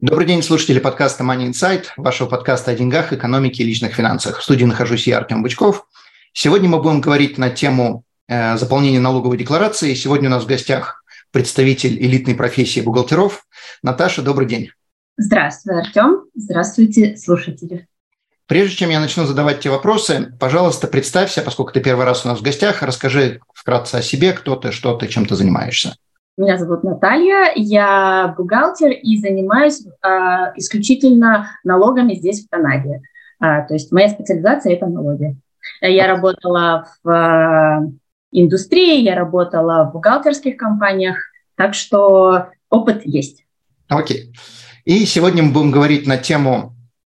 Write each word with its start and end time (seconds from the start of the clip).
Добрый 0.00 0.28
день, 0.28 0.44
слушатели 0.44 0.78
подкаста 0.78 1.24
Money 1.24 1.50
Insight, 1.50 1.86
вашего 1.96 2.28
подкаста 2.28 2.70
о 2.70 2.74
деньгах, 2.76 3.12
экономике 3.12 3.64
и 3.64 3.66
личных 3.66 3.94
финансах. 3.94 4.38
В 4.38 4.44
студии 4.44 4.64
нахожусь 4.64 5.08
я, 5.08 5.18
Артем 5.18 5.42
Бычков. 5.42 5.88
Сегодня 6.32 6.68
мы 6.68 6.80
будем 6.80 7.00
говорить 7.00 7.36
на 7.36 7.50
тему 7.50 8.04
э, 8.28 8.56
заполнения 8.56 9.00
налоговой 9.00 9.36
декларации. 9.36 9.94
Сегодня 9.94 10.28
у 10.28 10.30
нас 10.30 10.44
в 10.44 10.46
гостях 10.46 11.02
представитель 11.32 11.98
элитной 12.00 12.36
профессии 12.36 12.78
бухгалтеров. 12.78 13.44
Наташа, 13.82 14.22
добрый 14.22 14.46
день. 14.46 14.70
Здравствуй, 15.16 15.80
Артем. 15.80 16.26
Здравствуйте, 16.36 17.16
слушатели. 17.16 17.88
Прежде 18.46 18.76
чем 18.76 18.90
я 18.90 19.00
начну 19.00 19.24
задавать 19.24 19.58
тебе 19.58 19.72
вопросы, 19.72 20.32
пожалуйста, 20.38 20.86
представься, 20.86 21.42
поскольку 21.42 21.72
ты 21.72 21.80
первый 21.80 22.06
раз 22.06 22.24
у 22.24 22.28
нас 22.28 22.38
в 22.38 22.42
гостях, 22.42 22.84
расскажи 22.84 23.40
вкратце 23.52 23.96
о 23.96 24.02
себе, 24.02 24.32
кто 24.32 24.54
ты, 24.54 24.70
что 24.70 24.94
ты, 24.94 25.08
чем 25.08 25.26
ты 25.26 25.34
занимаешься. 25.34 25.96
Меня 26.38 26.56
зовут 26.56 26.84
Наталья, 26.84 27.50
я 27.56 28.32
бухгалтер 28.38 28.92
и 28.92 29.18
занимаюсь 29.18 29.84
э, 29.84 30.08
исключительно 30.54 31.50
налогами 31.64 32.14
здесь, 32.14 32.46
в 32.46 32.48
Канаде. 32.48 33.02
А, 33.40 33.62
то 33.62 33.74
есть 33.74 33.90
моя 33.90 34.08
специализация– 34.08 34.72
это 34.74 34.86
налоги. 34.86 35.36
Я 35.80 36.06
работала 36.06 36.86
в 37.02 37.10
э, 37.10 37.90
индустрии, 38.30 39.00
я 39.02 39.16
работала 39.16 39.90
в 39.90 39.92
бухгалтерских 39.94 40.56
компаниях, 40.56 41.16
так 41.56 41.74
что 41.74 42.50
опыт 42.70 43.04
есть. 43.04 43.44
Окей. 43.88 44.30
Okay. 44.30 44.38
И 44.84 45.06
сегодня 45.06 45.42
мы 45.42 45.50
будем 45.50 45.72
говорить 45.72 46.06
на 46.06 46.18
тему 46.18 46.76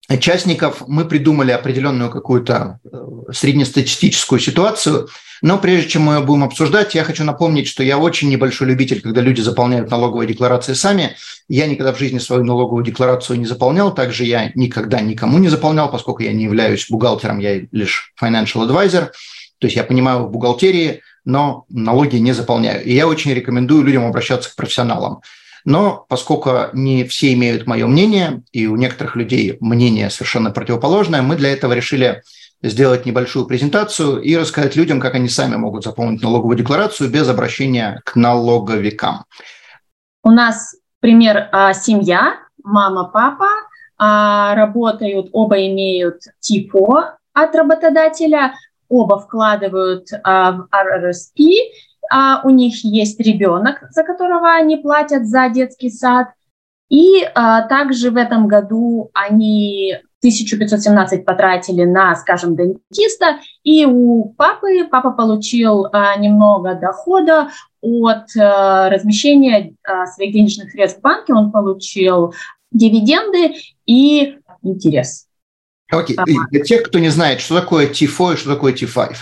участников. 0.10 0.82
Мы 0.88 1.06
придумали 1.06 1.52
определенную 1.52 2.10
какую-то 2.10 2.80
э, 2.84 3.32
среднестатистическую 3.32 4.40
ситуацию– 4.40 5.10
но 5.42 5.58
прежде 5.58 5.90
чем 5.90 6.04
мы 6.04 6.22
будем 6.22 6.44
обсуждать, 6.44 6.94
я 6.94 7.04
хочу 7.04 7.24
напомнить, 7.24 7.68
что 7.68 7.84
я 7.84 7.98
очень 7.98 8.30
небольшой 8.30 8.68
любитель, 8.68 9.02
когда 9.02 9.22
люди 9.22 9.42
заполняют 9.42 9.90
налоговые 9.90 10.28
декларации 10.28 10.74
сами. 10.74 11.16
Я 11.50 11.66
никогда 11.66 11.94
в 11.94 12.00
жизни 12.00 12.20
свою 12.20 12.44
налоговую 12.44 12.84
декларацию 12.84 13.40
не 13.40 13.46
заполнял, 13.46 13.94
также 13.94 14.24
я 14.26 14.52
никогда 14.54 15.02
никому 15.02 15.40
не 15.40 15.50
заполнял, 15.50 15.92
поскольку 15.92 16.22
я 16.22 16.32
не 16.32 16.44
являюсь 16.44 16.88
бухгалтером, 16.90 17.40
я 17.40 17.62
лишь 17.72 18.14
financial 18.22 18.68
advisor. 18.68 19.10
То 19.58 19.68
есть 19.68 19.76
я 19.76 19.84
понимаю 19.84 20.26
в 20.26 20.32
бухгалтерии, 20.32 21.02
но 21.26 21.66
налоги 21.70 22.18
не 22.18 22.34
заполняю. 22.34 22.84
И 22.84 22.94
я 22.94 23.08
очень 23.08 23.34
рекомендую 23.34 23.84
людям 23.84 24.06
обращаться 24.06 24.52
к 24.52 24.56
профессионалам. 24.56 25.22
Но 25.66 26.06
поскольку 26.10 26.70
не 26.74 27.04
все 27.04 27.34
имеют 27.34 27.68
мое 27.68 27.86
мнение, 27.86 28.42
и 28.52 28.66
у 28.66 28.76
некоторых 28.76 29.16
людей 29.16 29.58
мнение 29.60 30.10
совершенно 30.10 30.52
противоположное, 30.52 31.22
мы 31.22 31.36
для 31.36 31.52
этого 31.52 31.74
решили 31.74 32.24
сделать 32.62 33.06
небольшую 33.06 33.46
презентацию 33.46 34.22
и 34.22 34.36
рассказать 34.36 34.76
людям, 34.76 35.00
как 35.00 35.16
они 35.16 35.30
сами 35.30 35.56
могут 35.56 35.84
заполнить 35.84 36.22
налоговую 36.22 36.58
декларацию 36.58 37.10
без 37.10 37.28
обращения 37.28 38.02
к 38.06 38.16
налоговикам. 38.16 39.26
У 40.24 40.32
нас 40.32 40.76
пример 41.00 41.50
а, 41.52 41.74
семья, 41.74 42.36
мама, 42.64 43.06
папа, 43.06 43.50
а, 43.98 44.56
работают, 44.56 45.30
оба 45.34 45.68
имеют 45.68 46.22
ТИФО 46.40 47.18
от 47.34 47.56
работодателя, 47.56 48.54
оба 48.90 49.20
вкладывают 49.20 50.08
а, 50.24 50.52
в 50.52 50.68
а, 52.12 52.42
у 52.44 52.50
них 52.50 52.84
есть 52.84 53.20
ребенок, 53.22 53.84
за 53.92 54.04
которого 54.04 54.52
они 54.54 54.78
платят 54.78 55.26
за 55.26 55.50
детский 55.50 55.90
сад, 55.90 56.28
и 56.90 57.24
а, 57.24 57.62
также 57.62 58.12
в 58.12 58.18
этом 58.18 58.48
году 58.48 59.12
они 59.14 59.98
1517 60.22 61.26
потратили 61.26 61.84
на, 61.84 62.16
скажем, 62.16 62.56
дентиста, 62.56 63.40
и 63.64 63.86
у 63.86 64.36
папы, 64.38 64.88
папа 64.90 65.12
получил 65.12 65.88
а, 65.92 66.16
немного 66.16 66.76
дохода 66.76 67.50
от 67.82 68.28
а, 68.38 68.90
размещения 68.90 69.74
а, 69.84 70.06
своих 70.06 70.34
денежных 70.34 70.72
средств 70.72 71.00
в 71.00 71.02
банке, 71.02 71.34
он 71.34 71.52
получил 71.52 72.36
дивиденды 72.72 73.56
и 73.88 74.38
интерес. 74.62 75.28
Окей, 75.92 76.16
okay. 76.16 76.36
для 76.52 76.64
тех, 76.64 76.84
кто 76.84 77.00
не 77.00 77.10
знает, 77.10 77.42
что 77.42 77.60
такое 77.60 77.90
T4 77.90 78.34
и 78.34 78.38
что 78.38 78.54
такое 78.54 78.74
T5. 78.74 79.16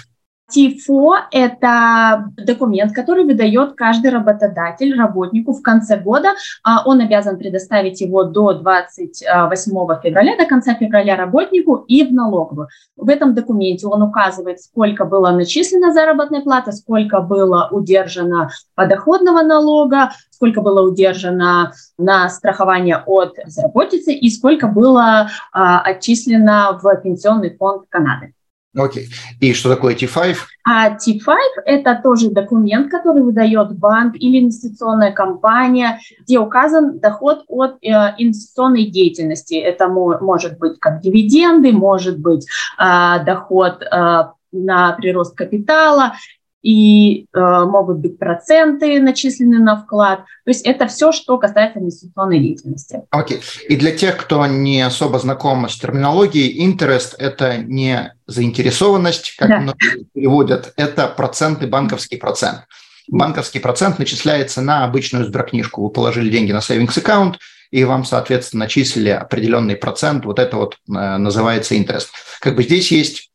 ТИФО– 0.50 1.16
это 1.32 2.32
документ, 2.38 2.94
который 2.94 3.24
выдает 3.24 3.74
каждый 3.74 4.12
работодатель 4.12 4.98
работнику 4.98 5.54
в 5.54 5.62
конце 5.62 5.98
года. 5.98 6.30
А 6.64 6.84
он 6.86 7.02
обязан 7.02 7.38
предоставить 7.38 8.02
его 8.02 8.24
до 8.24 8.54
28 8.54 10.02
февраля, 10.04 10.38
до 10.38 10.46
конца 10.46 10.74
февраля 10.74 11.16
работнику 11.16 11.76
и 11.88 12.04
в 12.04 12.14
налоговую. 12.14 12.68
В 12.98 13.10
этом 13.10 13.34
документе 13.34 13.88
он 13.88 14.02
указывает, 14.02 14.60
сколько 14.60 15.06
было 15.06 15.32
начислено 15.32 15.94
заработной 15.94 16.42
платы, 16.42 16.72
сколько 16.72 17.22
было 17.22 17.70
удержано 17.72 18.50
подоходного 18.76 19.42
налога, 19.42 20.12
сколько 20.31 20.62
было 20.62 20.81
удержано 20.81 21.74
на 21.98 22.30
страхование 22.30 23.04
от 23.06 23.36
безработицы 23.46 24.14
и 24.14 24.30
сколько 24.30 24.68
было 24.68 25.30
а, 25.52 25.81
отчислено 25.81 26.80
в 26.81 26.96
пенсионный 27.02 27.56
фонд 27.56 27.84
Канады. 27.90 28.34
Окей. 28.75 29.07
И 29.40 29.53
что 29.53 29.69
такое 29.69 29.96
T5? 29.96 30.35
А 30.63 30.96
T5– 30.96 31.35
это 31.66 32.00
тоже 32.03 32.30
документ, 32.30 32.91
который 32.91 33.24
выдает 33.24 33.75
банк 33.78 34.16
или 34.16 34.40
инвестиционная 34.40 35.12
компания, 35.12 36.00
где 36.22 36.38
указан 36.38 37.00
доход 37.00 37.44
от 37.47 37.78
э, 37.81 37.88
инвестиционной 38.18 38.85
деятельности. 38.85 39.56
Это 39.56 39.88
может 39.88 40.59
быть 40.59 40.80
как 40.80 41.02
дивиденды, 41.02 41.72
может 41.72 42.19
быть 42.19 42.46
э, 42.78 43.24
доход 43.25 43.81
э, 43.81 44.24
на 44.52 44.94
прирост 44.94 45.36
капитала 45.36 46.13
и 46.62 47.25
э, 47.34 47.40
могут 47.40 48.00
быть 48.00 48.20
проценты 48.20 49.00
начислены 49.00 49.59
на 49.59 49.81
вклад. 49.81 50.20
То 50.46 50.52
есть 50.52 50.66
это 50.66 50.88
все, 50.88 51.12
что 51.12 51.38
касается 51.38 51.80
инвестиционной 51.80 52.40
деятельности. 52.40 53.02
Окей. 53.12 53.38
Okay. 53.38 53.66
И 53.70 53.75
для 53.75 53.92
тех, 53.92 54.18
кто 54.18 54.46
не 54.46 54.81
особо 54.81 55.19
знаком 55.19 55.68
с 55.69 55.78
терминологией, 55.78 56.66
interest– 56.68 57.16
это 57.18 57.58
не 57.58 58.14
заинтересованность, 58.28 59.36
как 59.38 59.50
да. 59.50 59.59
многие 59.59 60.06
переводят, 60.14 60.74
это 60.75 61.08
проценты, 61.08 61.68
банковский 61.68 62.18
процент. 62.18 62.66
Банковский 63.08 63.59
процент 63.59 63.98
начисляется 63.98 64.62
на 64.62 64.84
обычную 64.84 65.25
сберкнижку. 65.25 65.84
Вы 65.84 65.90
положили 65.90 66.30
деньги 66.30 66.52
на 66.52 66.59
savings 66.59 66.98
аккаунт, 67.00 67.40
и 67.72 67.84
вам, 67.84 68.03
соответственно, 68.03 68.66
начислили 68.66 69.09
определенный 69.09 69.75
процент. 69.75 70.25
Вот 70.25 70.40
это 70.40 70.58
вот 70.58 70.75
э, 70.88 71.18
называется 71.18 71.75
interest. 71.75 72.08
Как 72.42 72.56
бы 72.56 72.64
здесь 72.64 72.92
есть 72.92 73.28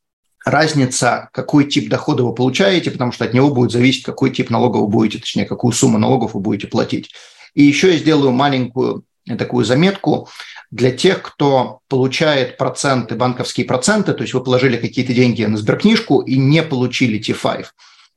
разница, 0.45 1.29
какой 1.33 1.65
тип 1.65 1.89
дохода 1.89 2.23
вы 2.23 2.35
получаете, 2.35 2.91
потому 2.91 3.13
что 3.13 3.25
от 3.25 3.35
него 3.35 3.51
будет 3.51 3.73
зависеть, 3.73 4.05
какой 4.05 4.31
тип 4.31 4.51
налогов 4.51 4.83
вы 4.83 4.89
будете, 4.89 5.19
точнее, 5.19 5.47
какую 5.47 5.73
сумму 5.73 5.99
налогов 5.99 6.35
вы 6.35 6.41
будете 6.41 6.67
платить. 6.67 7.11
И 7.55 7.63
еще 7.63 7.93
я 7.93 7.99
сделаю 7.99 8.33
маленькую 8.33 9.05
такую 9.39 9.65
заметку 9.65 10.29
для 10.71 10.91
тех, 10.91 11.23
кто 11.23 11.79
получает 11.89 12.59
проценты, 12.59 13.15
банковские 13.15 13.65
проценты, 13.65 14.13
то 14.13 14.23
есть 14.23 14.35
вы 14.35 14.43
положили 14.43 14.77
какие-то 14.77 15.15
деньги 15.15 15.45
на 15.45 15.57
сберкнижку 15.57 16.21
и 16.21 16.37
не 16.37 16.63
получили 16.63 17.19
T5. 17.19 17.67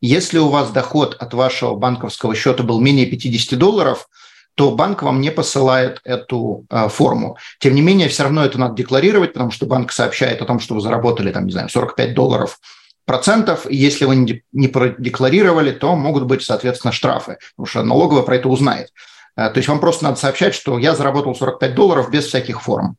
Если 0.01 0.37
у 0.37 0.49
вас 0.49 0.71
доход 0.71 1.16
от 1.19 1.33
вашего 1.33 1.75
банковского 1.75 2.35
счета 2.35 2.63
был 2.63 2.81
менее 2.81 3.05
50 3.05 3.57
долларов– 3.57 4.07
то 4.57 4.72
банк 4.72 5.03
вам 5.03 5.22
не 5.22 5.29
посылает 5.29 6.01
эту 6.03 6.66
э, 6.72 6.90
форму. 6.90 7.38
Тем 7.59 7.76
не 7.76 7.84
менее, 7.84 8.09
все 8.09 8.23
равно 8.23 8.43
это 8.43 8.59
надо 8.59 8.73
декларировать, 8.73 9.34
потому 9.34 9.52
что 9.52 9.67
банк 9.67 9.91
сообщает 9.91 10.41
о 10.41 10.46
том, 10.46 10.59
что 10.59 10.73
вы 10.73 10.81
заработали, 10.81 11.31
там, 11.31 11.46
не 11.46 11.52
знаю, 11.52 11.70
45 11.70 12.16
долларов 12.16 12.59
процентов, 13.05 13.70
и 13.70 13.76
если 13.76 14.05
вы 14.05 14.16
не, 14.16 14.41
не 14.53 14.67
продекларировали, 14.67 15.70
то 15.70 15.96
могут 15.96 16.26
быть, 16.26 16.41
соответственно, 16.41 16.91
штрафы, 16.91 17.37
потому 17.55 17.67
что 17.67 17.84
налоговая 17.84 18.23
про 18.23 18.37
это 18.37 18.49
узнает. 18.49 18.91
Э, 19.35 19.52
то 19.52 19.58
есть 19.58 19.70
вам 19.70 19.79
просто 19.79 20.05
надо 20.05 20.17
сообщать, 20.17 20.55
что 20.55 20.79
я 20.79 20.96
заработал 20.96 21.35
45 21.35 21.76
долларов 21.76 22.09
без 22.09 22.26
всяких 22.26 22.59
форм. 22.64 22.97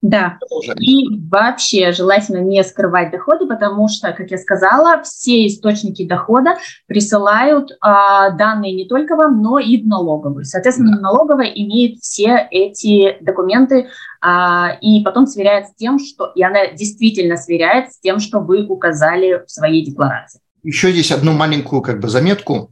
Да, 0.00 0.38
и 0.78 1.08
вообще 1.28 1.90
желательно 1.90 2.38
не 2.38 2.62
скрывать 2.62 3.10
доходы, 3.10 3.46
потому 3.46 3.88
что, 3.88 4.12
как 4.12 4.30
я 4.30 4.38
сказала, 4.38 5.02
все 5.02 5.48
источники 5.48 6.06
дохода 6.06 6.56
присылают 6.86 7.76
а, 7.80 8.30
данные 8.30 8.74
не 8.74 8.86
только 8.86 9.16
вам, 9.16 9.42
но 9.42 9.58
и 9.58 9.82
в 9.82 9.88
налоговую. 9.88 10.44
Соответственно, 10.44 10.96
да. 10.96 11.02
налоговая 11.02 11.48
имеет 11.48 11.98
все 11.98 12.46
эти 12.52 13.16
документы 13.20 13.88
а, 14.20 14.78
и 14.80 15.02
потом 15.02 15.26
сверяет 15.26 15.66
с 15.66 15.74
тем, 15.74 15.98
что 15.98 16.30
и 16.32 16.44
она 16.44 16.68
действительно 16.68 17.36
сверяет 17.36 17.92
с 17.92 17.98
тем, 17.98 18.20
что 18.20 18.38
вы 18.38 18.64
указали 18.66 19.42
в 19.44 19.50
своей 19.50 19.84
декларации. 19.84 20.40
Еще 20.62 20.92
здесь 20.92 21.10
одну 21.10 21.32
маленькую 21.32 21.82
как 21.82 21.98
бы 21.98 22.08
заметку. 22.08 22.70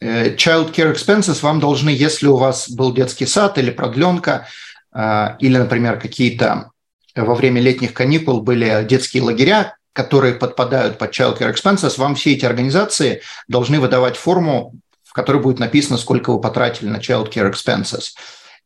Э, 0.00 0.36
child 0.36 0.72
care 0.72 0.94
expenses 0.94 1.42
вам 1.42 1.58
должны, 1.58 1.90
если 1.90 2.28
у 2.28 2.36
вас 2.36 2.70
был 2.70 2.92
детский 2.92 3.26
сад 3.26 3.58
или 3.58 3.70
продленка, 3.70 4.46
или, 4.94 5.56
например, 5.56 6.00
какие-то 6.00 6.70
во 7.14 7.34
время 7.34 7.60
летних 7.60 7.92
каникул 7.92 8.40
были 8.40 8.86
детские 8.88 9.22
лагеря, 9.22 9.76
которые 9.92 10.34
подпадают 10.34 10.98
под 10.98 11.10
Child 11.10 11.38
Care 11.38 11.52
Expenses, 11.52 11.98
вам 11.98 12.14
все 12.14 12.32
эти 12.32 12.44
организации 12.44 13.22
должны 13.48 13.80
выдавать 13.80 14.16
форму, 14.16 14.74
в 15.02 15.12
которой 15.12 15.42
будет 15.42 15.58
написано, 15.58 15.98
сколько 15.98 16.32
вы 16.32 16.40
потратили 16.40 16.88
на 16.88 16.98
Child 16.98 17.32
Care 17.32 17.52
Expenses. 17.52 18.10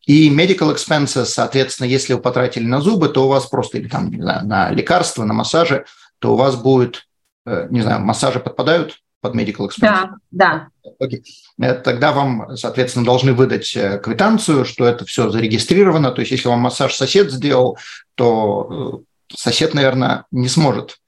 И 0.04 0.28
medical 0.34 0.74
expenses, 0.74 1.26
соответственно, 1.26 1.86
если 1.86 2.14
вы 2.14 2.20
потратили 2.20 2.64
на 2.64 2.80
зубы, 2.80 3.08
то 3.08 3.24
у 3.24 3.28
вас 3.28 3.46
просто, 3.46 3.78
или 3.78 3.88
там, 3.88 4.10
не 4.10 4.20
знаю, 4.20 4.46
на 4.46 4.70
лекарства, 4.70 5.24
на 5.24 5.32
массажи, 5.32 5.84
то 6.19 6.34
у 6.34 6.36
вас 6.36 6.56
будет, 6.56 7.06
э, 7.46 7.69
не 7.70 7.82
знаю, 7.82 8.00
массажи 8.00 8.40
подпадают 8.40 8.98
под 9.22 9.34
medical 9.34 9.66
expenses? 9.66 9.80
Да, 9.80 10.10
да. 10.30 10.69
Окей. 10.98 11.24
Э, 11.58 11.72
тогда 11.72 12.12
вам, 12.12 12.54
соответственно, 12.56 13.06
должны 13.06 13.32
выдать 13.32 13.74
э, 13.74 13.98
квитанцию, 13.98 14.66
что 14.66 14.84
это 14.84 15.06
все 15.06 15.30
зарегистрировано. 15.30 16.10
То 16.10 16.20
есть, 16.20 16.32
если 16.32 16.48
вам 16.48 16.60
массаж 16.60 16.94
сосед 16.94 17.32
сделал, 17.32 17.78
то 18.16 19.02
сосед, 19.34 19.72
наверное, 19.72 20.26
не 20.30 20.48
сможет. 20.48 20.98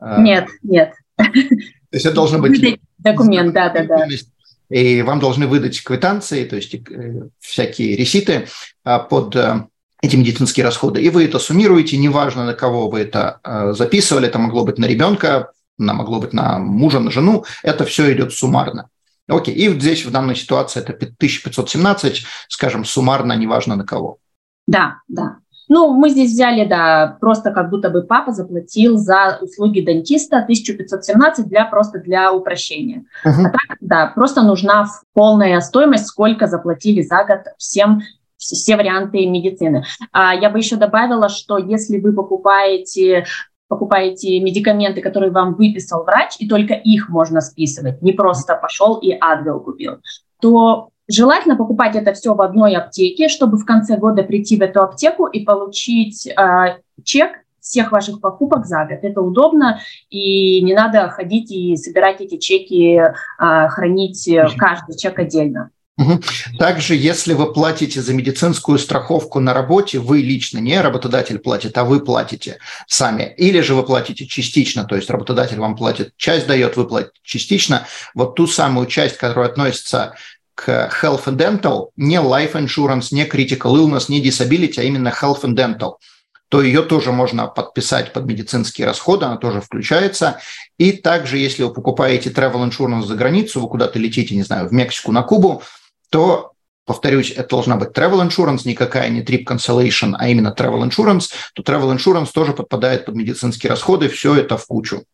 Нет, 0.00 0.48
нет. 0.62 0.94
То 1.16 1.24
есть 1.92 2.06
это 2.06 2.14
должно 2.14 2.40
быть... 2.40 2.80
Документ, 2.98 3.54
да, 3.54 3.68
да, 3.68 3.84
да 3.84 4.06
и 4.70 5.02
вам 5.02 5.20
должны 5.20 5.46
выдать 5.46 5.82
квитанции, 5.82 6.44
то 6.44 6.56
есть 6.56 6.74
э, 6.74 7.28
всякие 7.40 7.96
реситы 7.96 8.48
под 8.84 9.34
э, 9.34 9.66
эти 10.02 10.16
медицинские 10.16 10.64
расходы. 10.64 11.02
И 11.02 11.10
вы 11.10 11.24
это 11.24 11.38
суммируете, 11.38 11.96
неважно, 11.96 12.44
на 12.44 12.54
кого 12.54 12.88
вы 12.88 13.00
это 13.00 13.40
э, 13.42 13.72
записывали, 13.72 14.28
это 14.28 14.38
могло 14.38 14.64
быть 14.64 14.78
на 14.78 14.86
ребенка, 14.86 15.52
на 15.78 15.94
могло 15.94 16.20
быть 16.20 16.32
на 16.32 16.58
мужа, 16.58 17.00
на 17.00 17.10
жену, 17.10 17.44
это 17.62 17.84
все 17.84 18.12
идет 18.12 18.32
суммарно. 18.32 18.88
Окей, 19.28 19.54
и 19.54 19.68
здесь 19.78 20.04
в 20.04 20.10
данной 20.10 20.36
ситуации 20.36 20.80
это 20.80 20.92
1517, 20.92 22.24
скажем, 22.48 22.84
суммарно, 22.84 23.34
неважно 23.34 23.76
на 23.76 23.84
кого. 23.84 24.18
Да, 24.66 24.96
да. 25.08 25.36
Ну, 25.68 25.92
мы 25.92 26.08
здесь 26.08 26.32
взяли, 26.32 26.66
да, 26.66 27.18
просто 27.20 27.50
как 27.50 27.68
будто 27.68 27.90
бы 27.90 28.02
папа 28.02 28.32
заплатил 28.32 28.96
за 28.96 29.38
услуги 29.42 29.80
дантиста 29.80 30.38
1517 30.38 31.46
для 31.46 31.66
просто 31.66 31.98
для 31.98 32.32
упрощения. 32.32 33.04
Uh-huh. 33.24 33.44
А 33.46 33.50
так, 33.50 33.76
да, 33.80 34.06
просто 34.06 34.42
нужна 34.42 34.86
полная 35.12 35.60
стоимость, 35.60 36.06
сколько 36.06 36.46
заплатили 36.46 37.02
за 37.02 37.24
год 37.24 37.40
всем 37.58 38.00
все 38.38 38.76
варианты 38.76 39.26
медицины. 39.26 39.84
А 40.12 40.34
я 40.34 40.48
бы 40.48 40.58
еще 40.58 40.76
добавила, 40.76 41.28
что 41.28 41.58
если 41.58 41.98
вы 41.98 42.12
покупаете 42.12 43.24
покупаете 43.68 44.40
медикаменты, 44.40 45.00
которые 45.00 45.30
вам 45.30 45.54
выписал 45.54 46.04
врач, 46.04 46.36
и 46.38 46.48
только 46.48 46.74
их 46.74 47.08
можно 47.08 47.40
списывать, 47.40 48.02
не 48.02 48.12
просто 48.12 48.56
пошел 48.56 48.96
и 48.96 49.12
Адвил 49.12 49.60
купил, 49.60 49.98
то 50.40 50.90
Желательно 51.10 51.56
покупать 51.56 51.96
это 51.96 52.12
все 52.12 52.34
в 52.34 52.42
одной 52.42 52.76
аптеке, 52.76 53.28
чтобы 53.28 53.56
в 53.56 53.64
конце 53.64 53.96
года 53.96 54.22
прийти 54.22 54.58
в 54.58 54.60
эту 54.60 54.82
аптеку 54.82 55.26
и 55.26 55.42
получить 55.42 56.26
э, 56.26 56.80
чек 57.02 57.30
всех 57.60 57.92
ваших 57.92 58.20
покупок 58.20 58.66
за 58.66 58.84
год. 58.84 58.98
Это 59.02 59.22
удобно, 59.22 59.80
и 60.10 60.60
не 60.60 60.74
надо 60.74 61.08
ходить 61.08 61.50
и 61.50 61.76
собирать 61.76 62.20
эти 62.20 62.36
чеки, 62.36 63.00
э, 63.00 63.68
хранить 63.68 64.28
каждый 64.58 64.98
чек 64.98 65.18
отдельно. 65.18 65.70
Также, 66.58 66.94
если 66.94 67.32
вы 67.32 67.52
платите 67.52 68.00
за 68.00 68.14
медицинскую 68.14 68.78
страховку 68.78 69.40
на 69.40 69.52
работе, 69.52 69.98
вы 69.98 70.18
лично, 70.18 70.58
не 70.58 70.80
работодатель 70.80 71.38
платит, 71.38 71.76
а 71.76 71.84
вы 71.84 72.00
платите 72.00 72.58
сами. 72.86 73.34
Или 73.36 73.60
же 73.60 73.74
вы 73.74 73.82
платите 73.82 74.26
частично, 74.26 74.84
то 74.84 74.94
есть 74.94 75.10
работодатель 75.10 75.58
вам 75.58 75.76
платит, 75.76 76.12
часть 76.16 76.46
дает, 76.46 76.76
вы 76.76 76.86
платите 76.86 77.18
частично. 77.22 77.86
Вот 78.14 78.36
ту 78.36 78.46
самую 78.46 78.86
часть, 78.86 79.16
которая 79.16 79.48
относится 79.48 80.14
к 80.54 80.90
health 81.02 81.24
and 81.26 81.36
dental, 81.36 81.88
не 81.96 82.16
life 82.16 82.52
insurance, 82.52 83.08
не 83.10 83.24
critical 83.24 83.74
illness, 83.74 84.06
не 84.08 84.22
disability, 84.22 84.78
а 84.78 84.82
именно 84.82 85.08
health 85.08 85.42
and 85.42 85.54
dental, 85.54 85.94
то 86.48 86.62
ее 86.62 86.82
тоже 86.82 87.12
можно 87.12 87.46
подписать 87.46 88.12
под 88.12 88.24
медицинские 88.24 88.86
расходы, 88.86 89.26
она 89.26 89.36
тоже 89.36 89.60
включается. 89.60 90.40
И 90.78 90.92
также, 90.92 91.38
если 91.38 91.62
вы 91.62 91.72
покупаете 91.72 92.30
travel 92.30 92.68
insurance 92.68 93.04
за 93.04 93.14
границу, 93.16 93.60
вы 93.60 93.68
куда-то 93.68 93.98
летите, 93.98 94.34
не 94.34 94.42
знаю, 94.42 94.68
в 94.68 94.72
Мексику, 94.72 95.12
на 95.12 95.22
Кубу, 95.22 95.62
то 96.10 96.52
повторюсь, 96.88 97.30
это 97.30 97.50
должна 97.50 97.76
быть 97.76 97.90
travel 97.90 98.26
insurance, 98.26 98.62
никакая 98.64 99.10
не 99.10 99.22
trip 99.22 99.44
cancellation, 99.44 100.14
а 100.18 100.28
именно 100.28 100.54
travel 100.56 100.88
insurance, 100.88 101.30
то 101.54 101.62
travel 101.62 101.94
insurance 101.94 102.30
тоже 102.32 102.54
подпадает 102.54 103.04
под 103.04 103.14
медицинские 103.14 103.70
расходы, 103.70 104.08
все 104.08 104.34
это 104.34 104.56
в 104.56 104.66
кучу. 104.66 105.04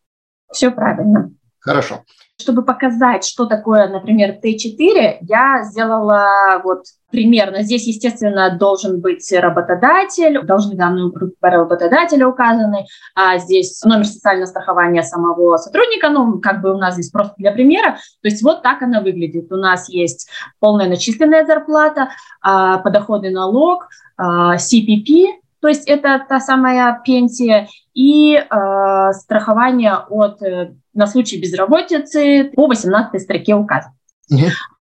Все 0.52 0.70
правильно. 0.70 1.32
Хорошо. 1.58 2.05
Чтобы 2.41 2.65
показать, 2.65 3.25
что 3.25 3.47
такое, 3.47 3.89
например, 3.89 4.37
Т4, 4.43 5.19
я 5.21 5.63
сделала 5.63 6.61
вот 6.65 6.85
примерно. 7.11 7.63
Здесь, 7.63 7.87
естественно, 7.87 8.57
должен 8.59 9.01
быть 9.01 9.33
работодатель, 9.33 10.43
должны 10.45 10.75
данные 10.75 11.13
работодателя 11.41 12.27
указаны, 12.27 12.87
а 13.15 13.39
здесь 13.39 13.81
номер 13.85 14.05
социального 14.05 14.47
страхования 14.47 15.05
самого 15.05 15.59
сотрудника, 15.59 16.09
ну, 16.09 16.41
как 16.41 16.61
бы 16.61 16.75
у 16.75 16.77
нас 16.77 16.95
здесь 16.95 17.11
просто 17.11 17.35
для 17.39 17.53
примера. 17.53 17.99
То 18.21 18.29
есть 18.29 18.43
вот 18.43 18.63
так 18.63 18.83
она 18.83 19.01
выглядит. 19.01 19.53
У 19.53 19.57
нас 19.57 19.89
есть 19.89 20.29
полная 20.59 20.89
начисленная 20.89 21.47
зарплата, 21.47 22.09
а, 22.43 22.79
подоходный 22.79 23.31
налог, 23.31 23.87
а, 24.17 24.57
CPP, 24.57 25.44
то 25.65 25.69
есть 25.69 25.89
это 25.89 26.23
та 26.29 26.41
самая 26.41 27.01
пенсия 27.07 27.69
и 27.95 28.35
э, 28.35 29.13
страхование 29.13 29.97
от 30.11 30.43
э, 30.43 30.75
на 30.93 31.07
случай 31.07 31.41
безработицы 31.41 32.53
по 32.55 32.67
18 32.67 33.19
строке 33.23 33.55
указано. 33.55 33.95
Угу. 34.31 34.45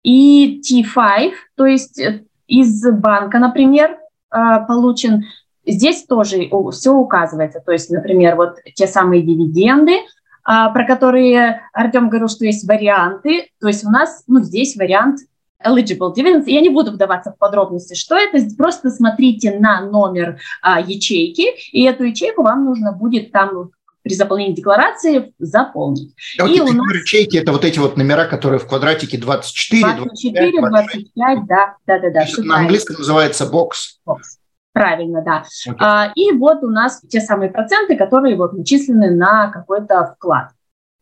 И 0.04 0.62
T5, 0.62 1.32
то 1.56 1.66
есть 1.66 2.00
э, 2.00 2.24
из 2.46 2.88
банка, 2.88 3.40
например, 3.40 3.98
э, 4.32 4.38
получен, 4.68 5.24
здесь 5.66 6.06
тоже 6.06 6.48
все 6.72 6.94
указывается. 6.94 7.64
То 7.66 7.72
есть, 7.72 7.90
например, 7.90 8.36
вот 8.36 8.58
те 8.76 8.86
самые 8.86 9.24
дивиденды, 9.24 9.94
э, 9.94 10.04
про 10.46 10.86
которые 10.86 11.64
Артем 11.74 12.10
говорил, 12.10 12.28
что 12.28 12.46
есть 12.46 12.70
варианты. 12.70 13.50
То 13.60 13.70
есть 13.70 13.84
у 13.84 13.90
нас 13.90 14.24
ну, 14.28 14.42
здесь 14.42 14.76
вариант 14.76 15.22
eligible 15.66 16.14
dividends. 16.16 16.44
Я 16.48 16.62
не 16.62 16.70
буду 16.70 16.92
вдаваться 16.92 17.32
в 17.32 17.38
подробности, 17.38 17.94
что 17.94 18.16
это. 18.16 18.40
Просто 18.58 18.90
смотрите 18.90 19.58
на 19.60 19.82
номер 19.82 20.40
а, 20.62 20.80
ячейки, 20.80 21.48
и 21.72 21.84
эту 21.84 22.04
ячейку 22.04 22.44
вам 22.44 22.66
нужно 22.66 22.92
будет 22.92 23.32
там 23.32 23.72
при 24.02 24.14
заполнении 24.16 24.56
декларации 24.56 25.34
заполнить. 25.40 26.16
А 26.40 26.48
и 26.48 26.60
у 26.62 26.72
нас... 26.72 26.96
ячейки– 26.96 27.38
это 27.38 27.52
вот 27.52 27.66
эти 27.66 27.80
вот 27.80 27.98
номера, 27.98 28.26
которые 28.26 28.60
в 28.60 28.68
квадратике 28.68 29.18
24, 29.18 29.82
24 29.98 30.62
25, 30.62 31.14
25 31.16 31.46
да, 31.48 31.76
да, 31.86 32.00
да. 32.00 32.10
да 32.10 32.26
на 32.44 32.58
английском 32.58 32.96
называется 32.98 33.46
бокс. 33.46 34.00
Бокс. 34.06 34.40
Правильно, 34.72 35.22
да. 35.24 35.44
Okay. 35.68 35.76
А, 35.80 36.12
и 36.16 36.32
вот 36.32 36.64
у 36.64 36.70
нас 36.70 37.02
те 37.10 37.20
самые 37.20 37.50
проценты, 37.50 37.98
которые 37.98 38.38
вот 38.38 38.54
начислены 38.54 39.12
на 39.12 39.52
какой-то 39.52 40.16
вклад. 40.16 40.52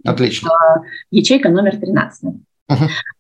Отлично. 0.03 0.49
А, 0.49 0.81
ячейка 1.11 1.49
номер 1.49 1.77
13. 1.77 2.33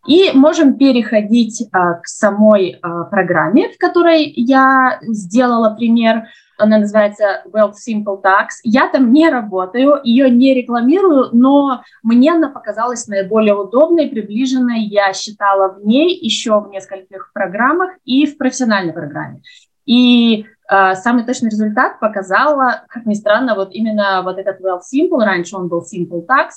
И 0.07 0.31
можем 0.33 0.77
переходить 0.77 1.67
а, 1.71 1.95
к 1.95 2.07
самой 2.07 2.79
а, 2.81 3.05
программе, 3.05 3.69
в 3.69 3.77
которой 3.77 4.31
я 4.35 4.99
сделала 5.01 5.73
пример. 5.75 6.27
Она 6.57 6.79
называется 6.79 7.43
Wealth 7.53 7.75
Simple 7.87 8.21
Tax. 8.21 8.47
Я 8.63 8.87
там 8.87 9.13
не 9.13 9.29
работаю, 9.29 10.01
ее 10.03 10.29
не 10.29 10.53
рекламирую, 10.53 11.29
но 11.33 11.83
мне 12.03 12.33
она 12.33 12.49
показалась 12.49 13.07
наиболее 13.07 13.53
удобной, 13.53 14.09
приближенной. 14.09 14.81
Я 14.81 15.13
считала 15.13 15.73
в 15.73 15.85
ней 15.85 16.17
еще 16.17 16.59
в 16.59 16.69
нескольких 16.69 17.31
программах 17.33 17.91
и 18.05 18.25
в 18.25 18.37
профессиональной 18.37 18.93
программе. 18.93 19.41
И 19.85 20.45
э, 20.69 20.95
самый 20.95 21.25
точный 21.25 21.49
результат 21.49 21.99
показала, 21.99 22.85
как 22.89 23.05
ни 23.05 23.13
странно, 23.13 23.55
вот 23.55 23.69
именно 23.71 24.21
вот 24.23 24.37
этот 24.37 24.59
Wealth 24.59 24.81
Simple, 24.93 25.23
раньше 25.23 25.55
он 25.55 25.67
был 25.67 25.81
Simple 25.81 26.25
Tax, 26.25 26.49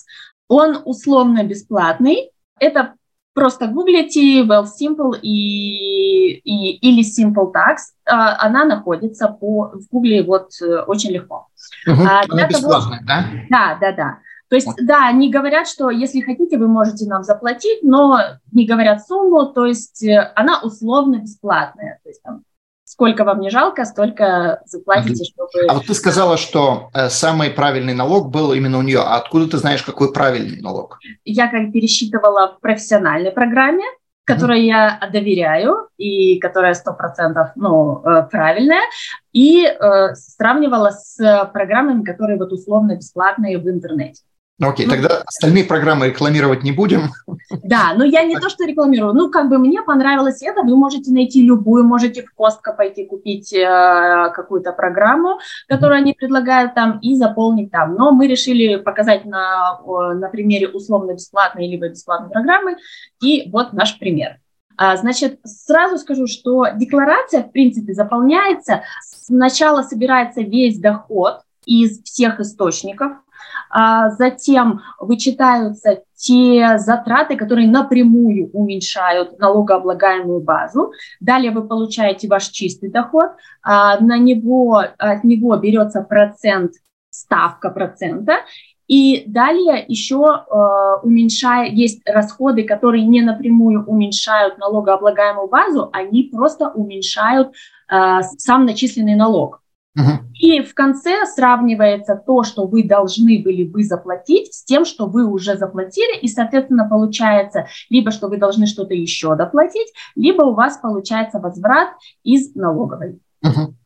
он 0.49 0.79
условно 0.85 1.45
бесплатный, 1.45 2.31
это 2.61 2.95
просто 3.35 3.67
гуглите 3.67 4.43
Well 4.43 4.65
Simple 4.65 5.19
и, 5.21 6.35
и, 6.39 6.77
или 6.77 7.03
Simple 7.03 7.53
Tax, 7.53 7.77
а, 8.07 8.47
она 8.47 8.65
находится 8.65 9.29
по, 9.29 9.73
в 9.73 9.89
гугле 9.91 10.23
вот 10.23 10.51
э, 10.63 10.83
очень 10.87 11.11
легко. 11.11 11.49
Угу, 11.87 12.03
а, 12.03 12.23
она 12.29 12.47
бесплатная, 12.47 12.99
того, 12.99 13.07
да? 13.07 13.25
Да, 13.49 13.79
да, 13.81 13.93
да. 13.93 14.19
То 14.49 14.57
есть, 14.57 14.69
да, 14.83 15.07
они 15.07 15.31
говорят, 15.31 15.69
что 15.69 15.91
если 15.91 16.21
хотите, 16.21 16.59
вы 16.59 16.67
можете 16.67 17.07
нам 17.07 17.23
заплатить, 17.23 17.85
но 17.85 18.19
не 18.51 18.67
говорят 18.67 19.07
сумму, 19.07 19.47
то 19.47 19.65
есть 19.65 20.03
э, 20.05 20.33
она 20.35 20.61
условно 20.61 21.19
бесплатная. 21.19 22.01
То 22.03 22.09
есть 22.09 22.23
там 22.23 22.43
сколько 23.01 23.25
вам 23.25 23.41
не 23.41 23.49
жалко, 23.49 23.87
столько 23.87 24.61
заплатите, 24.67 25.25
чтобы... 25.25 25.67
А 25.67 25.73
вот 25.73 25.87
ты 25.87 25.95
сказала, 25.95 26.37
что 26.37 26.91
э, 26.93 27.09
самый 27.09 27.49
правильный 27.49 27.95
налог 27.95 28.31
был 28.31 28.53
именно 28.53 28.77
у 28.77 28.83
нее. 28.83 29.01
А 29.01 29.17
откуда 29.17 29.49
ты 29.49 29.57
знаешь, 29.57 29.83
какой 29.83 30.13
правильный 30.13 30.61
налог? 30.61 30.99
Я 31.25 31.49
как 31.49 31.73
пересчитывала 31.73 32.57
в 32.57 32.61
профессиональной 32.61 33.31
программе, 33.31 33.85
которой 34.27 34.67
я 34.67 35.01
доверяю 35.11 35.89
и 35.97 36.39
которая 36.41 36.75
сто 36.75 36.93
процентов 36.93 37.53
ну, 37.57 38.03
э, 38.05 38.29
правильная, 38.31 38.83
и 39.33 39.65
э, 39.65 40.15
сравнивала 40.15 40.91
с 40.91 41.51
программами, 41.55 42.05
которые 42.05 42.37
вот 42.39 42.53
условно 42.53 42.97
бесплатные 42.97 43.57
в 43.57 43.67
интернете. 43.67 44.21
Окей, 44.61 44.85
ну, 44.85 44.93
тогда 44.93 45.23
остальные 45.25 45.65
программы 45.65 46.09
рекламировать 46.09 46.63
не 46.63 46.73
будем. 46.73 47.11
Да, 47.63 47.95
но 47.97 48.05
я 48.05 48.25
не 48.25 48.37
то, 48.39 48.51
что 48.51 48.65
рекламирую. 48.65 49.15
Ну, 49.15 49.31
как 49.31 49.49
бы 49.49 49.59
мне 49.59 49.83
понравилось 49.83 50.43
это, 50.43 50.63
вы 50.63 50.77
можете 50.77 51.11
найти 51.13 51.43
любую, 51.43 51.85
можете 51.85 52.23
в 52.23 52.35
Костко 52.35 52.73
пойти 52.73 53.07
купить 53.07 53.53
э, 53.55 54.31
какую-то 54.35 54.73
программу, 54.73 55.39
которую 55.67 55.99
mm-hmm. 55.99 56.03
они 56.03 56.13
предлагают 56.13 56.75
там, 56.75 56.99
и 57.01 57.15
заполнить 57.17 57.71
там. 57.71 57.95
Но 57.95 58.13
мы 58.13 58.27
решили 58.27 58.77
показать 58.77 59.25
на, 59.25 59.81
на 59.87 60.29
примере 60.29 60.69
условно-бесплатной 60.69 61.67
либо 61.67 61.89
бесплатной 61.89 62.31
программы, 62.31 62.77
и 63.23 63.49
вот 63.51 63.73
наш 63.73 63.99
пример. 63.99 64.41
А, 64.77 64.97
значит, 64.97 65.41
сразу 65.45 65.99
скажу, 65.99 66.27
что 66.27 66.67
декларация, 66.75 67.43
в 67.43 67.53
принципе, 67.53 67.93
заполняется. 67.93 68.83
Сначала 69.03 69.83
собирается 69.83 70.43
весь 70.43 70.79
доход 70.79 71.41
из 71.67 72.03
всех 72.03 72.41
источников, 72.41 73.13
затем 73.71 74.83
вычитаются 74.99 76.03
те 76.15 76.79
затраты, 76.79 77.37
которые 77.37 77.69
напрямую 77.69 78.51
уменьшают 78.53 79.39
налогооблагаемую 79.39 80.41
базу. 80.41 80.93
Далее 81.21 81.51
вы 81.51 81.67
получаете 81.67 82.29
ваш 82.29 82.49
чистый 82.49 82.91
доход, 82.91 83.31
а 83.63 83.99
на 84.01 84.19
него, 84.19 84.83
от 84.99 85.25
него 85.25 85.57
берется 85.57 86.03
процент, 86.03 86.73
ставка 87.11 87.71
процента, 87.71 88.35
и 88.87 89.23
далее 89.27 89.85
еще 89.87 90.17
э, 90.27 91.07
уменьшая, 91.07 91.67
есть 91.67 92.03
расходы, 92.05 92.65
которые 92.65 93.05
не 93.05 93.23
напрямую 93.23 93.85
уменьшают 93.85 94.59
налогооблагаемую 94.59 95.49
базу, 95.49 95.91
они 95.93 96.25
просто 96.25 96.71
уменьшают 96.71 97.55
сам 97.89 98.67
начисленный 98.67 99.17
налог. 99.17 99.61
И 100.39 100.63
в 100.63 100.75
конце 100.75 101.27
сравнивается 101.27 102.15
то, 102.15 102.45
что 102.45 102.67
вы 102.67 102.85
должны 102.85 103.43
были 103.43 103.65
бы 103.65 103.83
заплатить, 103.83 104.55
с 104.55 104.65
тем, 104.65 104.85
что 104.85 105.07
вы 105.07 105.27
уже 105.27 105.57
заплатили, 105.57 106.19
и, 106.19 106.29
соответственно, 106.29 106.89
получается 106.89 107.67
либо, 107.91 108.11
что 108.11 108.29
вы 108.29 108.39
должны 108.39 108.67
что-то 108.67 108.95
еще 108.95 109.35
доплатить, 109.37 109.93
либо 110.15 110.43
у 110.43 110.55
вас 110.55 110.79
получается 110.79 111.41
возврат 111.41 111.91
из 112.23 112.55
налоговой. 112.55 113.21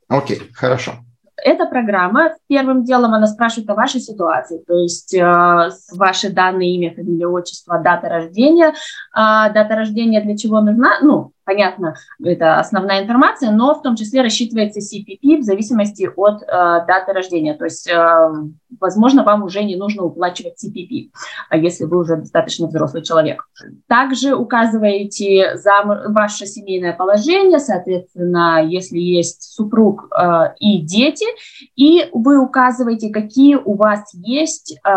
Окей, 0.08 0.38
okay, 0.38 0.42
хорошо. 0.52 0.92
Эта 1.37 1.66
программа, 1.66 2.34
первым 2.46 2.84
делом 2.84 3.12
она 3.12 3.26
спрашивает 3.26 3.68
о 3.68 3.75
вашей 3.75 4.00
ситуации, 4.00 4.62
то 4.66 4.78
есть 4.78 5.12
э, 5.14 5.70
ваши 5.92 6.30
данные, 6.30 6.76
имя, 6.76 6.94
фамилия, 6.94 7.26
отчество, 7.26 7.80
дата 7.80 8.08
рождения. 8.08 8.68
Э, 8.68 9.52
дата 9.52 9.75
рождения 9.75 10.20
для 10.20 10.37
чего 10.37 10.61
нужна? 10.61 11.00
Ну, 11.02 11.32
понятно, 11.44 11.96
это 12.22 12.58
основная 12.58 13.02
информация, 13.02 13.50
но 13.50 13.74
в 13.74 13.82
том 13.82 13.96
числе 13.96 14.22
рассчитывается 14.22 14.80
CPP 14.80 15.38
в 15.38 15.42
зависимости 15.42 16.10
от 16.14 16.42
э, 16.42 16.46
даты 16.46 17.12
рождения. 17.12 17.54
То 17.54 17.64
есть, 17.64 17.88
э, 17.88 18.30
возможно, 18.80 19.24
вам 19.24 19.42
уже 19.42 19.62
не 19.64 19.76
нужно 19.76 20.04
уплачивать 20.04 20.62
CPP, 20.64 21.10
а 21.50 21.56
если 21.56 21.84
вы 21.84 21.98
уже 21.98 22.16
достаточно 22.16 22.66
взрослый 22.66 23.02
человек. 23.02 23.46
Также 23.88 24.34
указываете 24.34 25.56
за 25.56 25.82
ваше 25.84 26.46
семейное 26.46 26.92
положение, 26.92 27.58
соответственно, 27.58 28.64
если 28.64 28.98
есть 28.98 29.42
супруг 29.42 30.08
э, 30.10 30.54
и 30.58 30.80
дети, 30.80 31.26
и 31.76 32.08
вы 32.12 32.38
указываете, 32.38 33.10
какие 33.10 33.56
у 33.56 33.74
вас 33.74 34.12
есть 34.14 34.76
э, 34.84 34.90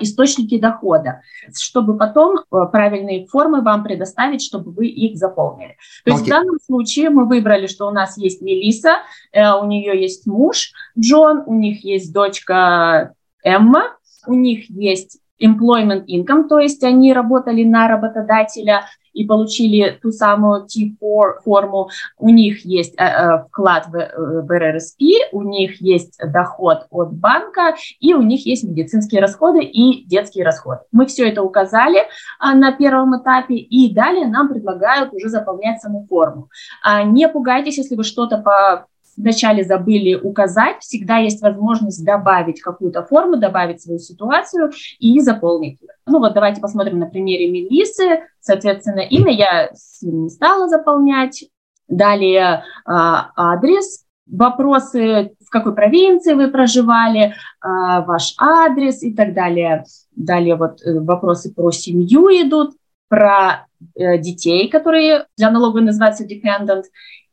источники 0.00 0.58
дохода, 0.58 1.22
чтобы 1.54 1.96
потом 1.96 2.38
э, 2.38 2.66
правильные 2.70 3.26
формы 3.26 3.62
вам 3.62 3.84
предоставить, 3.84 4.42
чтобы 4.42 4.72
вы 4.72 4.86
их 4.86 5.16
заполнили. 5.16 5.76
То 6.04 6.10
есть 6.10 6.22
okay. 6.22 6.26
в 6.26 6.30
данном 6.30 6.58
случае 6.60 7.10
мы 7.10 7.26
выбрали, 7.26 7.66
что 7.66 7.86
у 7.86 7.90
нас 7.90 8.16
есть 8.16 8.42
Мелиса, 8.42 8.98
э, 9.32 9.52
у 9.52 9.66
нее 9.66 10.00
есть 10.00 10.26
муж 10.26 10.72
Джон, 10.98 11.42
у 11.46 11.54
них 11.54 11.84
есть 11.84 12.12
дочка 12.12 13.14
Эмма, 13.44 13.96
у 14.26 14.34
них 14.34 14.70
есть 14.70 15.18
employment 15.40 16.06
income, 16.06 16.48
то 16.48 16.58
есть 16.58 16.82
они 16.84 17.12
работали 17.12 17.64
на 17.64 17.88
работодателя, 17.88 18.86
и 19.12 19.24
получили 19.24 19.98
ту 20.00 20.10
самую 20.10 20.66
T4 20.66 21.42
форму, 21.44 21.90
у 22.18 22.28
них 22.28 22.64
есть 22.64 22.94
э, 22.98 23.04
э, 23.04 23.44
вклад 23.48 23.86
в, 23.88 23.96
э, 23.96 24.42
в 24.42 24.48
РРСП, 24.50 25.02
у 25.32 25.42
них 25.42 25.80
есть 25.80 26.18
доход 26.18 26.86
от 26.90 27.12
банка, 27.12 27.74
и 28.00 28.14
у 28.14 28.22
них 28.22 28.46
есть 28.46 28.64
медицинские 28.64 29.20
расходы 29.20 29.62
и 29.62 30.04
детские 30.06 30.44
расходы. 30.44 30.80
Мы 30.92 31.06
все 31.06 31.28
это 31.28 31.42
указали 31.42 31.98
э, 31.98 32.54
на 32.54 32.72
первом 32.72 33.20
этапе, 33.20 33.56
и 33.56 33.92
далее 33.92 34.26
нам 34.26 34.48
предлагают 34.48 35.12
уже 35.12 35.28
заполнять 35.28 35.80
саму 35.80 36.06
форму. 36.08 36.48
А, 36.82 37.02
не 37.02 37.28
пугайтесь, 37.28 37.78
если 37.78 37.96
вы 37.96 38.04
что-то 38.04 38.38
по 38.38 38.86
вначале 39.16 39.64
забыли 39.64 40.14
указать, 40.14 40.76
всегда 40.80 41.18
есть 41.18 41.42
возможность 41.42 42.04
добавить 42.04 42.60
какую-то 42.60 43.04
форму, 43.04 43.36
добавить 43.36 43.82
свою 43.82 43.98
ситуацию 43.98 44.70
и 44.98 45.20
заполнить. 45.20 45.78
Ну 46.06 46.18
вот 46.18 46.34
давайте 46.34 46.60
посмотрим 46.60 46.98
на 46.98 47.06
примере 47.06 47.50
Мелисы. 47.50 48.22
Соответственно, 48.40 49.00
имя 49.00 49.32
я 49.32 49.70
не 50.02 50.28
стала 50.30 50.68
заполнять. 50.68 51.44
Далее 51.88 52.64
а, 52.86 53.32
адрес, 53.36 54.04
вопросы, 54.26 55.34
в 55.44 55.50
какой 55.50 55.74
провинции 55.74 56.32
вы 56.32 56.48
проживали, 56.48 57.34
а, 57.60 58.00
ваш 58.02 58.34
адрес 58.38 59.02
и 59.02 59.12
так 59.12 59.34
далее. 59.34 59.84
Далее 60.16 60.56
вот 60.56 60.80
э, 60.82 61.00
вопросы 61.00 61.52
про 61.52 61.70
семью 61.70 62.28
идут, 62.28 62.74
про 63.08 63.66
э, 63.94 64.18
детей, 64.18 64.68
которые 64.68 65.26
для 65.36 65.50
налоговой 65.50 65.82
называются 65.82 66.24
dependent, 66.24 66.84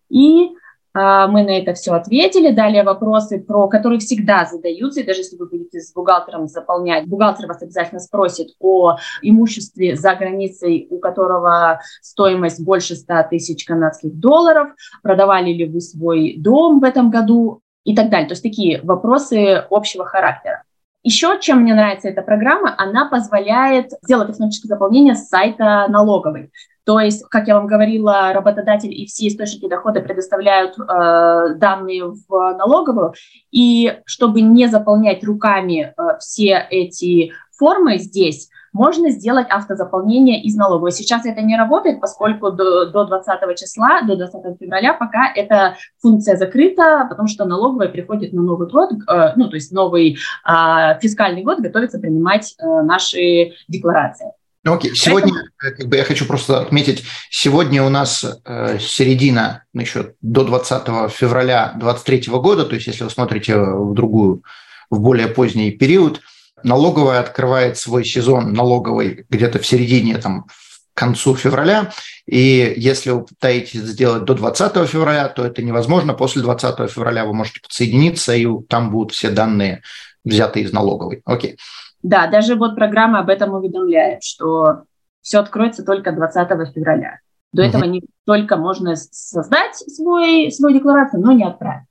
и 0.10 0.50
мы 0.94 1.44
на 1.44 1.60
это 1.60 1.74
все 1.74 1.94
ответили. 1.94 2.52
Далее 2.52 2.84
вопросы, 2.84 3.40
про 3.40 3.68
которые 3.68 4.00
всегда 4.00 4.46
задаются, 4.46 5.02
и 5.02 5.06
даже 5.06 5.22
если 5.22 5.38
вы 5.38 5.48
будете 5.48 5.80
с 5.80 5.94
бухгалтером 5.94 6.48
заполнять, 6.48 7.08
бухгалтер 7.08 7.48
вас 7.48 7.62
обязательно 7.62 8.00
спросит 8.00 8.50
о 8.60 8.98
имуществе 9.22 9.96
за 9.96 10.16
границей, 10.16 10.88
у 10.90 11.00
которого 11.00 11.82
стоимость 12.02 12.64
больше 12.64 12.96
100 12.96 13.24
тысяч 13.30 13.66
канадских 13.66 14.14
долларов, 14.18 14.70
продавали 15.04 15.52
ли 15.52 15.66
вы 15.68 15.82
свой 15.82 16.36
дом 16.38 16.80
в 16.80 16.84
этом 16.84 17.10
году 17.10 17.62
и 17.84 17.96
так 17.96 18.10
далее. 18.10 18.28
То 18.28 18.34
есть 18.34 18.44
такие 18.44 18.82
вопросы 18.84 19.64
общего 19.70 20.06
характера. 20.06 20.64
Еще 21.02 21.40
чем 21.40 21.62
мне 21.62 21.74
нравится 21.74 22.10
эта 22.10 22.22
программа, 22.22 22.76
она 22.78 23.10
позволяет 23.10 23.92
сделать 24.04 24.30
автоматическое 24.30 24.70
заполнение 24.70 25.16
с 25.16 25.30
сайта 25.30 25.88
налоговой. 25.88 26.52
То 26.90 27.00
есть, 27.00 27.24
как 27.30 27.48
я 27.48 27.54
вам 27.54 27.68
говорила, 27.68 28.34
работодатель 28.34 28.92
и 28.92 29.06
все 29.06 29.28
источники 29.28 29.70
дохода 29.70 30.02
предоставляют 30.02 30.74
э, 30.80 31.54
данные 31.58 32.06
в 32.06 32.58
налоговую, 32.58 33.14
и 33.52 34.00
чтобы 34.06 34.42
не 34.42 34.66
заполнять 34.66 35.24
руками 35.24 35.94
э, 35.96 36.02
все 36.20 36.66
эти 36.72 37.32
формы 37.56 38.00
здесь, 38.00 38.50
можно 38.74 39.12
сделать 39.12 39.46
автозаполнение 39.52 40.42
из 40.42 40.56
налоговой. 40.56 40.92
Сейчас 40.92 41.28
это 41.28 41.44
не 41.44 41.56
работает, 41.56 42.02
поскольку 42.02 42.50
до, 42.50 42.88
до 42.88 43.06
20 43.06 43.56
числа, 43.56 44.02
до 44.02 44.16
20 44.16 44.60
февраля 44.60 44.96
пока 44.96 45.32
эта 45.36 45.76
функция 46.02 46.38
закрыта, 46.38 47.06
потому 47.08 47.28
что 47.28 47.46
налоговая 47.46 47.90
приходит 47.90 48.34
на 48.34 48.42
Новый 48.42 48.68
год, 48.68 48.94
э, 48.94 49.34
ну, 49.36 49.48
то 49.48 49.56
есть 49.56 49.72
новый 49.72 50.18
э, 50.44 51.00
фискальный 51.00 51.44
год, 51.44 51.60
готовится 51.60 52.00
принимать 52.00 52.56
э, 52.58 52.82
наши 52.82 53.54
декларации. 53.68 54.32
Ну, 54.64 54.74
окей, 54.74 54.94
сегодня, 54.94 55.34
Поэтому... 55.60 55.78
как 55.78 55.88
бы 55.88 55.98
я 55.98 56.04
хочу 56.04 56.26
просто 56.26 56.60
отметить, 56.60 57.04
сегодня 57.30 57.82
у 57.82 57.90
нас 57.90 58.26
э, 58.46 58.78
середина, 58.80 59.64
еще 59.74 60.14
до 60.22 60.44
20 60.44 61.12
февраля 61.12 61.74
2023 61.78 62.34
года, 62.34 62.66
то 62.66 62.76
есть 62.76 62.88
если 62.88 63.06
вы 63.06 63.10
смотрите 63.10 63.58
в 63.58 63.94
другую, 63.94 64.44
в 64.90 65.00
более 65.00 65.28
поздний 65.28 65.72
период, 65.72 66.22
налоговая 66.64 67.22
открывает 67.22 67.78
свой 67.78 68.04
сезон 68.04 68.52
налоговый 68.52 69.26
где-то 69.30 69.60
в 69.60 69.66
середине, 69.66 70.18
там, 70.18 70.46
к 70.94 71.00
концу 71.00 71.36
февраля, 71.36 71.94
и 72.26 72.74
если 72.76 73.12
вы 73.12 73.24
пытаетесь 73.24 73.80
сделать 73.80 74.26
до 74.26 74.34
20 74.34 74.90
февраля, 74.90 75.30
то 75.30 75.46
это 75.46 75.62
невозможно. 75.62 76.14
После 76.14 76.42
20 76.42 76.92
февраля 76.92 77.24
вы 77.24 77.34
можете 77.34 77.62
подсоединиться, 77.62 78.36
и 78.36 78.46
там 78.68 78.92
будут 78.92 79.14
все 79.14 79.30
данные 79.30 79.82
взяты 80.26 80.60
из 80.60 80.74
налоговой. 80.74 81.22
Окей. 81.24 81.58
Да, 82.02 82.28
даже 82.28 82.56
вот 82.56 82.76
программа 82.76 83.20
об 83.20 83.30
этом 83.30 83.54
уведомляет, 83.54 84.24
что 84.24 84.84
все 85.22 85.40
откроется 85.40 85.84
только 85.84 86.12
20 86.12 86.74
февраля. 86.74 87.20
До 87.52 87.64
этого 87.64 87.84
не 87.84 88.04
только 88.26 88.58
можно 88.58 88.96
создать 88.96 89.76
свой, 89.76 90.52
свою 90.52 90.78
декларацию, 90.78 91.22
но 91.22 91.32
не 91.32 91.44
отправить. 91.44 91.86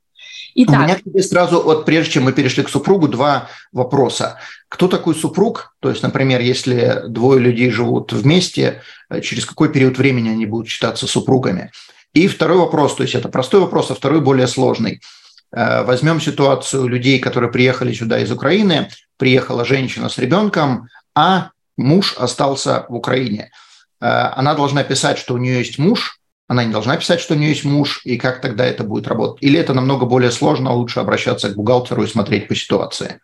Итак. 0.55 0.79
У 0.79 0.83
меня 0.83 0.95
тебе 0.95 1.21
сразу, 1.21 1.61
вот 1.61 1.85
прежде 1.85 2.13
чем 2.13 2.23
мы 2.23 2.33
перешли 2.33 2.63
к 2.63 2.69
супругу, 2.69 3.07
два 3.07 3.49
вопроса. 3.71 4.39
Кто 4.67 4.87
такой 4.87 5.15
супруг? 5.15 5.75
То 5.79 5.89
есть, 5.89 6.01
например, 6.01 6.41
если 6.41 7.03
двое 7.07 7.39
людей 7.39 7.69
живут 7.69 8.11
вместе, 8.11 8.81
э, 9.09 9.21
через 9.21 9.45
какой 9.45 9.71
период 9.71 9.97
времени 9.97 10.29
они 10.29 10.45
будут 10.45 10.67
считаться 10.67 11.07
супругами? 11.07 11.71
И 12.13 12.27
второй 12.27 12.57
вопрос, 12.57 12.95
то 12.95 13.03
есть 13.03 13.15
это 13.15 13.29
простой 13.29 13.61
вопрос, 13.61 13.91
а 13.91 13.95
второй 13.95 14.21
более 14.21 14.47
сложный. 14.47 15.01
Э, 15.51 15.83
возьмем 15.83 16.19
ситуацию 16.19 16.87
людей, 16.87 17.19
которые 17.19 17.51
приехали 17.51 17.93
сюда 17.93 18.19
из 18.19 18.31
Украины, 18.31 18.89
приехала 19.19 19.63
женщина 19.65 20.09
с 20.09 20.17
ребенком, 20.17 20.87
а 21.13 21.51
муж 21.77 22.15
остался 22.17 22.85
в 22.89 22.95
Украине. 22.95 23.51
Э, 24.01 24.31
она 24.35 24.55
должна 24.55 24.83
писать, 24.83 25.19
что 25.19 25.35
у 25.35 25.37
нее 25.37 25.59
есть 25.59 25.77
муж, 25.77 26.19
она 26.47 26.63
не 26.63 26.71
должна 26.71 26.97
писать, 26.97 27.19
что 27.19 27.35
у 27.35 27.37
нее 27.37 27.49
есть 27.49 27.65
муж, 27.65 28.01
и 28.05 28.17
как 28.17 28.41
тогда 28.41 28.65
это 28.65 28.83
будет 28.83 29.07
работать? 29.07 29.43
Или 29.43 29.59
это 29.59 29.75
намного 29.75 30.07
более 30.07 30.31
сложно, 30.31 30.73
лучше 30.73 30.99
обращаться 30.99 31.49
к 31.49 31.55
бухгалтеру 31.55 32.01
и 32.01 32.07
смотреть 32.07 32.47
по 32.47 32.55
ситуации? 32.55 33.19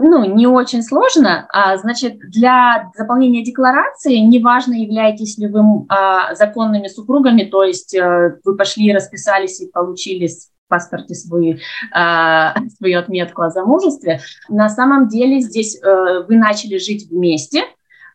ну, 0.00 0.24
не 0.24 0.46
очень 0.46 0.82
сложно. 0.82 1.48
А, 1.52 1.76
значит, 1.76 2.18
для 2.20 2.90
заполнения 2.96 3.42
декларации 3.42 4.18
неважно, 4.18 4.74
являетесь 4.74 5.36
ли 5.38 5.48
вы 5.48 5.60
а, 5.88 6.36
законными 6.36 6.86
супругами, 6.86 7.42
то 7.42 7.64
есть 7.64 7.96
а, 7.96 8.36
вы 8.44 8.56
пошли, 8.56 8.94
расписались 8.94 9.60
и 9.60 9.66
получили 9.66 10.28
паспорте 10.68 11.14
свою, 11.14 11.58
а, 11.92 12.54
свою 12.78 12.98
отметку 12.98 13.42
о 13.42 13.50
замужестве. 13.50 14.20
На 14.48 14.68
самом 14.68 15.08
деле 15.08 15.40
здесь 15.40 15.80
а, 15.82 16.22
вы 16.22 16.36
начали 16.36 16.78
жить 16.78 17.08
вместе, 17.10 17.64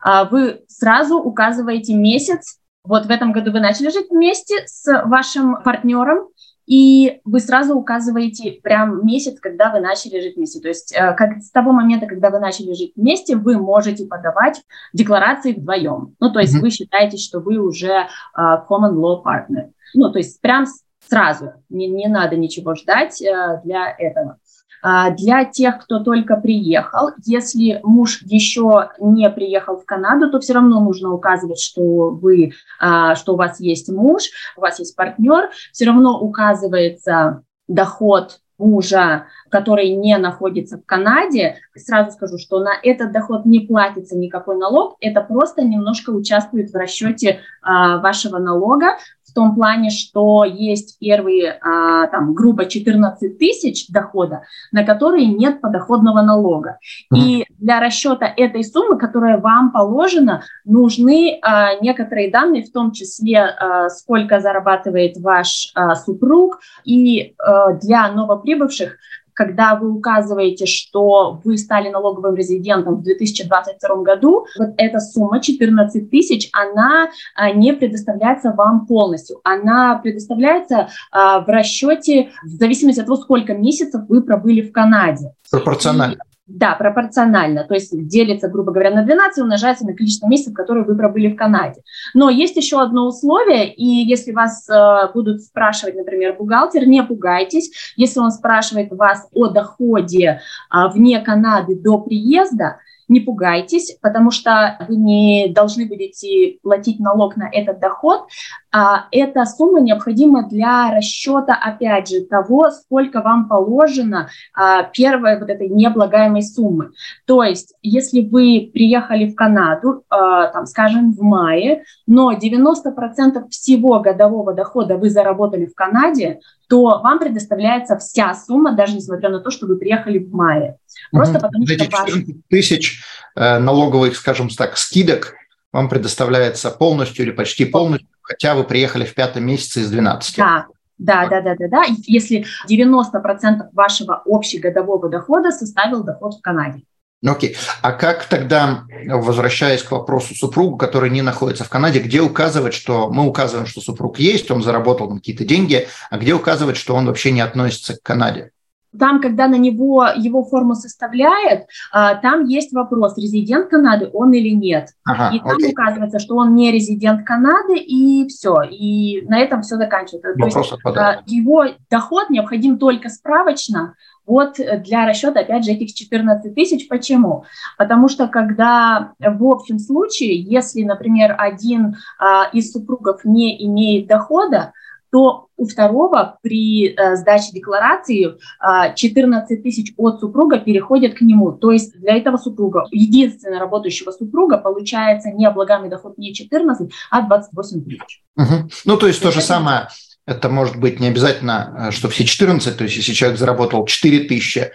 а, 0.01 0.25
вы 0.25 0.61
сразу 0.67 1.17
указываете 1.17 1.95
месяц, 1.95 2.59
вот 2.83 3.05
в 3.05 3.09
этом 3.09 3.31
году 3.31 3.51
вы 3.51 3.59
начали 3.59 3.89
жить 3.89 4.07
вместе 4.09 4.63
с 4.65 4.85
вашим 5.05 5.61
партнером, 5.63 6.27
и 6.65 7.19
вы 7.25 7.39
сразу 7.39 7.75
указываете 7.75 8.59
прям 8.63 9.05
месяц, 9.05 9.39
когда 9.39 9.71
вы 9.71 9.79
начали 9.81 10.21
жить 10.21 10.37
вместе. 10.37 10.61
То 10.61 10.69
есть 10.69 10.93
э, 10.95 11.13
как 11.13 11.41
с 11.41 11.51
того 11.51 11.73
момента, 11.73 12.05
когда 12.05 12.29
вы 12.29 12.39
начали 12.39 12.73
жить 12.73 12.93
вместе, 12.95 13.35
вы 13.35 13.57
можете 13.57 14.05
подавать 14.05 14.61
декларации 14.93 15.53
вдвоем. 15.53 16.15
Ну, 16.19 16.31
то 16.31 16.39
есть 16.39 16.55
mm-hmm. 16.55 16.61
вы 16.61 16.69
считаете, 16.69 17.17
что 17.17 17.39
вы 17.39 17.57
уже 17.57 18.07
uh, 18.37 18.65
common 18.69 18.93
law 18.93 19.21
partner. 19.23 19.71
Ну, 19.93 20.11
то 20.11 20.19
есть 20.19 20.39
прям 20.41 20.65
сразу, 21.09 21.53
не, 21.69 21.87
не 21.87 22.07
надо 22.07 22.35
ничего 22.35 22.75
ждать 22.75 23.21
uh, 23.21 23.61
для 23.63 23.93
этого. 23.97 24.37
А, 24.85 25.11
для 25.11 25.45
тех, 25.45 25.79
кто 25.79 25.99
только 25.99 26.35
приехал, 26.35 27.11
если 27.25 27.79
муж 27.83 28.21
еще 28.23 28.89
не 28.99 29.29
приехал 29.29 29.77
в 29.77 29.85
Канаду, 29.85 30.29
то 30.29 30.41
все 30.41 30.53
равно 30.53 30.81
нужно 30.81 31.13
указывать, 31.13 31.61
что 31.61 32.09
вы, 32.09 32.51
а, 32.81 33.15
что 33.15 33.33
у 33.33 33.37
вас 33.37 33.61
есть 33.61 33.89
муж, 33.89 34.23
у 34.57 34.61
вас 34.61 34.79
есть 34.79 34.95
партнер, 34.97 35.51
все 35.71 35.85
равно 35.85 36.19
указывается 36.19 37.43
доход 37.69 38.39
мужа, 38.57 39.25
который 39.49 39.89
не 39.89 40.17
находится 40.17 40.77
в 40.77 40.85
Канаде, 40.85 41.57
сразу 41.75 42.11
скажу, 42.11 42.37
что 42.37 42.59
на 42.59 42.73
этот 42.81 43.11
доход 43.11 43.45
не 43.45 43.61
платится 43.61 44.17
никакой 44.17 44.57
налог, 44.57 44.97
это 44.99 45.21
просто 45.21 45.63
немножко 45.63 46.09
участвует 46.09 46.71
в 46.71 46.75
расчете 46.75 47.39
а, 47.61 47.99
вашего 47.99 48.37
налога, 48.37 48.97
в 49.33 49.35
том 49.35 49.55
плане, 49.55 49.89
что 49.89 50.43
есть 50.43 50.99
первые, 50.99 51.57
а, 51.59 52.05
там, 52.07 52.35
грубо 52.35 52.65
14 52.65 53.39
тысяч 53.39 53.87
дохода, 53.89 54.43
на 54.71 54.85
которые 54.85 55.25
нет 55.25 55.59
подоходного 55.59 56.21
налога. 56.21 56.77
Mm-hmm. 57.11 57.17
И 57.17 57.45
для 57.57 57.79
расчета 57.79 58.31
этой 58.37 58.63
суммы, 58.63 58.99
которая 58.99 59.39
вам 59.39 59.71
положена, 59.71 60.43
нужны 60.65 61.39
а, 61.41 61.73
некоторые 61.81 62.29
данные, 62.29 62.63
в 62.63 62.71
том 62.71 62.91
числе, 62.91 63.39
а, 63.39 63.89
сколько 63.89 64.39
зарабатывает 64.39 65.17
ваш 65.17 65.73
супруг, 66.05 66.59
и 66.83 67.35
для 67.81 68.11
новоприбывших 68.11 68.97
когда 69.33 69.75
вы 69.75 69.91
указываете, 69.91 70.65
что 70.65 71.39
вы 71.43 71.57
стали 71.57 71.89
налоговым 71.89 72.35
резидентом 72.35 72.95
в 72.95 73.03
2022 73.03 73.95
году, 74.03 74.45
вот 74.57 74.69
эта 74.77 74.99
сумма 74.99 75.41
14 75.41 76.09
тысяч, 76.09 76.49
она 76.53 77.09
а, 77.35 77.51
не 77.51 77.73
предоставляется 77.73 78.51
вам 78.51 78.85
полностью. 78.85 79.39
Она 79.43 79.99
предоставляется 80.01 80.89
а, 81.11 81.41
в 81.41 81.47
расчете 81.47 82.31
в 82.43 82.49
зависимости 82.49 82.99
от 82.99 83.07
того, 83.07 83.17
сколько 83.17 83.53
месяцев 83.53 84.01
вы 84.07 84.21
пробыли 84.21 84.61
в 84.61 84.71
Канаде. 84.71 85.33
Пропорционально. 85.51 86.17
Да, 86.55 86.75
пропорционально, 86.75 87.63
то 87.63 87.73
есть 87.73 88.07
делится, 88.07 88.47
грубо 88.47 88.71
говоря, 88.71 88.91
на 88.91 89.01
12 89.03 89.39
и 89.39 89.41
умножается 89.41 89.87
на 89.87 89.95
количество 89.95 90.27
месяцев, 90.27 90.53
которые 90.53 90.85
вы 90.85 90.95
пробыли 90.95 91.33
в 91.33 91.35
Канаде. 91.35 91.81
Но 92.13 92.29
есть 92.29 92.55
еще 92.55 92.79
одно 92.79 93.07
условие, 93.07 93.73
и 93.73 93.83
если 93.83 94.33
вас 94.33 94.69
э, 94.69 95.11
будут 95.15 95.41
спрашивать, 95.41 95.95
например, 95.95 96.35
бухгалтер, 96.37 96.87
не 96.87 97.01
пугайтесь, 97.01 97.71
если 97.95 98.19
он 98.19 98.29
спрашивает 98.29 98.91
вас 98.91 99.27
о 99.33 99.47
доходе 99.47 100.41
э, 100.71 100.87
вне 100.93 101.19
Канады 101.21 101.75
до 101.75 101.97
приезда, 101.97 102.77
не 103.07 103.19
пугайтесь, 103.19 103.97
потому 104.01 104.31
что 104.31 104.77
вы 104.87 104.95
не 104.95 105.47
должны 105.49 105.85
будете 105.85 106.57
платить 106.61 106.99
налог 106.99 107.35
на 107.35 107.49
этот 107.51 107.79
доход. 107.79 108.27
А 108.71 109.05
эта 109.11 109.45
сумма 109.45 109.81
необходима 109.81 110.47
для 110.47 110.95
расчета, 110.95 111.53
опять 111.53 112.09
же, 112.09 112.21
того, 112.21 112.71
сколько 112.71 113.21
вам 113.21 113.47
положено 113.47 114.29
а, 114.55 114.83
первой 114.83 115.39
вот 115.39 115.49
этой 115.49 115.69
необлагаемой 115.69 116.41
суммы. 116.41 116.91
То 117.25 117.43
есть, 117.43 117.75
если 117.83 118.21
вы 118.21 118.71
приехали 118.73 119.29
в 119.29 119.35
Канаду, 119.35 120.03
а, 120.09 120.47
там, 120.47 120.65
скажем, 120.65 121.13
в 121.13 121.21
мае, 121.21 121.83
но 122.07 122.33
90% 122.33 123.47
всего 123.49 123.99
годового 123.99 124.53
дохода 124.53 124.97
вы 124.97 125.09
заработали 125.09 125.65
в 125.65 125.75
Канаде, 125.75 126.39
то 126.69 127.01
вам 127.01 127.19
предоставляется 127.19 127.97
вся 127.97 128.33
сумма, 128.33 128.73
даже 128.73 128.95
несмотря 128.95 129.29
на 129.29 129.39
то, 129.39 129.51
что 129.51 129.67
вы 129.67 129.77
приехали 129.77 130.19
в 130.19 130.33
мае. 130.33 130.77
Просто 131.11 131.37
угу. 131.37 131.47
потому 131.47 131.63
Эти 131.65 131.83
что... 131.83 132.05
14 132.05 132.47
тысяч 132.47 133.03
э, 133.35 133.59
налоговых, 133.59 134.15
скажем 134.15 134.49
так, 134.49 134.77
скидок 134.77 135.35
вам 135.71 135.89
предоставляется 135.89 136.69
полностью 136.69 137.25
или 137.25 137.31
почти 137.31 137.65
полностью, 137.65 138.07
хотя 138.21 138.55
вы 138.55 138.63
приехали 138.63 139.05
в 139.05 139.15
пятом 139.15 139.45
месяце 139.45 139.81
из 139.81 139.89
12. 139.89 140.37
Да, 140.37 140.67
да, 140.99 141.27
да, 141.27 141.41
да, 141.41 141.55
да, 141.57 141.67
да. 141.67 141.83
Если 142.05 142.45
90% 142.69 143.69
вашего 143.73 144.21
общегодового 144.25 145.09
дохода 145.09 145.51
составил 145.51 146.03
доход 146.03 146.35
в 146.35 146.41
Канаде. 146.41 146.83
Ну, 147.23 147.31
окей. 147.31 147.55
А 147.81 147.93
как 147.93 148.25
тогда, 148.25 148.83
возвращаясь 149.07 149.81
к 149.81 149.91
вопросу 149.91 150.35
супругу, 150.35 150.75
который 150.75 151.09
не 151.09 151.21
находится 151.21 151.63
в 151.63 151.69
Канаде, 151.69 151.99
где 151.99 152.19
указывать, 152.19 152.73
что 152.73 153.09
мы 153.09 153.25
указываем, 153.25 153.65
что 153.65 153.79
супруг 153.79 154.19
есть, 154.19 154.51
он 154.51 154.61
заработал 154.61 155.07
какие-то 155.07 155.45
деньги, 155.45 155.87
а 156.09 156.17
где 156.17 156.33
указывать, 156.33 156.75
что 156.75 156.95
он 156.95 157.05
вообще 157.05 157.31
не 157.31 157.39
относится 157.39 157.95
к 157.95 158.03
Канаде? 158.03 158.51
Там, 158.99 159.21
когда 159.21 159.47
на 159.47 159.55
него 159.55 160.05
его 160.15 160.43
форму 160.43 160.75
составляет, 160.75 161.65
а, 161.93 162.15
там 162.15 162.45
есть 162.45 162.73
вопрос, 162.73 163.17
резидент 163.17 163.69
Канады 163.69 164.09
он 164.13 164.33
или 164.33 164.49
нет. 164.49 164.89
Ага, 165.05 165.35
и 165.35 165.39
там 165.39 165.55
окей. 165.55 165.71
указывается, 165.71 166.19
что 166.19 166.35
он 166.35 166.53
не 166.53 166.71
резидент 166.71 167.25
Канады, 167.25 167.77
и 167.77 168.27
все. 168.27 168.61
И 168.69 169.25
на 169.27 169.39
этом 169.39 169.61
все 169.61 169.77
заканчивается. 169.77 170.33
Вопрос 170.37 170.53
То 170.53 170.59
есть, 170.59 170.97
а, 170.97 171.23
его 171.25 171.65
доход 171.89 172.29
необходим 172.29 172.77
только 172.77 173.09
справочно, 173.09 173.95
вот 174.25 174.55
для 174.55 175.07
расчета, 175.07 175.41
опять 175.41 175.65
же, 175.65 175.71
этих 175.71 175.93
14 175.93 176.53
тысяч. 176.55 176.87
Почему? 176.87 177.45
Потому 177.77 178.07
что 178.07 178.27
когда 178.27 179.13
в 179.19 179.45
общем 179.45 179.79
случае, 179.79 180.39
если, 180.41 180.83
например, 180.83 181.35
один 181.37 181.97
а, 182.19 182.49
из 182.53 182.71
супругов 182.71 183.25
не 183.25 183.65
имеет 183.65 184.07
дохода, 184.07 184.73
то 185.13 185.45
у 185.57 185.67
второго 185.67 186.39
при 186.41 186.87
э, 186.87 187.15
сдаче 187.17 187.51
декларации 187.51 188.29
э, 188.29 188.95
14 188.95 189.61
тысяч 189.61 189.93
от 189.95 190.19
супруга 190.19 190.57
переходят 190.57 191.13
к 191.13 191.21
нему. 191.21 191.51
То 191.51 191.71
есть 191.71 191.93
для 191.99 192.17
этого 192.17 192.37
супруга, 192.37 192.87
единственного 192.89 193.59
работающего 193.59 194.09
супруга, 194.09 194.57
получается 194.57 195.29
не 195.29 195.45
облагаемый 195.45 195.91
доход 195.91 196.17
не 196.17 196.33
14, 196.33 196.91
а 197.11 197.21
28 197.21 197.83
тысяч. 197.83 198.23
Угу. 198.37 198.69
Ну, 198.85 198.97
то 198.97 199.05
есть 199.05 199.21
то, 199.21 199.27
то 199.27 199.35
же 199.35 199.41
самое, 199.41 199.87
это 200.25 200.49
может 200.49 200.77
быть 200.77 200.99
не 200.99 201.07
обязательно, 201.07 201.89
э, 201.89 201.91
что 201.91 202.09
все 202.09 202.25
14, 202.25 202.77
то 202.77 202.83
есть 202.83 202.95
если 202.95 203.13
человек 203.13 203.39
заработал 203.39 203.85
4 203.85 204.25
тысячи, 204.25 204.71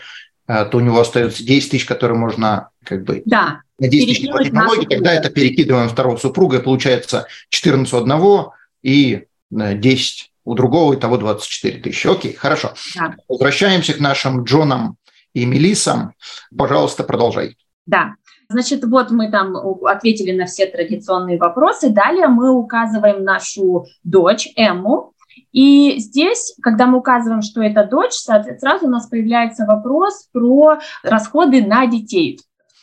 э, 0.47 0.65
то 0.65 0.79
у 0.79 0.81
него 0.81 1.01
остается 1.01 1.45
10 1.45 1.71
тысяч, 1.71 1.85
которые 1.85 2.19
можно 2.19 2.71
как 2.85 3.05
бы 3.05 3.23
да, 3.25 3.63
на 3.79 3.89
10 3.89 4.09
тысяч 4.09 4.31
платить 4.31 4.53
налоги, 4.53 4.87
тогда 4.87 5.13
это 5.13 5.31
перекидываем 5.31 5.89
второго 5.89 6.17
супруга, 6.17 6.59
и 6.59 6.63
получается 6.63 7.27
14 7.51 7.93
у 7.95 7.97
одного 7.97 8.55
и 8.83 9.25
10 9.51 10.33
у 10.45 10.55
другого, 10.55 10.95
и 10.95 10.97
того 10.97 11.19
24 11.19 11.81
тысячи. 11.81 12.07
Окей, 12.07 12.33
хорошо. 12.33 12.73
Да. 12.97 13.15
Возвращаемся 13.29 13.93
к 13.93 14.01
нашим 14.01 14.45
Джонам 14.45 14.97
и 15.35 15.45
Мелисам. 15.45 16.15
Пожалуйста, 16.57 17.05
продолжай. 17.05 17.57
Да. 17.87 18.15
Значит, 18.51 18.83
вот 18.85 19.11
мы 19.11 19.31
там 19.31 19.57
ответили 19.85 20.33
на 20.33 20.47
все 20.47 20.67
традиционные 20.67 21.37
вопросы. 21.37 21.91
Далее 21.91 22.29
мы 22.29 22.51
указываем 22.51 23.23
нашу 23.23 23.87
дочь 24.05 24.49
Эмму. 24.57 25.13
И 25.53 25.99
здесь, 25.99 26.55
когда 26.63 26.87
мы 26.87 26.99
указываем, 26.99 27.43
что 27.43 27.63
это 27.63 27.85
дочь, 27.85 28.13
сразу 28.13 28.87
у 28.87 28.91
нас 28.91 29.09
появляется 29.09 29.65
вопрос 29.65 30.29
про 30.33 30.79
расходы 31.03 31.63
на 31.63 31.87
детей. 31.87 32.41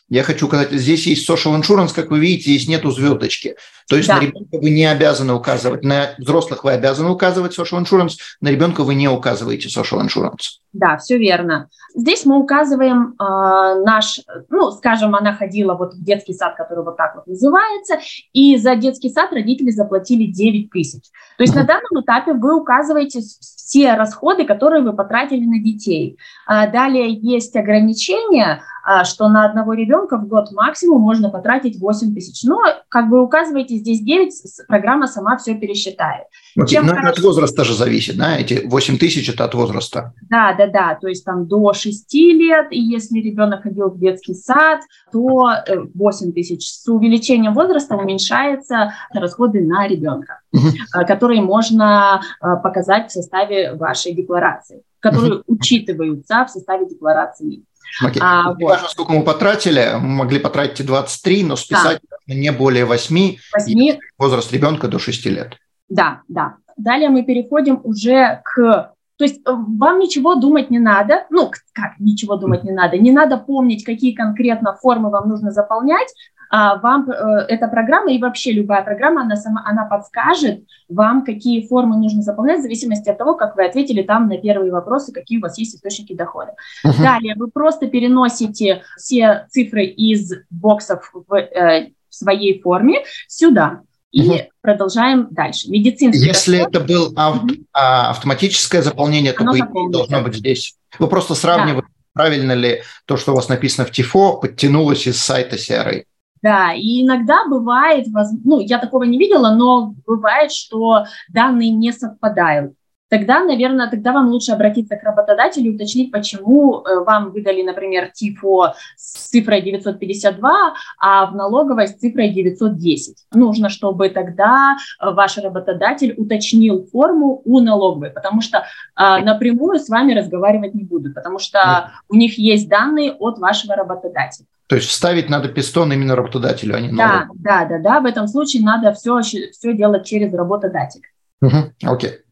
Я 0.07 0.23
хочу 0.23 0.47
сказать, 0.47 0.71
здесь 0.71 1.07
есть 1.07 1.29
social 1.29 1.59
insurance, 1.59 1.93
как 1.93 2.11
вы 2.11 2.19
видите, 2.19 2.51
здесь 2.51 2.67
нету 2.67 2.91
звездочки. 2.91 3.55
То 3.87 3.97
есть 3.97 4.07
да. 4.07 4.17
на 4.17 4.21
ребенка 4.21 4.57
вы 4.57 4.69
не 4.71 4.85
обязаны 4.85 5.33
указывать, 5.33 5.83
на 5.83 6.15
взрослых 6.17 6.63
вы 6.63 6.71
обязаны 6.71 7.09
указывать 7.09 7.57
social 7.57 7.81
insurance, 7.81 8.13
на 8.41 8.49
ребенка 8.49 8.83
вы 8.83 8.95
не 8.95 9.07
указываете 9.07 9.67
social 9.67 10.03
insurance. 10.03 10.59
Да, 10.73 10.97
все 10.97 11.17
верно. 11.17 11.69
Здесь 11.95 12.25
мы 12.25 12.37
указываем 12.37 13.15
э, 13.17 13.83
наш, 13.85 14.19
ну, 14.49 14.71
скажем, 14.71 15.15
она 15.15 15.33
ходила 15.33 15.75
вот 15.75 15.93
в 15.93 16.03
детский 16.03 16.33
сад, 16.33 16.55
который 16.57 16.83
вот 16.83 16.97
так 16.97 17.15
вот 17.15 17.27
называется, 17.27 17.99
и 18.33 18.57
за 18.57 18.75
детский 18.75 19.09
сад 19.09 19.31
родители 19.31 19.69
заплатили 19.69 20.25
9 20.25 20.71
тысяч. 20.71 21.03
То 21.37 21.43
есть 21.43 21.53
mm-hmm. 21.53 21.59
на 21.59 21.63
данном 21.63 22.01
этапе 22.01 22.33
вы 22.33 22.55
указываете 22.59 23.21
все 23.65 23.95
расходы, 23.95 24.45
которые 24.45 24.83
вы 24.83 24.93
потратили 24.93 25.45
на 25.45 25.59
детей. 25.59 26.17
А 26.45 26.67
далее 26.67 27.11
есть 27.13 27.55
ограничения, 27.55 28.61
а, 28.83 29.03
что 29.03 29.27
на 29.27 29.45
одного 29.45 29.73
ребенка 29.73 30.17
в 30.17 30.27
год 30.27 30.51
максимум 30.51 31.01
можно 31.01 31.29
потратить 31.29 31.79
8 31.79 32.13
тысяч. 32.13 32.43
Но 32.43 32.59
как 32.89 33.09
бы 33.09 33.23
указываете 33.23 33.74
добавляете 33.75 33.79
здесь 33.79 34.01
9, 34.01 34.67
программа 34.67 35.07
сама 35.07 35.37
все 35.37 35.55
пересчитает. 35.55 36.25
Okay. 36.57 36.67
Чем 36.67 36.85
Но 36.85 36.93
хорошо... 36.93 37.09
от 37.09 37.19
возраста 37.19 37.63
же 37.63 37.73
зависит, 37.73 38.17
да? 38.17 38.37
Эти 38.37 38.65
8 38.65 38.97
тысяч– 38.97 39.29
это 39.33 39.45
от 39.45 39.53
возраста. 39.53 40.13
Да, 40.29 40.53
да, 40.53 40.67
да. 40.67 40.97
То 40.99 41.07
есть 41.07 41.25
там 41.25 41.47
до 41.47 41.73
6 41.73 42.13
лет, 42.13 42.67
и 42.71 42.79
если 42.79 43.19
ребенок 43.19 43.63
ходил 43.63 43.89
в 43.89 43.99
детский 43.99 44.33
сад, 44.33 44.81
то 45.11 45.49
8 45.93 46.29
э, 46.29 46.31
тысяч. 46.33 46.67
С 46.67 46.87
увеличением 46.87 47.53
возраста 47.53 47.95
уменьшаются 47.95 48.93
расходы 49.13 49.61
на 49.61 49.87
ребенка, 49.87 50.39
uh-huh. 50.55 51.05
которые 51.05 51.41
можно 51.41 52.21
э, 52.41 52.45
показать 52.63 53.09
в 53.09 53.13
составе 53.13 53.73
вашей 53.73 54.13
декларации, 54.13 54.83
которые 54.99 55.33
uh-huh. 55.33 55.43
учитываются 55.47 56.45
в 56.45 56.49
составе 56.49 56.87
декларации. 56.87 57.63
Okay. 58.03 58.19
А, 58.21 58.53
вот. 58.53 58.61
Важно, 58.61 58.87
сколько 58.89 59.13
мы 59.13 59.23
потратили. 59.23 59.91
Мы 59.99 60.07
могли 60.07 60.39
потратить 60.39 60.81
и 60.81 60.83
23, 60.83 61.43
но 61.43 61.55
списать 61.55 62.01
да. 62.27 62.33
не 62.33 62.51
более 62.51 62.85
8, 62.85 63.37
8. 63.53 63.99
возраст 64.17 64.51
ребенка 64.51 64.87
до 64.87 64.99
6 64.99 65.25
лет. 65.27 65.57
Да, 65.89 66.21
да. 66.27 66.55
Далее 66.77 67.09
мы 67.09 67.23
переходим 67.23 67.79
уже 67.83 68.41
к... 68.43 68.91
То 69.17 69.23
есть 69.23 69.39
э, 69.47 69.51
вам 69.51 69.99
ничего 69.99 70.35
думать 70.35 70.69
не 70.69 70.79
надо. 70.79 71.25
Ну, 71.29 71.49
как 71.73 71.99
ничего 71.99 72.35
думать 72.35 72.65
не 72.65 72.71
надо? 72.71 72.97
Не 72.97 73.11
надо 73.11 73.37
помнить, 73.37 73.85
какие 73.85 74.13
конкретно 74.13 74.75
формы 74.75 75.09
вам 75.09 75.29
нужно 75.29 75.51
заполнять. 75.51 76.13
А 76.49 76.77
вам 76.77 77.09
э, 77.09 77.45
эта 77.47 77.67
программа 77.67 78.11
и 78.11 78.19
вообще 78.19 78.51
любая 78.51 78.83
программа, 78.83 79.21
она 79.21 79.35
сама, 79.35 79.63
она 79.65 79.85
подскажет 79.85 80.63
вам, 80.89 81.23
какие 81.25 81.67
формы 81.67 81.97
нужно 81.97 82.21
заполнять 82.21 82.59
в 82.59 82.63
зависимости 82.63 83.09
от 83.09 83.17
того, 83.17 83.35
как 83.35 83.55
вы 83.55 83.65
ответили 83.65 84.03
там 84.03 84.27
на 84.27 84.37
первые 84.37 84.71
вопросы, 84.71 85.11
какие 85.11 85.39
у 85.39 85.41
вас 85.41 85.57
есть 85.57 85.75
источники 85.75 86.13
дохода. 86.13 86.55
Uh-huh. 86.85 87.01
Далее 87.01 87.35
вы 87.35 87.49
просто 87.49 87.87
переносите 87.87 88.83
все 88.97 89.47
цифры 89.49 89.85
из 89.85 90.33
боксов 90.49 91.11
в, 91.13 91.33
э, 91.35 91.91
в 92.09 92.15
своей 92.15 92.61
форме 92.61 93.03
сюда. 93.27 93.81
И 94.15 94.29
угу. 94.29 94.39
продолжаем 94.61 95.27
дальше. 95.31 95.69
Медицинский 95.69 96.25
Если 96.25 96.59
расход. 96.59 96.75
это 96.75 96.85
был 96.85 97.13
ав- 97.17 97.43
угу. 97.43 97.51
автоматическое 97.73 98.81
заполнение, 98.81 99.33
то 99.33 99.43
по 99.43 99.89
должно 99.89 100.21
быть 100.21 100.35
здесь. 100.35 100.75
Вы 100.99 101.09
просто 101.09 101.35
сравниваете, 101.35 101.87
да. 101.89 102.21
правильно 102.21 102.53
ли 102.53 102.81
то, 103.03 103.17
что 103.17 103.33
у 103.33 103.35
вас 103.35 103.49
написано 103.49 103.85
в 103.85 103.91
ТИФО, 103.91 104.37
подтянулось 104.37 105.05
из 105.05 105.21
сайта 105.21 105.57
CRA. 105.57 106.05
Да, 106.45 106.73
и 106.73 107.03
иногда 107.03 107.47
бывает, 107.49 108.05
ну, 108.43 108.59
я 108.59 108.77
такого 108.77 109.01
не 109.01 109.17
видела, 109.17 109.55
но 109.55 109.95
бывает, 110.05 110.51
что 110.51 111.05
данные 111.27 111.71
не 111.71 111.91
совпадают 111.91 112.75
тогда, 113.09 113.43
наверное, 113.43 113.89
тогда 113.89 114.11
вам 114.11 114.27
лучше 114.27 114.51
обратиться 114.51 114.97
к 114.97 115.03
работодателю 115.03 115.71
и 115.71 115.75
уточнить, 115.75 116.11
почему 116.11 116.81
э, 116.81 117.03
вам 117.03 117.31
выдали, 117.31 117.61
например, 117.61 118.11
ТИФО 118.13 118.73
с 118.97 119.29
цифрой 119.29 119.61
952, 119.61 120.73
а 120.99 121.25
в 121.27 121.35
налоговой 121.35 121.87
с 121.87 121.93
цифрой 121.93 122.29
910. 122.29 123.27
Нужно, 123.33 123.69
чтобы 123.69 124.09
тогда 124.09 124.75
э, 124.99 125.11
ваш 125.11 125.37
работодатель 125.37 126.13
уточнил 126.17 126.87
форму 126.91 127.41
у 127.45 127.59
налоговой, 127.59 128.09
потому 128.09 128.41
что 128.41 128.65
а, 128.95 129.19
напрямую 129.19 129.79
с 129.79 129.87
вами 129.87 130.13
разговаривать 130.13 130.73
не 130.73 130.83
будут, 130.83 131.13
потому 131.13 131.39
что 131.39 131.91
у 132.09 132.15
них 132.15 132.37
есть 132.37 132.67
данные 132.67 133.13
от 133.13 133.39
вашего 133.39 133.75
работодателя. 133.75 134.47
То 134.67 134.75
есть 134.75 134.89
вставить 134.89 135.29
надо 135.29 135.49
пистон 135.49 135.93
именно 135.93 136.15
работодателю, 136.15 136.75
а 136.75 136.79
не. 136.79 136.91
Да, 136.91 137.27
да, 137.35 137.65
да, 137.65 137.79
да. 137.79 137.99
В 137.99 138.05
этом 138.05 138.27
случае 138.27 138.63
надо 138.63 138.93
все, 138.93 139.21
все 139.21 139.73
делать 139.73 140.05
через 140.05 140.33
работодателя. 140.33 141.03
Угу, 141.41 141.73
окей. 141.83 142.25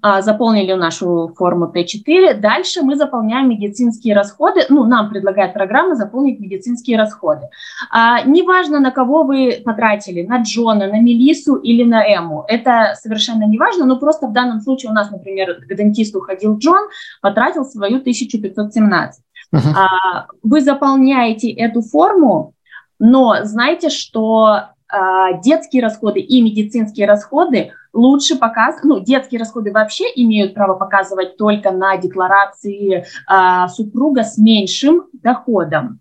А, 0.00 0.22
заполнили 0.22 0.72
нашу 0.72 1.32
форму 1.36 1.70
Т4. 1.74 2.34
Дальше 2.34 2.82
мы 2.82 2.96
заполняем 2.96 3.50
медицинские 3.50 4.14
расходы. 4.14 4.62
Ну, 4.68 4.84
нам 4.84 5.10
предлагает 5.10 5.52
программа 5.52 5.96
заполнить 5.96 6.40
медицинские 6.40 6.96
расходы. 6.96 7.48
А, 7.90 8.22
неважно, 8.22 8.80
на 8.80 8.90
кого 8.90 9.24
вы 9.24 9.60
потратили, 9.64 10.22
на 10.22 10.42
Джона, 10.42 10.86
на 10.86 11.00
Мелису 11.00 11.56
или 11.56 11.84
на 11.84 12.02
Эму. 12.04 12.44
Это 12.48 12.94
совершенно 12.96 13.44
не 13.44 13.58
важно, 13.58 13.84
но 13.84 13.98
просто 13.98 14.28
в 14.28 14.32
данном 14.32 14.60
случае 14.60 14.90
у 14.90 14.94
нас, 14.94 15.10
например, 15.10 15.60
к 15.60 15.74
дентисту 15.74 16.20
ходил 16.20 16.56
Джон, 16.58 16.88
потратил 17.20 17.64
свою 17.64 17.98
1517. 17.98 19.24
Uh-huh. 19.54 19.74
А, 19.76 20.26
вы 20.42 20.60
заполняете 20.60 21.50
эту 21.50 21.82
форму, 21.82 22.54
но 22.98 23.36
знайте, 23.42 23.90
что 23.90 24.68
а, 24.88 25.32
детские 25.40 25.82
расходы 25.82 26.20
и 26.20 26.40
медицинские 26.42 27.06
расходы 27.06 27.72
лучше 27.92 28.36
показывать, 28.36 28.84
ну, 28.84 29.00
детские 29.00 29.38
расходы 29.38 29.72
вообще 29.72 30.04
имеют 30.16 30.54
право 30.54 30.74
показывать 30.74 31.36
только 31.36 31.70
на 31.70 31.96
декларации 31.96 33.04
а, 33.26 33.68
супруга 33.68 34.22
с 34.22 34.38
меньшим 34.38 35.04
доходом. 35.12 36.00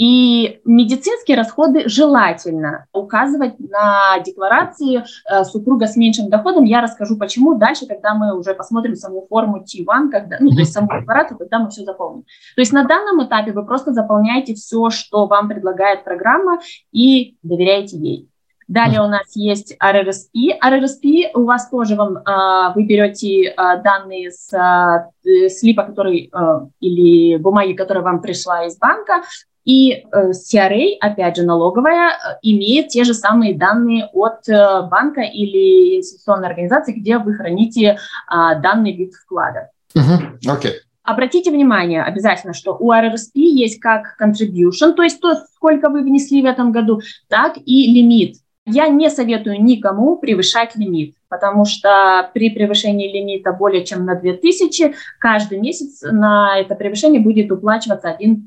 И 0.00 0.62
медицинские 0.64 1.36
расходы 1.36 1.86
желательно 1.86 2.86
указывать 2.94 3.60
на 3.60 4.18
декларации 4.24 5.04
э, 5.30 5.44
супруга 5.44 5.88
с 5.88 5.94
меньшим 5.94 6.30
доходом. 6.30 6.64
Я 6.64 6.80
расскажу 6.80 7.18
почему 7.18 7.56
дальше, 7.56 7.84
когда 7.84 8.14
мы 8.14 8.34
уже 8.34 8.54
посмотрим 8.54 8.94
саму 8.94 9.26
форму 9.28 9.58
T1, 9.58 10.08
когда, 10.10 10.38
ну, 10.40 10.52
то 10.52 10.60
есть 10.60 10.72
саму 10.72 10.88
декларацию, 10.98 11.36
когда 11.36 11.58
мы 11.58 11.68
все 11.68 11.84
заполним. 11.84 12.22
То 12.22 12.62
есть 12.62 12.72
на 12.72 12.84
данном 12.84 13.22
этапе 13.22 13.52
вы 13.52 13.66
просто 13.66 13.92
заполняете 13.92 14.54
все, 14.54 14.88
что 14.88 15.26
вам 15.26 15.48
предлагает 15.48 16.02
программа, 16.02 16.60
и 16.92 17.36
доверяете 17.42 17.98
ей. 17.98 18.30
Далее 18.68 19.02
у 19.02 19.08
нас 19.08 19.34
есть 19.34 19.76
RRSP. 19.82 20.56
RRSP 20.64 21.32
у 21.34 21.44
вас 21.44 21.68
тоже 21.68 21.96
вам, 21.96 22.18
а, 22.24 22.72
вы 22.72 22.84
берете 22.84 23.52
а, 23.56 23.76
данные 23.76 24.30
с 24.30 24.54
а, 24.54 25.10
слипа, 25.22 25.82
который, 25.82 26.32
или 26.78 27.36
бумаги, 27.36 27.72
которая 27.72 28.04
вам 28.04 28.22
пришла 28.22 28.66
из 28.66 28.78
банка, 28.78 29.22
и 29.64 29.92
э, 29.92 30.30
CRA, 30.30 30.96
опять 31.00 31.36
же, 31.36 31.42
налоговая, 31.44 32.12
имеет 32.42 32.88
те 32.88 33.04
же 33.04 33.14
самые 33.14 33.54
данные 33.54 34.08
от 34.12 34.48
э, 34.48 34.82
банка 34.90 35.22
или 35.22 35.96
инвестиционной 35.96 36.48
организации, 36.48 36.92
где 36.92 37.18
вы 37.18 37.34
храните 37.34 37.98
данный 38.28 38.96
вид 38.96 39.14
вклада. 39.14 39.70
Окей. 39.94 40.02
Uh-huh. 40.02 40.58
Okay. 40.58 40.72
Обратите 41.02 41.50
внимание 41.50 42.02
обязательно, 42.02 42.52
что 42.52 42.76
у 42.78 42.92
RRSP 42.92 43.34
есть 43.34 43.80
как 43.80 44.16
contribution, 44.20 44.92
то 44.92 45.02
есть 45.02 45.20
то, 45.20 45.34
сколько 45.34 45.88
вы 45.88 46.02
внесли 46.02 46.42
в 46.42 46.44
этом 46.44 46.72
году, 46.72 47.00
так 47.28 47.56
и 47.56 47.92
лимит. 47.92 48.36
Я 48.66 48.86
не 48.88 49.10
советую 49.10 49.62
никому 49.62 50.18
превышать 50.18 50.76
лимит, 50.76 51.16
потому 51.28 51.64
что 51.64 52.30
при 52.34 52.50
превышении 52.50 53.10
лимита 53.10 53.52
более 53.52 53.84
чем 53.84 54.04
на 54.04 54.14
2000 54.14 54.94
каждый 55.18 55.58
месяц 55.58 56.02
на 56.02 56.58
это 56.60 56.74
превышение 56.74 57.20
будет 57.20 57.50
уплачиваться 57.50 58.16
1%. 58.16 58.40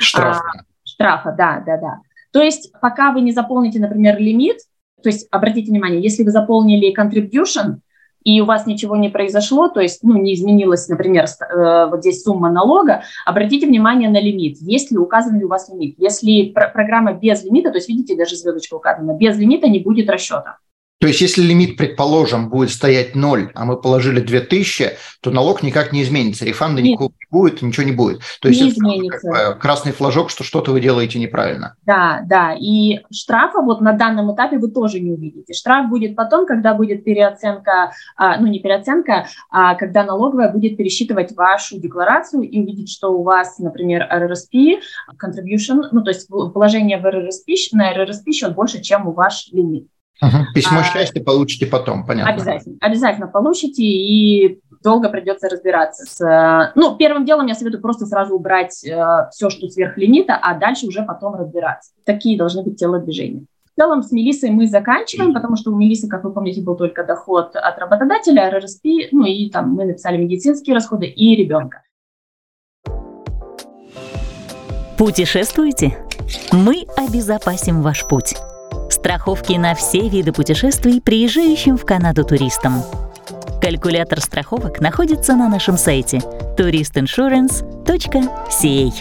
Штрафа. 0.00 0.42
А, 0.44 0.62
штрафа, 0.84 1.34
да, 1.36 1.62
да, 1.64 1.76
да. 1.76 2.00
То 2.32 2.42
есть 2.42 2.72
пока 2.80 3.12
вы 3.12 3.20
не 3.20 3.32
заполните, 3.32 3.80
например, 3.80 4.18
лимит, 4.18 4.58
то 5.02 5.08
есть 5.08 5.28
обратите 5.30 5.70
внимание, 5.70 6.02
если 6.02 6.22
вы 6.22 6.30
заполнили 6.30 6.94
contribution, 6.96 7.78
и 8.22 8.40
у 8.40 8.44
вас 8.44 8.66
ничего 8.66 8.96
не 8.96 9.08
произошло, 9.08 9.68
то 9.68 9.80
есть 9.80 10.02
ну, 10.02 10.16
не 10.18 10.34
изменилась, 10.34 10.88
например, 10.88 11.24
э, 11.24 11.86
вот 11.90 12.00
здесь 12.00 12.22
сумма 12.22 12.50
налога, 12.50 13.02
обратите 13.24 13.66
внимание 13.66 14.10
на 14.10 14.20
лимит. 14.20 14.58
Есть 14.60 14.90
ли 14.90 14.98
указан 14.98 15.38
ли 15.38 15.44
у 15.44 15.48
вас 15.48 15.70
лимит? 15.70 15.94
Если 15.98 16.50
пр- 16.50 16.70
программа 16.72 17.14
без 17.14 17.42
лимита, 17.44 17.70
то 17.70 17.78
есть 17.78 17.88
видите, 17.88 18.16
даже 18.16 18.36
звездочка 18.36 18.74
указана, 18.74 19.16
без 19.16 19.38
лимита 19.38 19.68
не 19.68 19.78
будет 19.78 20.10
расчета. 20.10 20.58
То 21.00 21.06
есть, 21.06 21.22
если 21.22 21.40
лимит, 21.40 21.78
предположим, 21.78 22.50
будет 22.50 22.70
стоять 22.70 23.14
0, 23.14 23.52
а 23.54 23.64
мы 23.64 23.80
положили 23.80 24.20
2000, 24.20 24.98
то 25.22 25.30
налог 25.30 25.62
никак 25.62 25.92
не 25.92 26.02
изменится, 26.02 26.44
рефанда 26.44 26.82
Нет. 26.82 26.92
никакого 26.92 27.12
не 27.18 27.26
будет, 27.30 27.62
ничего 27.62 27.86
не 27.86 27.92
будет. 27.92 28.20
То 28.42 28.48
есть, 28.48 28.60
не 28.60 28.68
это 28.68 28.78
изменится. 28.78 29.30
Как 29.32 29.60
красный 29.60 29.92
флажок, 29.92 30.28
что 30.28 30.44
что-то 30.44 30.72
вы 30.72 30.80
делаете 30.82 31.18
неправильно. 31.18 31.74
Да, 31.86 32.20
да. 32.26 32.54
И 32.54 33.00
штрафа 33.10 33.62
вот 33.62 33.80
на 33.80 33.94
данном 33.94 34.34
этапе 34.34 34.58
вы 34.58 34.70
тоже 34.70 35.00
не 35.00 35.10
увидите. 35.10 35.54
Штраф 35.54 35.88
будет 35.88 36.14
потом, 36.14 36.44
когда 36.44 36.74
будет 36.74 37.02
переоценка, 37.02 37.92
а, 38.16 38.38
ну 38.38 38.46
не 38.48 38.58
переоценка, 38.58 39.26
а 39.50 39.76
когда 39.76 40.04
налоговая 40.04 40.52
будет 40.52 40.76
пересчитывать 40.76 41.34
вашу 41.34 41.80
декларацию 41.80 42.42
и 42.42 42.60
увидеть, 42.60 42.90
что 42.90 43.08
у 43.08 43.22
вас, 43.22 43.58
например, 43.58 44.06
RRSP, 44.12 44.80
contribution, 45.12 45.80
ну 45.92 46.02
то 46.02 46.10
есть 46.10 46.28
положение 46.28 46.98
в 46.98 47.06
RRSP, 47.06 47.54
на 47.72 47.90
RRSP 47.96 48.32
счет 48.32 48.54
больше, 48.54 48.82
чем 48.82 49.08
у 49.08 49.12
ваш 49.12 49.48
лимит. 49.50 49.88
Угу. 50.22 50.52
Письмо 50.54 50.80
а, 50.80 50.84
счастья 50.84 51.22
получите 51.22 51.66
потом, 51.66 52.04
понятно. 52.06 52.32
Обязательно, 52.32 52.76
обязательно 52.80 53.26
получите, 53.26 53.82
и 53.82 54.60
долго 54.82 55.08
придется 55.08 55.48
разбираться 55.48 56.04
с... 56.04 56.20
Э, 56.20 56.72
ну, 56.74 56.96
первым 56.96 57.24
делом 57.24 57.46
я 57.46 57.54
советую 57.54 57.80
просто 57.80 58.06
сразу 58.06 58.34
убрать 58.34 58.84
э, 58.84 59.28
все, 59.30 59.50
что 59.50 59.68
сверх 59.68 59.96
лимита, 59.96 60.36
а 60.36 60.54
дальше 60.58 60.86
уже 60.86 61.02
потом 61.02 61.34
разбираться. 61.34 61.92
Такие 62.04 62.36
должны 62.36 62.62
быть 62.62 62.78
телодвижения. 62.78 63.44
В 63.72 63.80
целом 63.80 64.02
с 64.02 64.12
Мелиссой 64.12 64.50
мы 64.50 64.66
заканчиваем, 64.66 65.32
потому 65.32 65.56
что 65.56 65.70
у 65.70 65.76
Мелисы, 65.76 66.06
как 66.06 66.24
вы 66.24 66.32
помните, 66.32 66.60
был 66.60 66.76
только 66.76 67.04
доход 67.04 67.56
от 67.56 67.78
работодателя, 67.78 68.50
РРСП, 68.50 68.84
ну 69.12 69.24
и 69.24 69.48
там 69.48 69.72
мы 69.72 69.86
написали 69.86 70.18
медицинские 70.18 70.74
расходы 70.74 71.06
и 71.06 71.34
ребенка. 71.36 71.82
Путешествуете? 74.98 75.96
Мы 76.52 76.84
обезопасим 76.96 77.80
ваш 77.80 78.06
путь. 78.06 78.34
Страховки 79.00 79.54
на 79.54 79.74
все 79.74 80.08
виды 80.10 80.30
путешествий 80.30 81.00
приезжающим 81.00 81.78
в 81.78 81.86
Канаду 81.86 82.22
туристам. 82.22 82.74
Калькулятор 83.62 84.20
страховок 84.20 84.82
находится 84.82 85.34
на 85.34 85.48
нашем 85.48 85.78
сайте 85.78 86.18
touristinsurance.ca. 86.58 88.92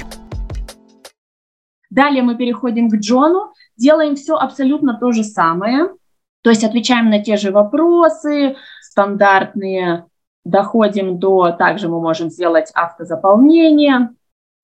Далее 1.89 2.23
мы 2.23 2.38
переходим 2.38 2.89
к 2.89 2.95
Джону. 2.95 3.51
делаем 3.75 4.15
все 4.15 4.35
абсолютно 4.35 4.97
то 4.97 5.12
же 5.12 5.25
самое, 5.25 5.89
то 6.43 6.49
есть 6.49 6.63
отвечаем 6.63 7.09
на 7.09 7.21
те 7.21 7.35
же 7.35 7.51
вопросы, 7.51 8.55
стандартные, 8.81 10.05
доходим 10.45 11.19
до, 11.19 11.51
также 11.51 11.89
мы 11.89 11.99
можем 11.99 12.29
сделать 12.29 12.71
автозаполнение. 12.73 14.12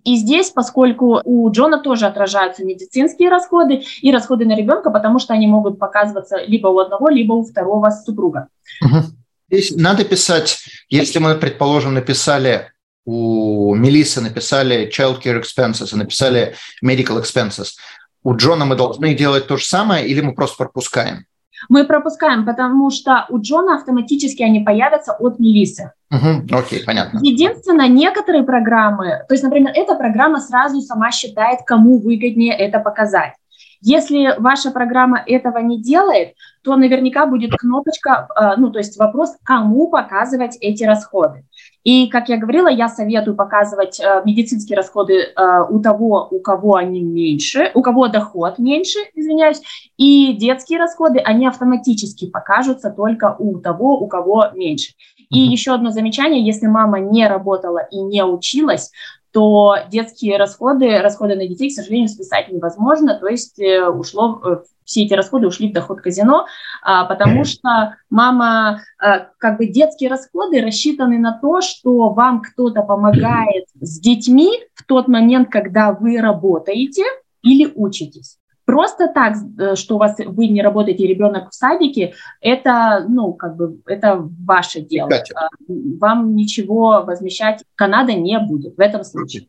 И 0.06 0.18
здесь, 0.18 0.52
поскольку 0.52 1.20
у 1.26 1.52
Джона 1.52 1.80
тоже 1.80 2.06
отражаются 2.06 2.64
медицинские 2.64 3.30
расходы 3.30 3.84
и 4.02 4.12
расходы 4.12 4.46
на 4.46 4.56
ребенка, 4.56 4.92
потому 4.92 5.20
что 5.20 5.34
они 5.34 5.48
могут 5.48 5.80
показываться 5.80 6.38
либо 6.46 6.68
у 6.68 6.80
одного, 6.80 7.10
либо 7.10 7.34
у 7.34 7.44
второго 7.44 7.90
супруга. 7.90 8.48
Здесь 9.50 9.76
надо 9.76 10.06
писать, 10.06 10.60
если 10.90 11.20
мы, 11.20 11.36
предположим, 11.36 11.96
написали 11.96 12.72
у 13.06 13.76
Мелисы 13.76 14.20
написали 14.20 14.90
child 14.90 15.22
care 15.24 15.40
expenses 15.40 15.94
и 15.94 15.96
написали 15.96 16.56
medical 16.84 17.22
expenses. 17.22 17.76
У 18.24 18.36
Джона 18.36 18.66
мы 18.66 18.76
должны 18.76 19.14
делать 19.14 19.48
то 19.48 19.58
же 19.58 19.66
самое 19.66 20.08
или 20.08 20.22
мы 20.22 20.34
просто 20.34 20.58
пропускаем? 20.58 21.26
Мы 21.70 21.84
пропускаем, 21.86 22.46
потому 22.46 22.90
что 22.90 23.26
у 23.30 23.40
Джона 23.40 23.76
автоматически 23.76 24.44
они 24.44 24.62
появятся 24.62 25.14
от 25.14 25.40
Мелисы. 25.40 25.92
Угу, 26.12 26.56
окей, 26.56 26.84
понятно. 26.86 27.20
Единственное, 27.22 27.88
некоторые 27.88 28.44
программы, 28.44 29.24
то 29.28 29.34
есть, 29.34 29.44
например, 29.44 29.72
эта 29.76 29.96
программа 29.96 30.40
сразу 30.40 30.82
сама 30.82 31.12
считает, 31.12 31.60
кому 31.66 32.00
выгоднее 32.00 32.56
это 32.56 32.80
показать. 32.80 33.34
Если 33.82 34.34
ваша 34.40 34.72
программа 34.72 35.22
этого 35.26 35.60
не 35.60 35.82
делает, 35.82 36.34
то 36.64 36.76
наверняка 36.76 37.28
будет 37.28 37.52
кнопочка, 37.52 38.28
э, 38.36 38.54
ну, 38.58 38.72
то 38.72 38.80
есть 38.80 38.98
вопрос, 38.98 39.36
кому 39.44 39.90
показывать 39.90 40.58
эти 40.60 40.84
расходы. 40.84 41.44
И, 41.86 42.08
как 42.08 42.30
я 42.30 42.38
говорила, 42.38 42.68
я 42.68 42.90
советую 42.90 43.36
показывать 43.36 44.00
э, 44.00 44.24
медицинские 44.26 44.76
расходы 44.76 45.14
э, 45.20 45.62
у 45.70 45.80
того, 45.80 46.28
у 46.32 46.40
кого 46.40 46.76
они 46.76 47.02
меньше, 47.02 47.72
у 47.76 47.84
кого 47.84 48.08
доход 48.08 48.58
меньше, 48.58 48.98
извиняюсь, 49.14 49.62
и 49.96 50.34
детские 50.34 50.80
расходы, 50.80 51.20
они 51.20 51.48
автоматически 51.48 52.28
покажутся 52.28 52.90
только 52.90 53.36
у 53.38 53.60
того, 53.60 54.00
у 54.00 54.08
кого 54.08 54.48
меньше. 54.56 54.94
И 55.30 55.38
еще 55.38 55.74
одно 55.74 55.92
замечание, 55.92 56.44
если 56.44 56.66
мама 56.66 57.00
не 57.00 57.28
работала 57.28 57.88
и 57.92 58.00
не 58.02 58.24
училась, 58.26 58.92
то 59.36 59.76
детские 59.92 60.38
расходы, 60.38 60.98
расходы 61.00 61.36
на 61.36 61.46
детей, 61.46 61.70
к 61.70 61.74
сожалению, 61.74 62.08
списать 62.08 62.50
невозможно, 62.50 63.20
то 63.20 63.28
есть 63.28 63.60
э, 63.60 63.86
ушло, 63.86 64.42
э, 64.42 64.58
все 64.86 65.04
эти 65.04 65.14
расходы 65.14 65.46
ушли 65.46 65.70
в 65.70 65.74
доход 65.74 66.00
казино, 66.00 66.46
а, 66.82 67.04
потому 67.04 67.44
что 67.44 67.98
мама, 68.10 68.80
э, 68.98 69.26
как 69.38 69.58
бы 69.58 69.66
детские 69.66 70.10
расходы 70.10 70.62
рассчитаны 70.62 71.20
на 71.20 71.38
то, 71.38 71.60
что 71.60 72.12
вам 72.12 72.44
кто-то 72.44 72.82
помогает 72.84 73.66
с 73.82 74.00
детьми 74.00 74.52
в 74.74 74.86
тот 74.86 75.10
момент, 75.10 75.50
когда 75.52 75.92
вы 75.92 76.22
работаете 76.22 77.04
или 77.42 77.70
учитесь. 77.76 78.38
Просто 78.66 79.08
так, 79.08 79.36
э, 79.60 79.76
что 79.76 79.96
у 79.96 80.00
вас 80.00 80.16
вы 80.18 80.48
не 80.48 80.62
работаете, 80.62 81.06
ребенок 81.06 81.52
в 81.52 81.56
садике, 81.56 82.14
это, 82.42 83.06
ну, 83.08 83.34
как 83.34 83.56
бы, 83.56 83.80
это 83.86 84.28
ваше 84.44 84.82
дело. 84.82 85.10
А, 85.36 85.50
вам 86.00 86.36
ничего 86.36 87.04
возмещать 87.06 87.64
Канада 87.76 88.14
не 88.14 88.40
будет 88.40 88.76
в 88.76 88.80
этом 88.80 89.04
случае. 89.04 89.48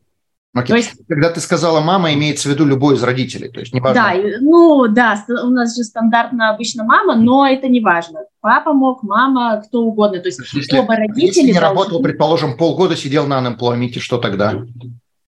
Okay. 0.55 0.67
То 0.67 0.75
есть, 0.75 0.93
когда 1.07 1.29
ты 1.29 1.39
сказала 1.39 1.81
мама, 1.81 2.13
имеется 2.13 2.49
в 2.49 2.51
виду 2.51 2.65
любой 2.65 2.95
из 2.95 3.03
родителей, 3.03 3.49
то 3.49 3.59
есть 3.59 3.73
не 3.73 3.79
важно. 3.79 4.01
Да, 4.01 4.13
ну 4.41 4.87
да, 4.87 5.23
у 5.43 5.49
нас 5.49 5.75
же 5.75 5.83
стандартно 5.83 6.49
обычно 6.49 6.83
мама, 6.83 7.15
но 7.15 7.45
это 7.47 7.67
не 7.67 7.79
важно. 7.79 8.21
Папа 8.39 8.73
мог, 8.73 9.03
мама, 9.03 9.61
кто 9.67 9.83
угодно, 9.83 10.19
то 10.19 10.27
есть 10.27 10.39
если, 10.53 10.79
оба 10.79 10.95
родители. 10.95 11.27
Если 11.27 11.41
не 11.41 11.53
должны... 11.53 11.67
работал, 11.67 12.01
предположим, 12.01 12.57
полгода 12.57 12.95
сидел 12.95 13.27
на 13.27 13.39
unemployment, 13.39 13.99
что 13.99 14.17
тогда? 14.17 14.63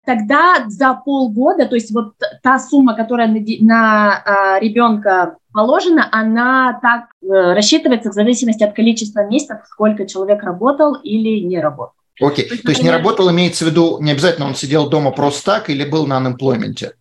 Тогда 0.07 0.65
за 0.69 0.95
полгода, 0.95 1.67
то 1.67 1.75
есть 1.75 1.93
вот 1.93 2.15
та 2.43 2.59
сумма, 2.59 2.95
которая 2.95 3.29
на, 3.29 3.41
на 3.61 4.23
а, 4.25 4.61
ребенка 4.61 5.37
положена, 5.53 6.09
она 6.13 6.79
так 6.81 7.07
э, 7.23 7.55
рассчитывается 7.55 8.11
в 8.11 8.15
зависимости 8.15 8.63
от 8.63 8.75
количества 8.75 9.27
месяцев, 9.27 9.59
сколько 9.67 10.07
человек 10.07 10.43
работал 10.43 10.95
или 10.95 11.41
не 11.41 11.61
работал. 11.61 11.95
Окей, 12.21 12.45
okay. 12.45 12.49
то, 12.49 12.55
есть, 12.55 12.63
то 12.63 12.71
есть 12.71 12.83
не 12.83 12.91
работал, 12.91 13.31
имеется 13.31 13.65
в 13.65 13.69
виду, 13.69 13.99
не 14.01 14.13
обязательно 14.13 14.47
он 14.47 14.55
сидел 14.55 14.89
дома 14.89 15.11
просто 15.11 15.45
так 15.45 15.69
или 15.69 15.85
был 15.85 16.07
на 16.07 16.19
unemployment? 16.19 16.93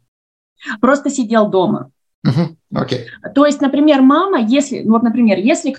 Просто 0.81 1.09
сидел 1.09 1.47
дома. 1.47 1.91
Окей. 2.73 3.01
Okay. 3.01 3.31
То 3.33 3.45
есть, 3.45 3.61
например, 3.61 4.01
мама, 4.01 4.41
если, 4.41 4.83
вот, 4.83 5.03
например, 5.03 5.37
если 5.37 5.75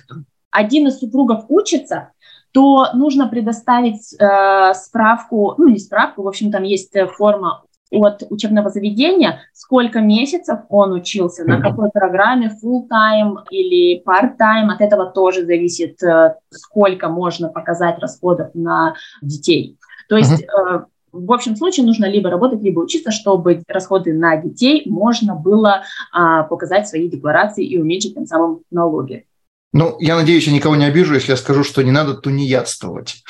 один 0.51 0.87
из 0.87 1.01
супругов 1.01 1.47
учится, 1.49 2.13
то 2.53 2.89
нужно 2.95 3.29
предоставить 3.29 4.15
э, 4.19 4.75
справку, 4.75 5.55
ну 5.59 5.69
не 5.69 5.79
справку, 5.79 6.23
в 6.23 6.29
общем, 6.29 6.51
там 6.51 6.63
есть 6.63 6.95
э, 6.97 7.07
форма 7.07 7.63
от 7.91 8.25
учебного 8.31 8.71
заведения, 8.71 9.41
сколько 9.53 10.01
месяцев 10.01 10.61
он 10.69 10.93
учился, 10.93 11.45
на 11.45 11.61
какой 11.61 11.91
программе, 11.91 12.51
full-time 12.63 13.45
или 13.51 14.03
part-time, 14.03 14.73
от 14.73 14.81
этого 14.81 15.07
тоже 15.07 15.45
зависит, 15.45 16.03
э, 16.03 16.35
сколько 16.51 17.09
можно 17.09 17.49
показать 17.49 17.99
расходов 17.99 18.49
на 18.55 18.95
детей. 19.23 19.77
То 20.09 20.17
есть 20.17 20.43
э, 20.43 20.81
в 21.17 21.33
общем 21.33 21.57
случае 21.57 21.87
нужно 21.87 22.07
либо 22.07 22.31
работать, 22.31 22.63
либо 22.63 22.81
учиться, 22.81 23.11
чтобы 23.11 23.63
расходы 23.69 24.13
на 24.13 24.37
детей 24.37 24.83
можно 24.87 25.35
было 25.35 25.83
а, 26.13 26.43
показать 26.45 26.87
в 26.87 26.89
своей 26.89 27.09
декларации 27.09 27.65
и 27.65 27.79
уменьшить 27.79 28.15
тем 28.15 28.27
самым 28.27 28.61
налоги. 28.71 29.27
Ну, 29.73 29.97
я 30.01 30.17
надеюсь, 30.17 30.47
я 30.47 30.53
никого 30.53 30.77
не 30.77 30.85
обижу, 30.85 31.15
если 31.15 31.33
я 31.33 31.37
скажу, 31.37 31.65
что 31.65 31.83
не 31.83 31.91
надо 31.91 32.15
тунеядствовать. 32.15 33.23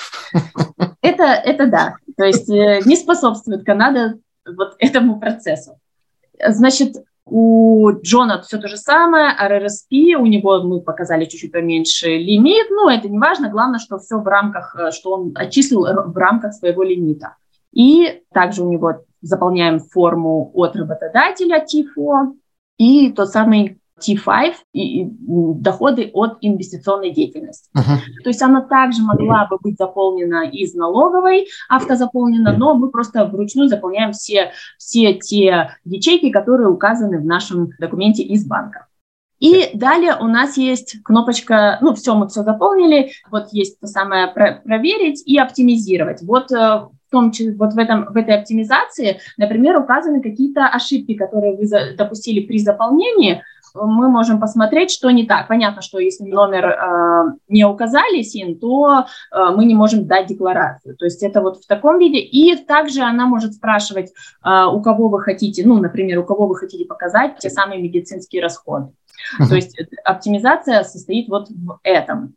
Это, 1.00 1.24
это 1.24 1.66
да. 1.66 1.96
То 2.16 2.24
есть 2.24 2.48
э, 2.48 2.80
не 2.84 2.96
способствует 2.96 3.64
Канада 3.64 4.18
вот 4.44 4.74
этому 4.78 5.18
процессу. 5.20 5.78
Значит, 6.46 6.96
у 7.24 7.90
Джона 8.02 8.40
все 8.42 8.58
то 8.58 8.68
же 8.68 8.76
самое, 8.76 9.34
RRSP, 9.40 10.14
у 10.14 10.26
него 10.26 10.62
мы 10.62 10.80
показали 10.80 11.24
чуть-чуть 11.24 11.52
поменьше 11.52 12.08
лимит, 12.16 12.70
но 12.70 12.90
это 12.90 13.08
не 13.08 13.18
важно, 13.18 13.50
главное, 13.50 13.80
что 13.80 13.98
все 13.98 14.18
в 14.18 14.26
рамках, 14.26 14.76
э, 14.78 14.90
что 14.92 15.12
он 15.12 15.32
отчислил 15.34 15.82
в 15.82 16.16
рамках 16.16 16.54
своего 16.54 16.82
лимита. 16.82 17.36
И 17.72 18.22
также 18.32 18.62
у 18.62 18.70
него 18.70 19.04
заполняем 19.20 19.80
форму 19.80 20.50
от 20.54 20.76
работодателя 20.76 21.60
ТИФО 21.60 22.34
и 22.78 23.12
тот 23.12 23.30
самый 23.30 23.80
T5 24.00 24.54
и 24.72 25.06
доходы 25.06 26.10
от 26.12 26.38
инвестиционной 26.40 27.12
деятельности. 27.12 27.70
Uh-huh. 27.74 27.98
То 28.22 28.28
есть 28.28 28.42
она 28.42 28.60
также 28.60 29.02
могла 29.02 29.46
бы 29.46 29.58
быть 29.62 29.76
заполнена 29.78 30.48
из 30.48 30.74
налоговой, 30.74 31.48
автозаполнена, 31.68 32.56
но 32.56 32.74
мы 32.74 32.90
просто 32.90 33.24
вручную 33.24 33.68
заполняем 33.68 34.12
все, 34.12 34.52
все 34.78 35.14
те 35.14 35.70
ячейки, 35.84 36.30
которые 36.30 36.68
указаны 36.68 37.20
в 37.20 37.24
нашем 37.24 37.70
документе 37.78 38.22
из 38.22 38.46
банка. 38.46 38.86
И 39.38 39.70
далее 39.74 40.16
у 40.18 40.24
нас 40.24 40.56
есть 40.56 41.02
кнопочка, 41.02 41.78
ну 41.82 41.94
все, 41.94 42.14
мы 42.14 42.28
все 42.28 42.42
заполнили, 42.42 43.12
вот 43.30 43.48
есть 43.52 43.78
то 43.80 43.86
самое 43.86 44.28
про- 44.28 44.62
проверить 44.64 45.22
и 45.26 45.38
оптимизировать. 45.38 46.22
Вот 46.22 46.50
э, 46.52 46.56
в 46.56 47.10
том 47.10 47.32
числе 47.32 47.54
вот 47.54 47.74
в, 47.74 47.78
этом, 47.78 48.06
в 48.06 48.16
этой 48.16 48.38
оптимизации, 48.38 49.20
например, 49.36 49.78
указаны 49.78 50.22
какие-то 50.22 50.66
ошибки, 50.66 51.14
которые 51.14 51.54
вы 51.56 51.66
допустили 51.96 52.46
при 52.46 52.58
заполнении, 52.58 53.42
мы 53.84 54.08
можем 54.08 54.40
посмотреть, 54.40 54.90
что 54.90 55.10
не 55.10 55.26
так. 55.26 55.48
Понятно, 55.48 55.82
что 55.82 55.98
если 55.98 56.24
номер 56.24 56.66
э, 56.66 57.24
не 57.48 57.64
указали 57.64 58.22
СИН, 58.22 58.58
то 58.58 59.06
э, 59.32 59.44
мы 59.54 59.64
не 59.64 59.74
можем 59.74 60.06
дать 60.06 60.26
декларацию. 60.26 60.96
То 60.96 61.04
есть 61.04 61.22
это 61.22 61.40
вот 61.40 61.62
в 61.62 61.66
таком 61.66 61.98
виде. 61.98 62.18
И 62.18 62.56
также 62.56 63.02
она 63.02 63.26
может 63.26 63.54
спрашивать, 63.54 64.12
э, 64.44 64.64
у 64.72 64.80
кого 64.80 65.08
вы 65.08 65.20
хотите, 65.20 65.66
ну, 65.66 65.78
например, 65.78 66.18
у 66.18 66.24
кого 66.24 66.46
вы 66.46 66.56
хотите 66.56 66.84
показать 66.84 67.38
те 67.38 67.50
самые 67.50 67.82
медицинские 67.82 68.42
расходы. 68.42 68.86
Uh-huh. 69.40 69.48
То 69.48 69.54
есть 69.56 69.76
оптимизация 70.04 70.82
состоит 70.84 71.28
вот 71.28 71.48
в 71.48 71.78
этом. 71.82 72.34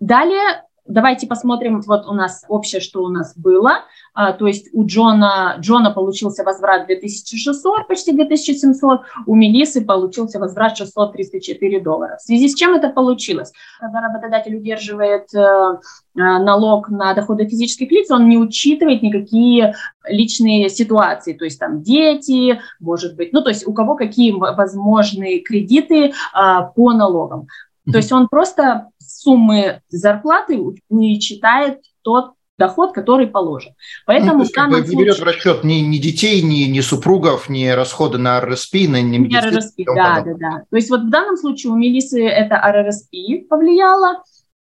Далее 0.00 0.62
Давайте 0.88 1.26
посмотрим, 1.26 1.82
вот 1.82 2.06
у 2.06 2.14
нас 2.14 2.44
общее, 2.48 2.80
что 2.80 3.02
у 3.02 3.08
нас 3.08 3.36
было. 3.36 3.82
А, 4.14 4.32
то 4.32 4.46
есть 4.46 4.70
у 4.72 4.86
Джона, 4.86 5.56
Джона 5.60 5.90
получился 5.90 6.44
возврат 6.44 6.86
2600, 6.86 7.86
почти 7.86 8.12
2700, 8.12 9.02
у 9.26 9.34
Мелисы 9.34 9.84
получился 9.84 10.38
возврат 10.38 10.78
634 10.78 11.80
доллара. 11.80 12.16
В 12.16 12.22
связи 12.22 12.48
с 12.48 12.54
чем 12.54 12.74
это 12.74 12.88
получилось? 12.88 13.52
Когда 13.78 14.00
работодатель 14.00 14.56
удерживает 14.56 15.32
э, 15.34 15.38
э, 15.38 15.78
налог 16.14 16.88
на 16.88 17.12
доходы 17.12 17.46
физических 17.46 17.90
лиц, 17.90 18.10
он 18.10 18.26
не 18.26 18.38
учитывает 18.38 19.02
никакие 19.02 19.74
личные 20.08 20.70
ситуации, 20.70 21.34
то 21.34 21.44
есть 21.44 21.60
там 21.60 21.82
дети, 21.82 22.60
может 22.80 23.14
быть, 23.14 23.34
ну 23.34 23.42
то 23.42 23.50
есть 23.50 23.66
у 23.66 23.74
кого 23.74 23.94
какие 23.94 24.32
возможные 24.32 25.40
кредиты 25.40 26.12
а, 26.32 26.62
по 26.62 26.92
налогам. 26.94 27.46
То 27.92 27.98
есть 27.98 28.12
он 28.12 28.28
просто 28.28 28.88
суммы 28.98 29.80
зарплаты 29.88 30.60
не 30.90 31.20
читает 31.20 31.80
тот 32.02 32.32
доход, 32.58 32.92
который 32.92 33.28
положен. 33.28 33.72
Поэтому 34.04 34.38
ну, 34.38 34.44
то 34.44 34.52
как 34.52 34.70
бы 34.70 34.80
не 34.80 34.96
берет 34.96 35.18
в 35.18 35.22
расчет 35.22 35.64
ни, 35.64 35.74
ни 35.74 35.98
детей, 35.98 36.42
ни, 36.42 36.64
ни 36.64 36.80
супругов, 36.80 37.48
ни 37.48 37.66
расходы 37.68 38.18
на 38.18 38.40
РРСП, 38.40 38.74
на 38.88 39.00
ни 39.00 39.34
РРСП, 39.34 39.82
да, 39.94 40.22
да, 40.22 40.34
да. 40.34 40.62
То 40.68 40.76
есть 40.76 40.90
вот 40.90 41.02
в 41.02 41.10
данном 41.10 41.36
случае 41.36 41.72
у 41.72 41.76
Мелисы 41.76 42.26
это 42.26 42.56
РРСП 42.56 43.12
повлияло, 43.48 44.22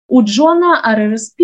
у 0.07 0.23
Джона 0.23 0.81
РРСП 0.84 1.41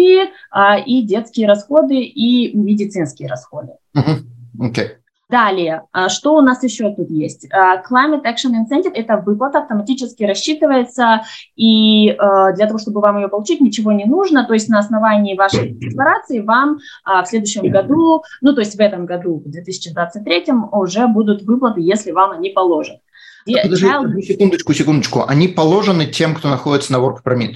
а, 0.52 0.78
и 0.78 1.02
детские 1.02 1.48
расходы, 1.48 2.02
и 2.02 2.56
медицинские 2.58 3.30
расходы. 3.30 3.74
Угу. 3.94 4.68
Okay. 4.70 4.90
Далее, 5.30 5.84
а, 5.92 6.08
что 6.08 6.36
у 6.36 6.42
нас 6.42 6.63
еще 6.63 6.90
тут 6.96 7.10
есть? 7.10 7.50
А, 7.52 7.82
Climate 7.82 8.24
Action 8.24 8.54
Incentive– 8.54 8.92
это 8.94 9.18
выплата, 9.18 9.60
автоматически 9.60 10.24
рассчитывается, 10.24 11.24
и 11.58 12.12
а, 12.12 12.54
для 12.54 12.66
того, 12.66 12.80
чтобы 12.80 13.02
вам 13.02 13.18
ее 13.18 13.28
получить, 13.28 13.60
ничего 13.60 13.92
не 13.92 14.06
нужно, 14.06 14.46
то 14.46 14.54
есть 14.54 14.70
на 14.70 14.80
основании 14.80 15.36
вашей 15.36 15.72
декларации 15.72 16.40
вам 16.40 16.78
в 17.04 17.26
следующем 17.26 17.70
году, 17.70 18.24
ну 18.42 18.54
то 18.54 18.62
есть 18.62 18.76
в 18.76 18.80
этом 18.80 19.06
году, 19.06 19.44
в 19.46 19.50
2023, 19.50 20.46
уже 20.72 21.08
будут 21.08 21.42
выплаты, 21.42 21.82
если 21.82 22.12
вам 22.12 22.32
они 22.32 22.52
положат. 22.52 23.00
Подожди, 23.46 23.86
Child... 23.86 24.22
секундочку, 24.22 24.74
секундочку. 24.74 25.26
Они 25.28 25.48
положены 25.48 26.06
тем, 26.06 26.36
кто 26.36 26.50
находится 26.50 26.94
на 26.94 26.98
Work 26.98 27.18
Permit? 27.26 27.56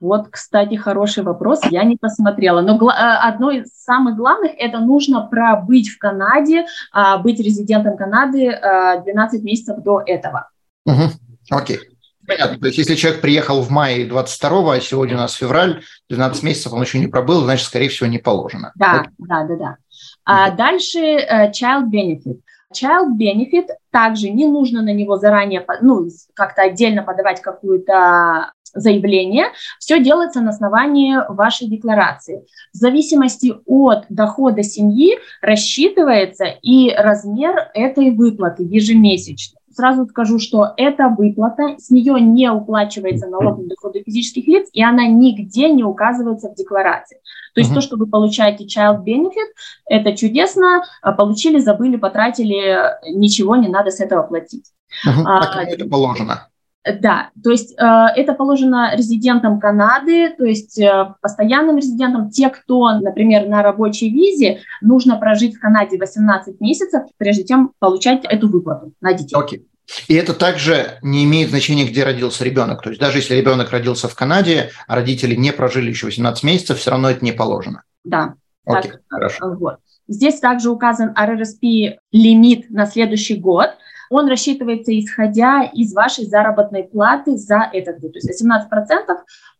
Вот, 0.00 0.28
кстати, 0.30 0.76
хороший 0.76 1.22
вопрос, 1.22 1.60
я 1.70 1.84
не 1.84 1.96
посмотрела. 1.96 2.62
Но 2.62 2.74
э, 2.90 2.94
одно 2.94 3.50
из 3.50 3.68
самых 3.68 4.16
главных– 4.16 4.52
это 4.58 4.78
нужно 4.78 5.20
пробыть 5.20 5.90
в 5.90 5.98
Канаде, 5.98 6.64
а, 6.90 7.18
быть 7.18 7.38
резидентом 7.38 7.98
Канады 7.98 8.58
12 9.04 9.40
э, 9.40 9.44
месяцев 9.44 9.82
до 9.82 10.02
этого. 10.04 10.48
Угу. 10.86 11.02
Окей. 11.50 11.78
Понятно. 12.26 12.58
То 12.58 12.66
есть, 12.66 12.78
если 12.78 12.94
человек 12.94 13.20
приехал 13.20 13.60
в 13.60 13.70
мае 13.70 14.06
22 14.06 14.74
а 14.74 14.80
сегодня 14.80 15.16
у 15.16 15.18
нас 15.18 15.34
февраль, 15.34 15.82
12 16.08 16.42
месяцев 16.44 16.72
он 16.72 16.82
еще 16.82 16.98
не 16.98 17.08
пробыл, 17.08 17.42
значит, 17.42 17.66
скорее 17.66 17.88
всего, 17.88 18.08
не 18.08 18.18
положено. 18.18 18.72
Да, 18.76 19.00
Окей. 19.00 19.12
да, 19.18 19.44
да, 19.44 19.56
да. 19.56 19.76
А 20.24 20.50
дальше 20.50 20.98
uh, 20.98 21.50
child 21.50 21.90
benefit. 21.90 22.40
Child 22.72 23.18
benefit 23.18 23.66
также 23.90 24.30
не 24.30 24.46
нужно 24.46 24.80
на 24.80 24.92
него 24.92 25.16
заранее, 25.16 25.66
ну, 25.82 26.08
как-то 26.34 26.62
отдельно 26.62 27.02
подавать 27.02 27.42
какую-то 27.42 28.52
заявление, 28.74 29.46
все 29.78 30.02
делается 30.02 30.40
на 30.40 30.50
основании 30.50 31.16
вашей 31.28 31.68
декларации. 31.68 32.44
В 32.72 32.76
зависимости 32.76 33.54
от 33.66 34.06
дохода 34.08 34.62
семьи 34.62 35.18
рассчитывается 35.42 36.44
и 36.62 36.90
размер 36.94 37.70
этой 37.74 38.10
выплаты 38.10 38.62
ежемесячно. 38.62 39.58
Сразу 39.72 40.06
скажу, 40.06 40.38
что 40.38 40.74
эта 40.76 41.08
выплата, 41.08 41.76
с 41.78 41.90
нее 41.90 42.20
не 42.20 42.50
уплачивается 42.50 43.28
налог 43.28 43.58
на 43.58 43.68
доходы 43.68 44.02
физических 44.04 44.46
лиц, 44.48 44.68
и 44.72 44.82
она 44.82 45.06
нигде 45.06 45.70
не 45.70 45.84
указывается 45.84 46.50
в 46.50 46.54
декларации. 46.56 47.18
То 47.54 47.60
есть 47.60 47.70
uh-huh. 47.70 47.76
то, 47.76 47.80
что 47.80 47.96
вы 47.96 48.06
получаете 48.06 48.64
child 48.66 49.04
benefit, 49.04 49.48
это 49.86 50.16
чудесно, 50.16 50.82
а 51.02 51.12
получили, 51.12 51.60
забыли, 51.60 51.96
потратили, 51.96 52.78
ничего 53.12 53.56
не 53.56 53.68
надо 53.68 53.90
с 53.90 54.00
этого 54.00 54.22
платить. 54.24 54.66
Uh-huh. 55.06 55.22
А, 55.24 55.62
это 55.62 55.88
положено. 55.88 56.49
Да, 56.84 57.30
то 57.42 57.50
есть 57.50 57.74
э, 57.78 57.84
это 58.16 58.32
положено 58.32 58.96
резидентам 58.96 59.60
Канады, 59.60 60.30
то 60.30 60.44
есть 60.44 60.78
э, 60.78 61.14
постоянным 61.20 61.76
резидентам. 61.76 62.30
Те, 62.30 62.48
кто, 62.48 62.98
например, 63.00 63.46
на 63.48 63.62
рабочей 63.62 64.08
визе, 64.08 64.60
нужно 64.80 65.16
прожить 65.16 65.56
в 65.56 65.60
Канаде 65.60 65.98
18 65.98 66.58
месяцев, 66.60 67.02
прежде 67.18 67.44
чем 67.44 67.72
получать 67.80 68.24
эту 68.24 68.48
выплату 68.48 68.92
на 69.02 69.12
детей. 69.12 69.36
Okay. 69.36 69.62
И 70.08 70.14
это 70.14 70.32
также 70.32 70.98
не 71.02 71.24
имеет 71.24 71.50
значения, 71.50 71.84
где 71.84 72.02
родился 72.02 72.44
ребенок. 72.44 72.80
То 72.80 72.90
есть 72.90 73.00
даже 73.00 73.18
если 73.18 73.34
ребенок 73.34 73.70
родился 73.72 74.08
в 74.08 74.14
Канаде, 74.14 74.70
а 74.86 74.94
родители 74.94 75.34
не 75.34 75.52
прожили 75.52 75.90
еще 75.90 76.06
18 76.06 76.42
месяцев, 76.44 76.78
все 76.78 76.92
равно 76.92 77.10
это 77.10 77.22
не 77.22 77.32
положено. 77.32 77.82
Да. 78.04 78.34
Окей, 78.64 78.92
так, 78.92 79.00
хорошо. 79.08 79.54
Вот. 79.58 79.76
Здесь 80.08 80.38
также 80.38 80.70
указан 80.70 81.14
RRSP 81.14 81.96
лимит 82.10 82.70
на 82.70 82.86
следующий 82.86 83.36
год– 83.36 83.70
он 84.10 84.28
рассчитывается 84.28 84.92
исходя 84.98 85.62
из 85.62 85.94
вашей 85.94 86.26
заработной 86.26 86.82
платы 86.82 87.36
за 87.38 87.70
этот 87.72 88.00
год. 88.00 88.12
То 88.12 88.18
есть 88.18 88.44
18% 88.44 88.70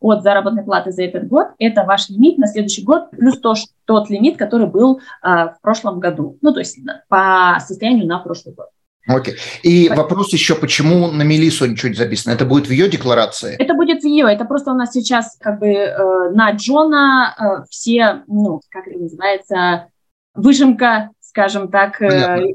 от 0.01 0.23
заработной 0.23 0.65
платы 0.65 0.91
за 0.91 1.05
этот 1.05 1.29
год– 1.29 1.49
это 1.59 1.85
ваш 1.85 2.11
лимит 2.11 2.37
на 2.37 2.49
следующий 2.49 2.83
год, 2.83 3.11
плюс 3.13 3.39
то, 3.39 3.55
тот 3.85 4.11
лимит, 4.11 4.37
который 4.37 4.67
был 4.67 5.01
а, 5.23 5.51
в 5.51 5.61
прошлом 5.61 6.01
году. 6.01 6.37
Ну, 6.43 6.53
то 6.53 6.59
есть 6.59 6.79
по 7.09 7.59
состоянию 7.67 8.07
на 8.07 8.19
прошлый 8.19 8.55
год. 8.55 8.67
Окей. 9.07 9.37
И 9.63 9.87
Спасибо. 9.87 10.03
вопрос 10.03 10.33
еще, 10.33 10.55
почему 10.55 11.11
на 11.11 11.23
Мелису 11.23 11.67
ничего 11.67 11.89
не 11.89 11.95
записано? 11.95 12.33
Это 12.33 12.45
будет 12.45 12.67
в 12.67 12.71
ее 12.71 12.89
декларации? 12.89 13.57
Это 13.57 13.75
будет 13.75 14.03
в 14.03 14.07
ее. 14.07 14.27
Это 14.31 14.45
просто 14.45 14.73
у 14.73 14.75
нас 14.75 14.93
сейчас 14.93 15.37
как 15.41 15.61
бы 15.61 15.69
э, 15.69 16.31
на 16.33 16.51
Джона 16.53 17.35
э, 17.39 17.65
все, 17.71 18.23
ну, 18.27 18.61
как 18.69 18.87
это 18.89 18.99
называется, 18.99 19.87
выжимка, 20.35 21.11
скажем 21.31 21.69
так, 21.69 22.03
э, 22.03 22.55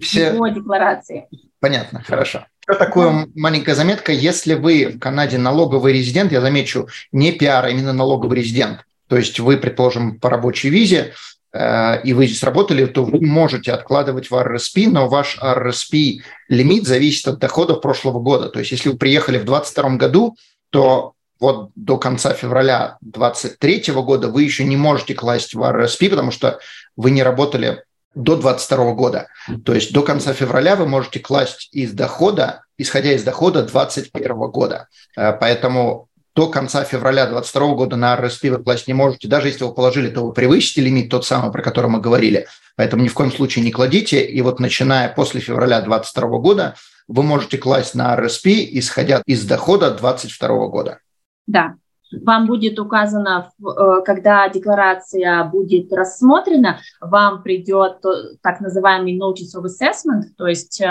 все... 0.00 0.26
его 0.26 0.46
декларации. 0.48 1.26
Понятно, 1.58 2.02
хорошо. 2.06 2.46
Что 2.60 2.74
такое 2.74 3.26
маленькая 3.34 3.74
заметка? 3.74 4.12
Если 4.12 4.54
вы 4.54 4.86
в 4.86 4.98
Канаде 4.98 5.38
налоговый 5.38 5.94
резидент, 5.94 6.30
я 6.30 6.40
замечу, 6.40 6.88
не 7.12 7.32
пиар, 7.32 7.64
а 7.64 7.70
именно 7.70 7.92
налоговый 7.92 8.38
резидент, 8.38 8.84
то 9.08 9.16
есть 9.16 9.40
вы, 9.40 9.56
предположим, 9.56 10.20
по 10.20 10.28
рабочей 10.28 10.68
визе, 10.68 11.14
э, 11.52 12.02
и 12.02 12.12
вы 12.12 12.26
здесь 12.26 12.42
работали, 12.42 12.84
то 12.84 13.04
вы 13.04 13.20
можете 13.26 13.72
откладывать 13.72 14.30
в 14.30 14.34
RSP, 14.34 14.90
но 14.90 15.08
ваш 15.08 15.38
RSP 15.42 16.20
лимит 16.48 16.86
зависит 16.86 17.26
от 17.26 17.38
доходов 17.38 17.80
прошлого 17.80 18.20
года. 18.20 18.50
То 18.50 18.58
есть 18.58 18.70
если 18.70 18.90
вы 18.90 18.98
приехали 18.98 19.38
в 19.38 19.46
2022 19.46 19.96
году, 19.96 20.36
то 20.68 21.14
вот 21.40 21.70
до 21.74 21.96
конца 21.96 22.34
февраля 22.34 22.98
2023 23.00 23.94
года 23.94 24.28
вы 24.28 24.42
еще 24.42 24.64
не 24.64 24.76
можете 24.76 25.14
класть 25.14 25.54
в 25.54 25.62
RSP, 25.62 26.10
потому 26.10 26.30
что 26.30 26.60
вы 26.96 27.10
не 27.10 27.22
работали 27.22 27.82
до 28.14 28.36
2022 28.36 28.92
года. 28.94 29.28
То 29.64 29.74
есть 29.74 29.92
до 29.92 30.02
конца 30.02 30.32
февраля 30.32 30.76
вы 30.76 30.86
можете 30.86 31.20
класть 31.20 31.68
из 31.72 31.92
дохода, 31.92 32.64
исходя 32.78 33.12
из 33.12 33.22
дохода 33.22 33.62
2021 33.62 34.36
года. 34.50 34.88
Э, 35.16 35.32
поэтому 35.32 36.08
до 36.34 36.48
конца 36.48 36.84
февраля 36.84 37.26
2022 37.26 37.74
года 37.74 37.96
на 37.96 38.16
RSP 38.16 38.50
вы 38.50 38.62
класть 38.62 38.88
не 38.88 38.94
можете. 38.94 39.28
Даже 39.28 39.48
если 39.48 39.64
вы 39.64 39.74
положили, 39.74 40.08
то 40.08 40.26
вы 40.26 40.32
превысите 40.32 40.80
лимит 40.80 41.10
тот 41.10 41.26
самый, 41.26 41.52
про 41.52 41.62
который 41.62 41.90
мы 41.90 42.00
говорили. 42.00 42.46
Поэтому 42.76 43.02
ни 43.02 43.08
в 43.08 43.14
коем 43.14 43.32
случае 43.32 43.64
не 43.64 43.72
кладите. 43.72 44.24
И 44.24 44.40
вот 44.42 44.60
начиная 44.60 45.08
после 45.08 45.40
февраля 45.40 45.80
2022 45.80 46.38
года 46.38 46.74
вы 47.08 47.22
можете 47.22 47.58
класть 47.58 47.94
на 47.94 48.16
RSP, 48.16 48.68
исходя 48.72 49.22
из 49.26 49.44
дохода 49.44 49.90
2022 49.90 50.66
года. 50.68 50.98
Да, 51.46 51.74
вам 52.12 52.46
будет 52.46 52.78
указано, 52.78 53.50
э, 53.58 54.02
когда 54.04 54.48
декларация 54.48 55.44
будет 55.44 55.92
рассмотрена, 55.92 56.80
вам 57.00 57.42
придет 57.42 58.02
так 58.42 58.60
называемый 58.60 59.18
Notice 59.18 59.56
of 59.56 59.64
Assessment, 59.64 60.24
то 60.36 60.46
есть 60.46 60.80
э, 60.80 60.88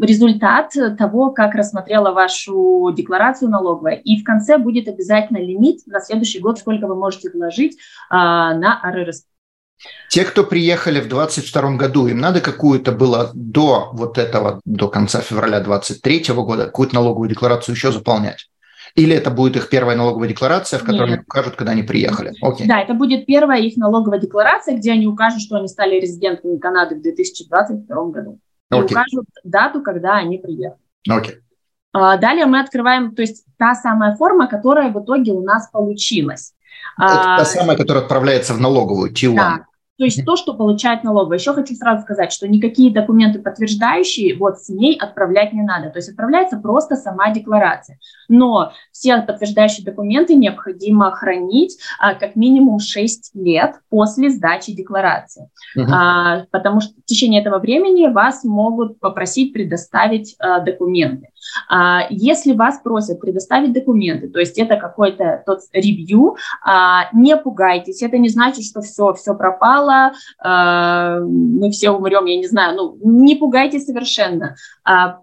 результат 0.00 0.72
того, 0.98 1.30
как 1.30 1.54
рассмотрела 1.54 2.12
вашу 2.12 2.92
декларацию 2.94 3.50
налоговая. 3.50 3.96
И 3.96 4.20
в 4.20 4.24
конце 4.24 4.58
будет 4.58 4.88
обязательно 4.88 5.38
лимит 5.38 5.80
на 5.86 6.00
следующий 6.00 6.40
год, 6.40 6.58
сколько 6.58 6.86
вы 6.86 6.94
можете 6.94 7.30
вложить 7.30 7.74
э, 7.74 7.78
на 8.10 8.80
РРСП. 8.84 9.26
Те, 10.08 10.24
кто 10.24 10.44
приехали 10.44 11.00
в 11.00 11.08
2022 11.08 11.76
году, 11.76 12.06
им 12.06 12.18
надо 12.18 12.40
какую-то 12.40 12.92
было 12.92 13.30
до 13.34 13.90
вот 13.92 14.18
этого, 14.18 14.60
до 14.64 14.88
конца 14.88 15.20
февраля 15.20 15.60
2023 15.60 16.34
года, 16.34 16.66
какую-то 16.66 16.94
налоговую 16.94 17.28
декларацию 17.28 17.74
еще 17.74 17.92
заполнять? 17.92 18.48
Или 18.94 19.16
это 19.16 19.30
будет 19.30 19.56
их 19.56 19.68
первая 19.68 19.96
налоговая 19.96 20.28
декларация, 20.28 20.78
в 20.78 20.84
которой 20.84 21.10
Нет. 21.10 21.18
они 21.18 21.24
укажут, 21.26 21.56
когда 21.56 21.72
они 21.72 21.82
приехали? 21.82 22.32
Окей. 22.40 22.66
Да, 22.66 22.80
это 22.80 22.94
будет 22.94 23.26
первая 23.26 23.60
их 23.60 23.76
налоговая 23.76 24.20
декларация, 24.20 24.76
где 24.76 24.92
они 24.92 25.08
укажут, 25.08 25.40
что 25.40 25.56
они 25.56 25.66
стали 25.66 25.98
резидентами 25.98 26.58
Канады 26.58 26.94
в 26.94 27.02
2022 27.02 28.04
году. 28.06 28.38
И 28.70 28.74
Окей. 28.74 28.96
укажут 28.96 29.26
дату, 29.42 29.82
когда 29.82 30.14
они 30.14 30.38
приехали. 30.38 30.78
Окей. 31.08 31.36
А, 31.92 32.16
далее 32.18 32.46
мы 32.46 32.60
открываем, 32.60 33.14
то 33.14 33.22
есть 33.22 33.44
та 33.58 33.74
самая 33.74 34.14
форма, 34.14 34.46
которая 34.46 34.92
в 34.92 35.02
итоге 35.02 35.32
у 35.32 35.42
нас 35.42 35.68
получилась. 35.70 36.54
Это 36.96 37.34
а, 37.34 37.38
та 37.38 37.44
самая, 37.44 37.76
которая 37.76 38.04
отправляется 38.04 38.54
в 38.54 38.60
налоговую, 38.60 39.12
T1. 39.12 39.34
Да, 39.34 39.66
то 39.96 40.04
есть 40.04 40.24
то, 40.24 40.34
что 40.36 40.54
получает 40.54 41.04
налоговая. 41.04 41.38
Еще 41.38 41.52
хочу 41.52 41.74
сразу 41.74 42.02
сказать, 42.02 42.32
что 42.32 42.48
никакие 42.48 42.92
документы 42.92 43.40
подтверждающие 43.40 44.36
вот 44.36 44.58
с 44.58 44.68
ней 44.68 44.98
отправлять 44.98 45.52
не 45.52 45.62
надо. 45.62 45.90
То 45.90 45.98
есть 45.98 46.08
отправляется 46.08 46.56
просто 46.56 46.96
сама 46.96 47.32
декларация. 47.32 47.98
Но 48.28 48.72
все 48.90 49.22
подтверждающие 49.22 49.84
документы 49.84 50.34
необходимо 50.34 51.12
хранить 51.12 51.78
а, 52.00 52.14
как 52.14 52.34
минимум 52.34 52.80
6 52.80 53.32
лет 53.34 53.76
после 53.88 54.30
сдачи 54.30 54.72
декларации. 54.72 55.48
Угу. 55.76 55.86
А, 55.92 56.46
потому 56.50 56.80
что 56.80 56.94
в 57.00 57.04
течение 57.04 57.40
этого 57.40 57.58
времени 57.60 58.12
вас 58.12 58.42
могут 58.42 58.98
попросить 58.98 59.52
предоставить 59.52 60.34
а, 60.40 60.58
документы. 60.58 61.28
А, 61.68 62.06
если 62.10 62.52
вас 62.52 62.80
просят 62.82 63.20
предоставить 63.20 63.72
документы, 63.72 64.28
то 64.28 64.40
есть 64.40 64.58
это 64.58 64.76
какой-то 64.76 65.42
тот 65.46 65.60
ревью, 65.72 66.36
а, 66.64 67.08
не 67.12 67.36
пугайтесь. 67.36 68.02
Это 68.02 68.18
не 68.18 68.28
значит, 68.28 68.64
что 68.64 68.80
все, 68.80 69.12
все 69.14 69.34
пропало 69.34 70.12
а, 70.38 71.20
мы 71.20 71.70
все 71.70 71.90
умрем, 71.90 72.24
я 72.26 72.36
не 72.36 72.46
знаю, 72.46 72.76
ну, 72.76 72.98
не 73.02 73.36
пугайтесь 73.36 73.86
совершенно. 73.86 74.56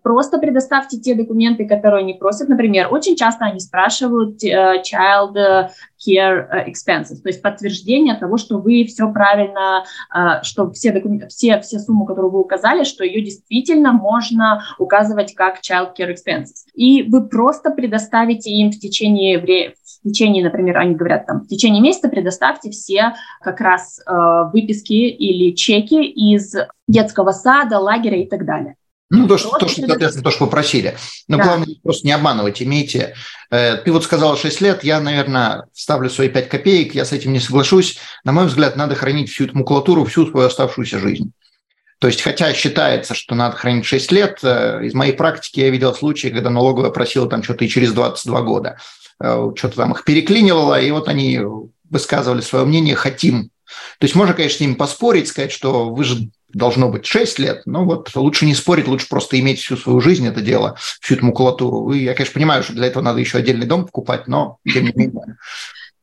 Просто 0.04 0.40
предоставьте 0.40 0.98
те 0.98 1.14
документы, 1.14 1.68
которые 1.68 2.02
они 2.02 2.16
просят. 2.16 2.50
Например, 2.50 2.88
очень 2.92 3.16
часто 3.16 3.46
они 3.46 3.60
спрашивают 3.60 4.44
э, 4.44 4.82
child 4.82 5.70
care 6.06 6.48
э, 6.50 6.70
expenses, 6.70 7.22
то 7.22 7.30
есть 7.30 7.42
подтверждение 7.42 8.16
того, 8.16 8.38
что 8.38 8.58
вы 8.60 8.86
все 8.86 9.12
правильно, 9.12 9.86
э, 10.14 10.44
что 10.44 10.72
все, 10.72 10.92
документы, 10.92 11.28
все, 11.28 11.60
все 11.62 11.80
суммы, 11.80 12.06
которую 12.06 12.32
вы 12.32 12.40
указали, 12.40 12.84
что 12.84 13.04
ее 13.04 13.22
действительно 13.22 13.94
можно 13.94 14.64
указывать 14.78 15.34
как 15.34 15.60
child 15.60 15.92
care 15.98 16.14
expenses. 16.14 16.66
И 16.74 17.04
вы 17.04 17.28
просто 17.28 17.72
предоставите 17.72 18.52
им 18.52 18.72
в 18.72 18.80
течение, 18.80 19.40
в 19.40 20.10
течение, 20.10 20.44
например, 20.44 20.78
они 20.78 20.96
говорят 20.96 21.26
там, 21.26 21.42
в 21.42 21.48
течение 21.48 21.82
месяца 21.82 22.10
предоставьте 22.10 22.70
все 22.72 23.14
как 23.42 23.62
раз 23.62 24.00
э, 24.00 24.12
выписки 24.52 24.94
или 24.94 25.54
чеки 25.56 26.04
из 26.04 26.56
детского 26.88 27.32
сада, 27.32 27.80
лагеря 27.80 28.22
и 28.22 28.28
так 28.28 28.46
далее. 28.46 28.76
Ну, 29.14 29.28
то, 29.28 29.38
что, 29.38 29.50
то, 29.58 29.68
что, 29.68 29.86
соответственно, 29.86 30.24
то, 30.24 30.32
что 30.32 30.46
вы 30.46 30.50
просили. 30.50 30.96
Но 31.28 31.36
да. 31.36 31.44
главное, 31.44 31.68
просто 31.84 32.08
не 32.08 32.14
обманывать. 32.14 32.62
Имейте... 32.62 33.14
Э, 33.50 33.76
ты 33.76 33.92
вот 33.92 34.06
сказала 34.06 34.38
6 34.38 34.62
лет, 34.62 34.86
я, 34.86 35.02
наверное, 35.02 35.66
ставлю 35.74 36.10
свои 36.10 36.30
5 36.30 36.48
копеек, 36.48 36.96
я 36.96 37.04
с 37.04 37.12
этим 37.12 37.34
не 37.34 37.42
соглашусь. 37.42 37.98
На 38.24 38.32
мой 38.32 38.46
взгляд, 38.46 38.78
надо 38.78 38.96
хранить 38.96 39.30
всю 39.30 39.46
эту 39.46 39.58
макулатуру 39.58 40.06
всю 40.06 40.26
свою 40.28 40.48
оставшуюся 40.48 40.98
жизнь. 40.98 41.34
То 42.00 42.08
есть, 42.08 42.22
хотя 42.22 42.54
считается, 42.54 43.14
что 43.14 43.36
надо 43.36 43.58
хранить 43.58 43.86
6 43.86 44.14
лет, 44.14 44.40
э, 44.44 44.86
из 44.86 44.94
моей 44.94 45.12
практики 45.12 45.60
я 45.60 45.70
видел 45.70 45.94
случаи, 45.94 46.30
когда 46.30 46.50
налоговая 46.50 46.92
просила 46.92 47.30
там 47.30 47.44
что-то 47.44 47.66
и 47.66 47.70
через 47.70 47.92
22 47.92 48.42
года. 48.44 48.78
Э, 49.22 49.52
что-то 49.58 49.76
там 49.76 49.92
их 49.92 50.06
переклинивало, 50.06 50.80
и 50.80 50.90
вот 50.90 51.10
они 51.10 51.42
высказывали 51.90 52.40
свое 52.40 52.64
мнение 52.64 52.96
«хотим». 52.96 53.50
То 54.00 54.06
есть 54.06 54.16
можно, 54.16 54.34
конечно, 54.34 54.58
с 54.58 54.62
ними 54.62 54.76
поспорить, 54.76 55.28
сказать, 55.28 55.52
что 55.52 55.90
вы 55.90 56.06
же 56.06 56.30
должно 56.54 56.90
быть 56.90 57.06
6 57.06 57.40
лет, 57.40 57.62
но 57.66 57.86
вот 57.86 58.16
лучше 58.16 58.46
не 58.46 58.54
спорить, 58.54 58.88
лучше 58.88 59.08
просто 59.10 59.40
иметь 59.40 59.60
всю 59.60 59.78
свою 59.78 60.02
жизнь 60.02 60.28
это 60.28 60.42
дело, 60.42 60.76
всю 61.02 61.16
эту 61.16 61.26
макулатуру. 61.26 61.92
И 61.92 62.04
я, 62.04 62.14
конечно, 62.14 62.34
понимаю, 62.34 62.64
что 62.64 62.74
для 62.74 62.88
этого 62.88 63.04
надо 63.04 63.20
еще 63.20 63.38
отдельный 63.38 63.68
дом 63.68 63.86
покупать, 63.86 64.28
но 64.28 64.58
тем 64.66 64.86
не 64.86 64.94
менее. 64.96 65.38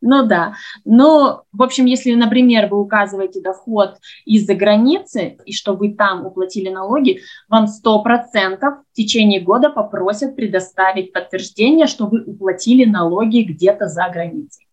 Ну 0.01 0.25
да. 0.27 0.55
Но, 0.85 1.43
в 1.53 1.63
общем, 1.63 1.85
если, 1.87 2.15
например, 2.15 2.69
вы 2.69 2.81
указываете 2.81 3.41
доход 3.41 3.97
из-за 4.25 4.55
границы, 4.55 5.39
и 5.45 5.53
что 5.53 5.75
вы 5.75 5.93
там 5.93 6.25
уплатили 6.25 6.69
налоги, 6.69 7.21
вам 7.49 7.65
100% 7.65 8.59
в 8.61 8.93
течение 8.93 9.41
года 9.41 9.71
попросят 9.71 10.37
предоставить 10.37 11.13
подтверждение, 11.13 11.87
что 11.87 12.07
вы 12.07 12.23
уплатили 12.23 12.85
налоги 12.85 13.43
где-то 13.43 13.89
за 13.89 14.09
границей. 14.09 14.68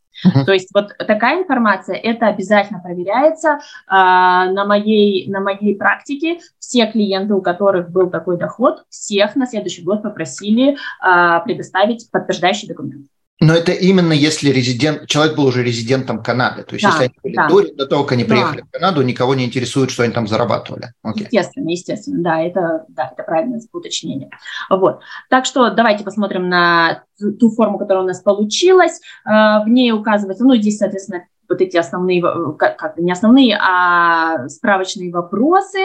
То 0.46 0.54
есть 0.54 0.70
вот 0.74 0.92
такая 0.98 1.42
информация, 1.42 1.96
это 1.96 2.28
обязательно 2.28 2.80
проверяется. 2.80 3.60
А, 3.88 4.50
на, 4.52 4.66
моей, 4.66 5.30
на 5.30 5.40
моей 5.40 5.76
практике 5.76 6.40
все 6.60 6.88
клиенты, 6.88 7.34
у 7.34 7.42
которых 7.42 7.90
был 7.90 8.10
такой 8.10 8.38
доход, 8.38 8.86
всех 8.90 9.36
на 9.36 9.46
следующий 9.46 9.84
год 9.84 10.04
попросили 10.04 10.78
а, 11.00 11.40
предоставить 11.42 12.10
подтверждающий 12.12 12.68
документ. 12.68 13.08
Но 13.42 13.54
это 13.54 13.74
именно 13.74 14.14
если 14.14 14.50
резидент, 14.50 15.08
человек 15.08 15.36
был 15.36 15.46
уже 15.46 15.62
резидентом 15.62 16.24
Канады. 16.24 16.64
То 16.64 16.76
есть, 16.76 16.86
да, 16.86 16.92
если 16.92 17.04
они 17.04 17.14
были 17.22 17.36
да. 17.36 17.48
до, 17.50 17.76
до 17.76 17.86
того, 17.86 18.04
как 18.04 18.14
они 18.14 18.24
приехали 18.24 18.62
да. 18.62 18.68
в 18.68 18.72
Канаду, 18.72 19.02
никого 19.02 19.36
не 19.36 19.46
интересует, 19.46 19.92
что 19.92 20.04
они 20.04 20.14
там 20.14 20.26
зарабатывали. 20.26 20.94
Окей. 21.04 21.24
Естественно, 21.26 21.70
естественно, 21.70 22.24
да, 22.24 22.42
это, 22.42 22.86
да, 22.88 23.12
это 23.12 23.24
правильное 23.24 23.62
уточнение. 23.74 24.30
Вот. 24.70 25.02
Так 25.30 25.46
что 25.46 25.70
давайте 25.70 26.06
посмотрим 26.06 26.48
на 26.48 27.04
ту 27.20 27.50
форму, 27.50 27.78
которая 27.78 28.06
у 28.06 28.08
нас 28.08 28.22
получилась. 28.22 29.02
А, 29.26 29.64
в 29.64 29.68
ней 29.68 29.92
указывается, 29.92 30.46
ну, 30.46 30.56
здесь, 30.56 30.78
соответственно, 30.78 31.26
вот 31.50 31.60
эти 31.60 31.76
основные, 31.76 32.22
как, 32.58 32.78
как 32.78 32.98
не 32.98 33.12
основные, 33.12 33.58
а 33.62 34.48
справочные 34.48 35.12
вопросы, 35.12 35.80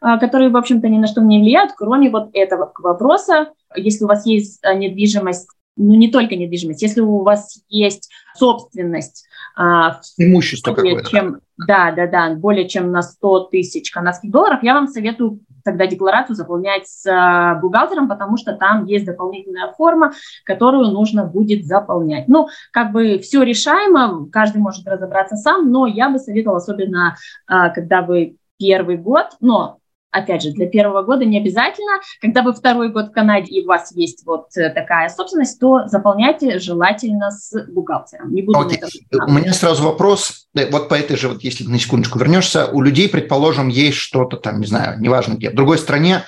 а, 0.00 0.18
которые, 0.18 0.50
в 0.50 0.56
общем-то, 0.56 0.88
ни 0.88 0.98
на 0.98 1.06
что 1.06 1.20
не 1.20 1.38
влияют, 1.38 1.72
кроме 1.76 2.10
вот 2.10 2.30
этого 2.32 2.72
вопроса. 2.76 3.52
Если 3.76 4.04
у 4.04 4.08
вас 4.08 4.26
есть 4.26 4.60
недвижимость 4.64 5.48
ну, 5.76 5.94
не 5.94 6.10
только 6.10 6.36
недвижимость, 6.36 6.82
если 6.82 7.00
у 7.00 7.22
вас 7.22 7.62
есть 7.68 8.10
собственность, 8.36 9.26
а, 9.56 10.00
имущество 10.16 10.72
более 10.72 11.04
чем, 11.04 11.40
да, 11.66 11.92
да, 11.92 12.06
да, 12.06 12.34
более 12.34 12.68
чем 12.68 12.90
на 12.90 13.02
100 13.02 13.40
тысяч 13.46 13.90
канадских 13.90 14.30
долларов, 14.30 14.62
я 14.62 14.74
вам 14.74 14.88
советую 14.88 15.40
тогда 15.64 15.86
декларацию 15.86 16.34
заполнять 16.36 16.88
с 16.88 17.06
а, 17.06 17.54
бухгалтером, 17.56 18.08
потому 18.08 18.36
что 18.36 18.54
там 18.54 18.86
есть 18.86 19.04
дополнительная 19.04 19.72
форма, 19.72 20.12
которую 20.44 20.88
нужно 20.88 21.24
будет 21.24 21.64
заполнять. 21.66 22.28
Ну, 22.28 22.48
как 22.72 22.92
бы 22.92 23.18
все 23.18 23.42
решаемо, 23.42 24.28
каждый 24.30 24.58
может 24.58 24.86
разобраться 24.86 25.36
сам, 25.36 25.70
но 25.70 25.86
я 25.86 26.10
бы 26.10 26.18
советовала, 26.18 26.58
особенно 26.58 27.16
а, 27.46 27.70
когда 27.70 28.02
вы 28.02 28.36
первый 28.58 28.96
год, 28.96 29.26
но 29.40 29.78
Опять 30.12 30.42
же, 30.42 30.50
для 30.50 30.66
первого 30.66 31.02
года 31.02 31.24
не 31.24 31.38
обязательно. 31.38 32.00
Когда 32.20 32.42
вы 32.42 32.52
второй 32.52 32.90
год 32.90 33.08
в 33.08 33.12
Канаде 33.12 33.50
и 33.50 33.64
у 33.64 33.66
вас 33.66 33.92
есть 33.96 34.24
вот 34.26 34.48
э, 34.56 34.68
такая 34.68 35.08
собственность, 35.08 35.58
то 35.58 35.88
заполняйте 35.88 36.58
желательно 36.58 37.30
с 37.30 37.66
бухгалтером. 37.68 38.32
Не 38.34 38.42
буду 38.42 38.60
okay. 38.60 38.78
У 39.26 39.32
меня 39.32 39.54
сразу 39.54 39.82
вопрос. 39.84 40.48
Вот 40.70 40.90
по 40.90 40.94
этой 40.94 41.16
же, 41.16 41.28
вот 41.28 41.42
если 41.42 41.64
на 41.64 41.78
секундочку 41.78 42.18
вернешься, 42.18 42.66
у 42.66 42.82
людей, 42.82 43.08
предположим, 43.08 43.68
есть 43.68 43.96
что-то 43.96 44.36
там, 44.36 44.60
не 44.60 44.66
знаю, 44.66 45.00
неважно 45.00 45.34
где, 45.34 45.48
в 45.48 45.54
другой 45.54 45.78
стране, 45.78 46.24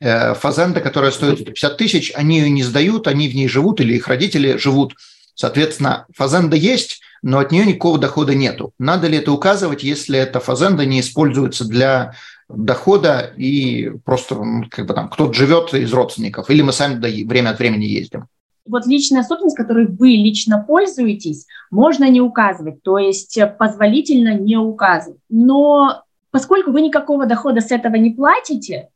э, 0.00 0.34
фазенда, 0.34 0.82
которая 0.82 1.10
стоит 1.10 1.40
150 1.40 1.76
тысяч, 1.78 2.12
они 2.14 2.40
ее 2.40 2.50
не 2.50 2.62
сдают, 2.62 3.08
они 3.08 3.28
в 3.28 3.34
ней 3.34 3.48
живут 3.48 3.80
или 3.80 3.94
их 3.94 4.06
родители 4.06 4.58
живут. 4.58 4.96
Соответственно, 5.34 6.06
фазенда 6.14 6.56
есть, 6.56 7.00
но 7.22 7.38
от 7.38 7.52
нее 7.52 7.64
никакого 7.64 7.98
дохода 7.98 8.34
нету. 8.34 8.72
Надо 8.78 9.08
ли 9.08 9.16
это 9.16 9.32
указывать, 9.32 9.82
если 9.82 10.18
эта 10.18 10.40
фазенда 10.40 10.84
не 10.84 11.00
используется 11.00 11.64
для 11.64 12.14
дохода 12.56 13.32
и 13.36 13.90
просто 14.04 14.36
как 14.70 14.86
бы 14.86 14.94
там 14.94 15.08
кто-то 15.08 15.32
живет 15.32 15.72
из 15.74 15.92
родственников, 15.92 16.50
или 16.50 16.62
мы 16.62 16.72
сами 16.72 16.98
время 17.24 17.50
от 17.50 17.58
времени 17.58 17.84
ездим. 17.84 18.26
Вот 18.66 18.86
личная 18.86 19.22
собственность, 19.22 19.56
которой 19.56 19.86
вы 19.86 20.08
лично 20.08 20.58
пользуетесь, 20.58 21.46
можно 21.70 22.08
не 22.08 22.20
указывать, 22.20 22.82
то 22.82 22.96
есть 22.96 23.38
позволительно 23.58 24.34
не 24.34 24.56
указывать. 24.56 25.20
Но 25.28 26.02
поскольку 26.30 26.70
вы 26.70 26.80
никакого 26.80 27.26
дохода 27.26 27.60
с 27.60 27.70
этого 27.70 27.96
не 27.96 28.10
платите, 28.10 28.88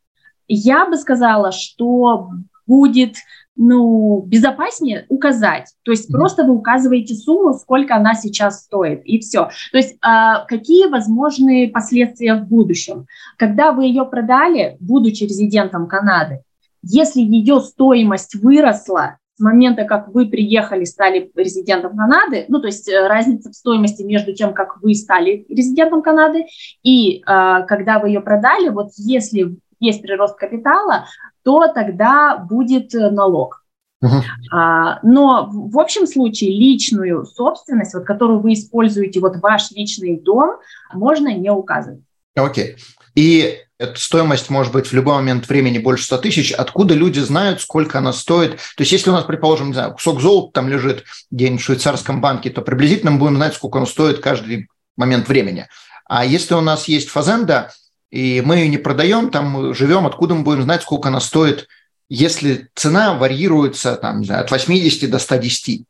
я 0.47 0.87
бы 0.87 0.97
сказала, 0.97 1.51
что 1.51 2.29
будет 2.65 3.17
ну, 3.61 4.23
безопаснее 4.25 5.05
указать. 5.09 5.73
То 5.83 5.91
есть 5.91 6.09
mm-hmm. 6.09 6.13
просто 6.13 6.43
вы 6.45 6.55
указываете 6.55 7.13
сумму, 7.13 7.53
сколько 7.53 7.93
она 7.93 8.15
сейчас 8.15 8.63
стоит, 8.63 9.01
и 9.03 9.19
все. 9.19 9.49
То 9.73 9.77
есть 9.77 9.97
а, 10.01 10.45
какие 10.45 10.87
возможные 10.87 11.67
последствия 11.67 12.35
в 12.35 12.47
будущем? 12.47 13.05
Когда 13.37 13.73
вы 13.73 13.83
ее 13.83 14.05
продали, 14.05 14.77
будучи 14.79 15.25
резидентом 15.25 15.87
Канады, 15.87 16.41
если 16.83 17.19
ее 17.19 17.59
стоимость 17.59 18.35
выросла 18.35 19.17
с 19.35 19.41
момента, 19.41 19.83
как 19.83 20.07
вы 20.07 20.29
приехали, 20.29 20.85
стали 20.85 21.29
резидентом 21.35 21.97
Канады, 21.97 22.45
ну, 22.47 22.61
то 22.61 22.67
есть 22.67 22.87
э, 22.87 23.07
разница 23.07 23.49
в 23.49 23.55
стоимости 23.55 24.03
между 24.03 24.33
тем, 24.33 24.53
как 24.53 24.81
вы 24.81 24.95
стали 24.95 25.45
резидентом 25.49 26.01
Канады 26.01 26.45
и 26.81 27.17
э, 27.17 27.21
когда 27.67 27.99
вы 27.99 28.07
ее 28.07 28.21
продали, 28.21 28.69
вот 28.69 28.91
если 28.95 29.57
есть 29.81 30.01
прирост 30.01 30.37
капитала, 30.37 31.05
то 31.49 31.67
тогда 31.73 32.37
будет 32.37 32.93
э, 32.93 33.09
налог. 33.09 33.65
Uh-huh. 34.03 34.21
А, 34.51 34.99
но 35.01 35.49
в 35.51 35.79
общем 35.79 36.05
случае 36.05 36.51
личную 36.51 37.25
собственность, 37.25 37.95
вот, 37.95 38.03
которую 38.03 38.39
вы 38.39 38.53
используете, 38.53 39.19
вот 39.19 39.37
ваш 39.37 39.71
личный 39.71 40.19
дом, 40.19 40.57
можно 40.93 41.33
не 41.33 41.49
указывать. 41.49 42.03
Окей. 42.35 42.75
Okay. 42.75 42.79
И 43.15 43.57
эта 43.79 43.99
стоимость 43.99 44.51
может 44.51 44.71
быть 44.71 44.85
в 44.85 44.93
любой 44.93 45.15
момент 45.15 45.49
времени 45.49 45.79
больше 45.79 46.03
100 46.03 46.17
тысяч. 46.19 46.51
Откуда 46.51 46.93
люди 46.93 47.19
знают, 47.19 47.61
сколько 47.61 47.97
она 47.97 48.13
стоит? 48.13 48.57
То 48.57 48.81
есть 48.83 48.91
если 48.91 49.09
у 49.09 49.13
нас, 49.13 49.23
предположим, 49.23 49.69
не 49.69 49.73
знаю, 49.73 49.93
кусок 49.93 50.21
золота 50.21 50.51
там 50.53 50.69
лежит 50.69 51.03
где-нибудь 51.31 51.61
в 51.61 51.65
швейцарском 51.65 52.21
банке, 52.21 52.51
то 52.51 52.61
приблизительно 52.61 53.09
мы 53.09 53.17
будем 53.17 53.37
знать, 53.37 53.55
сколько 53.55 53.77
он 53.77 53.87
стоит 53.87 54.19
каждый 54.19 54.69
момент 54.95 55.27
времени. 55.27 55.67
А 56.05 56.23
если 56.23 56.53
у 56.53 56.61
нас 56.61 56.87
есть 56.87 57.09
фазенда, 57.09 57.71
и 58.11 58.41
мы 58.41 58.57
ее 58.57 58.67
не 58.69 58.77
продаем, 58.77 59.29
там 59.29 59.73
живем, 59.73 60.05
откуда 60.05 60.35
мы 60.35 60.43
будем 60.43 60.63
знать, 60.63 60.81
сколько 60.81 61.09
она 61.09 61.19
стоит, 61.19 61.67
если 62.09 62.69
цена 62.75 63.13
варьируется 63.13 63.95
там, 63.95 64.21
не 64.21 64.25
знаю, 64.25 64.43
от 64.43 64.51
80 64.51 65.09
до 65.09 65.19
110. 65.19 65.85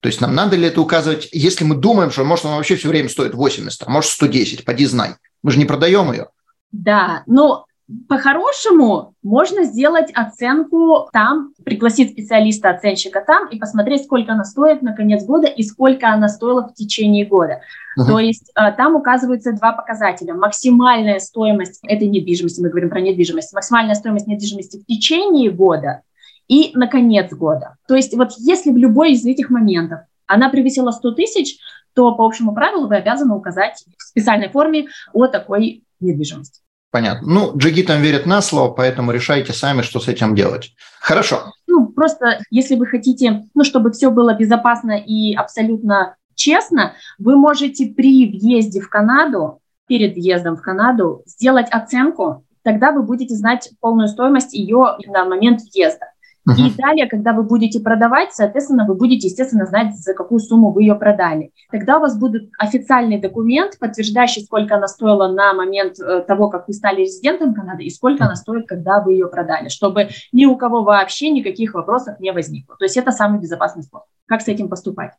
То 0.00 0.06
есть 0.06 0.20
нам 0.20 0.34
надо 0.34 0.56
ли 0.56 0.66
это 0.66 0.80
указывать, 0.80 1.28
если 1.32 1.64
мы 1.64 1.76
думаем, 1.76 2.10
что 2.10 2.24
может 2.24 2.46
она 2.46 2.56
вообще 2.56 2.76
все 2.76 2.88
время 2.88 3.08
стоит 3.08 3.34
80, 3.34 3.82
а 3.86 3.90
может 3.90 4.10
110, 4.10 4.64
поди 4.64 4.86
знай. 4.86 5.14
Мы 5.42 5.52
же 5.52 5.58
не 5.58 5.66
продаем 5.66 6.10
ее. 6.12 6.28
Да, 6.72 7.22
но 7.26 7.66
по-хорошему 8.08 9.14
можно 9.22 9.64
сделать 9.64 10.10
оценку 10.14 11.08
там, 11.12 11.52
пригласить 11.64 12.12
специалиста-оценщика 12.12 13.22
там 13.26 13.48
и 13.48 13.58
посмотреть, 13.58 14.04
сколько 14.04 14.32
она 14.32 14.44
стоит 14.44 14.82
на 14.82 14.94
конец 14.94 15.24
года 15.24 15.46
и 15.46 15.62
сколько 15.62 16.08
она 16.08 16.28
стоила 16.28 16.68
в 16.68 16.74
течение 16.74 17.26
года. 17.26 17.60
Uh-huh. 17.98 18.06
То 18.06 18.18
есть 18.18 18.52
э, 18.54 18.72
там 18.72 18.96
указываются 18.96 19.52
два 19.52 19.72
показателя. 19.72 20.34
Максимальная 20.34 21.18
стоимость 21.18 21.80
этой 21.82 22.08
недвижимости, 22.08 22.60
мы 22.60 22.68
говорим 22.68 22.90
про 22.90 23.00
недвижимость, 23.00 23.52
максимальная 23.52 23.94
стоимость 23.94 24.26
недвижимости 24.26 24.78
в 24.78 24.86
течение 24.86 25.50
года 25.50 26.02
и 26.48 26.72
на 26.74 26.86
конец 26.86 27.32
года. 27.32 27.76
То 27.88 27.94
есть 27.94 28.14
вот 28.16 28.32
если 28.38 28.70
в 28.70 28.76
любой 28.76 29.12
из 29.12 29.24
этих 29.24 29.50
моментов 29.50 30.00
она 30.26 30.48
превысила 30.48 30.92
100 30.92 31.12
тысяч, 31.12 31.58
то 31.94 32.14
по 32.14 32.24
общему 32.24 32.54
правилу 32.54 32.86
вы 32.86 32.96
обязаны 32.96 33.34
указать 33.34 33.84
в 33.98 34.02
специальной 34.02 34.48
форме 34.48 34.86
о 35.12 35.26
такой 35.26 35.82
недвижимости. 35.98 36.60
Понятно. 36.90 37.28
Ну, 37.28 37.56
джигитам 37.56 38.02
верят 38.02 38.26
на 38.26 38.42
слово, 38.42 38.72
поэтому 38.72 39.12
решайте 39.12 39.52
сами, 39.52 39.82
что 39.82 40.00
с 40.00 40.08
этим 40.08 40.34
делать. 40.34 40.74
Хорошо. 41.00 41.52
Ну, 41.68 41.86
просто 41.86 42.40
если 42.50 42.74
вы 42.74 42.86
хотите, 42.86 43.44
ну, 43.54 43.64
чтобы 43.64 43.92
все 43.92 44.10
было 44.10 44.34
безопасно 44.34 44.98
и 44.98 45.34
абсолютно 45.34 46.16
честно, 46.34 46.94
вы 47.18 47.36
можете 47.36 47.86
при 47.86 48.26
въезде 48.26 48.80
в 48.80 48.88
Канаду, 48.88 49.60
перед 49.86 50.14
въездом 50.14 50.56
в 50.56 50.62
Канаду, 50.62 51.22
сделать 51.26 51.68
оценку, 51.70 52.44
тогда 52.62 52.92
вы 52.92 53.02
будете 53.02 53.34
знать 53.34 53.70
полную 53.80 54.08
стоимость 54.08 54.54
ее 54.54 54.96
на 55.06 55.24
момент 55.24 55.60
въезда. 55.60 56.06
Uh-huh. 56.48 56.68
И 56.68 56.74
далее, 56.74 57.06
когда 57.06 57.32
вы 57.32 57.42
будете 57.42 57.80
продавать, 57.80 58.32
соответственно, 58.32 58.86
вы 58.86 58.94
будете, 58.94 59.28
естественно, 59.28 59.66
знать, 59.66 59.94
за 59.94 60.14
какую 60.14 60.40
сумму 60.40 60.72
вы 60.72 60.82
ее 60.82 60.94
продали. 60.94 61.52
Тогда 61.70 61.98
у 61.98 62.00
вас 62.00 62.18
будет 62.18 62.50
официальный 62.58 63.20
документ, 63.20 63.78
подтверждающий, 63.78 64.44
сколько 64.44 64.76
она 64.76 64.88
стоила 64.88 65.28
на 65.28 65.52
момент 65.52 66.00
э, 66.00 66.22
того, 66.22 66.48
как 66.48 66.66
вы 66.66 66.72
стали 66.72 67.02
резидентом 67.02 67.52
Канады, 67.52 67.84
и 67.84 67.90
сколько 67.90 68.24
uh-huh. 68.24 68.26
она 68.26 68.36
стоит, 68.36 68.66
когда 68.66 69.00
вы 69.00 69.12
ее 69.12 69.28
продали, 69.28 69.68
чтобы 69.68 70.08
ни 70.32 70.46
у 70.46 70.56
кого 70.56 70.82
вообще 70.82 71.30
никаких 71.30 71.74
вопросов 71.74 72.18
не 72.20 72.32
возникло. 72.32 72.74
То 72.78 72.84
есть 72.86 72.96
это 72.96 73.12
самый 73.12 73.40
безопасный 73.40 73.82
способ. 73.82 74.08
Как 74.26 74.40
с 74.40 74.48
этим 74.48 74.68
поступать? 74.68 75.12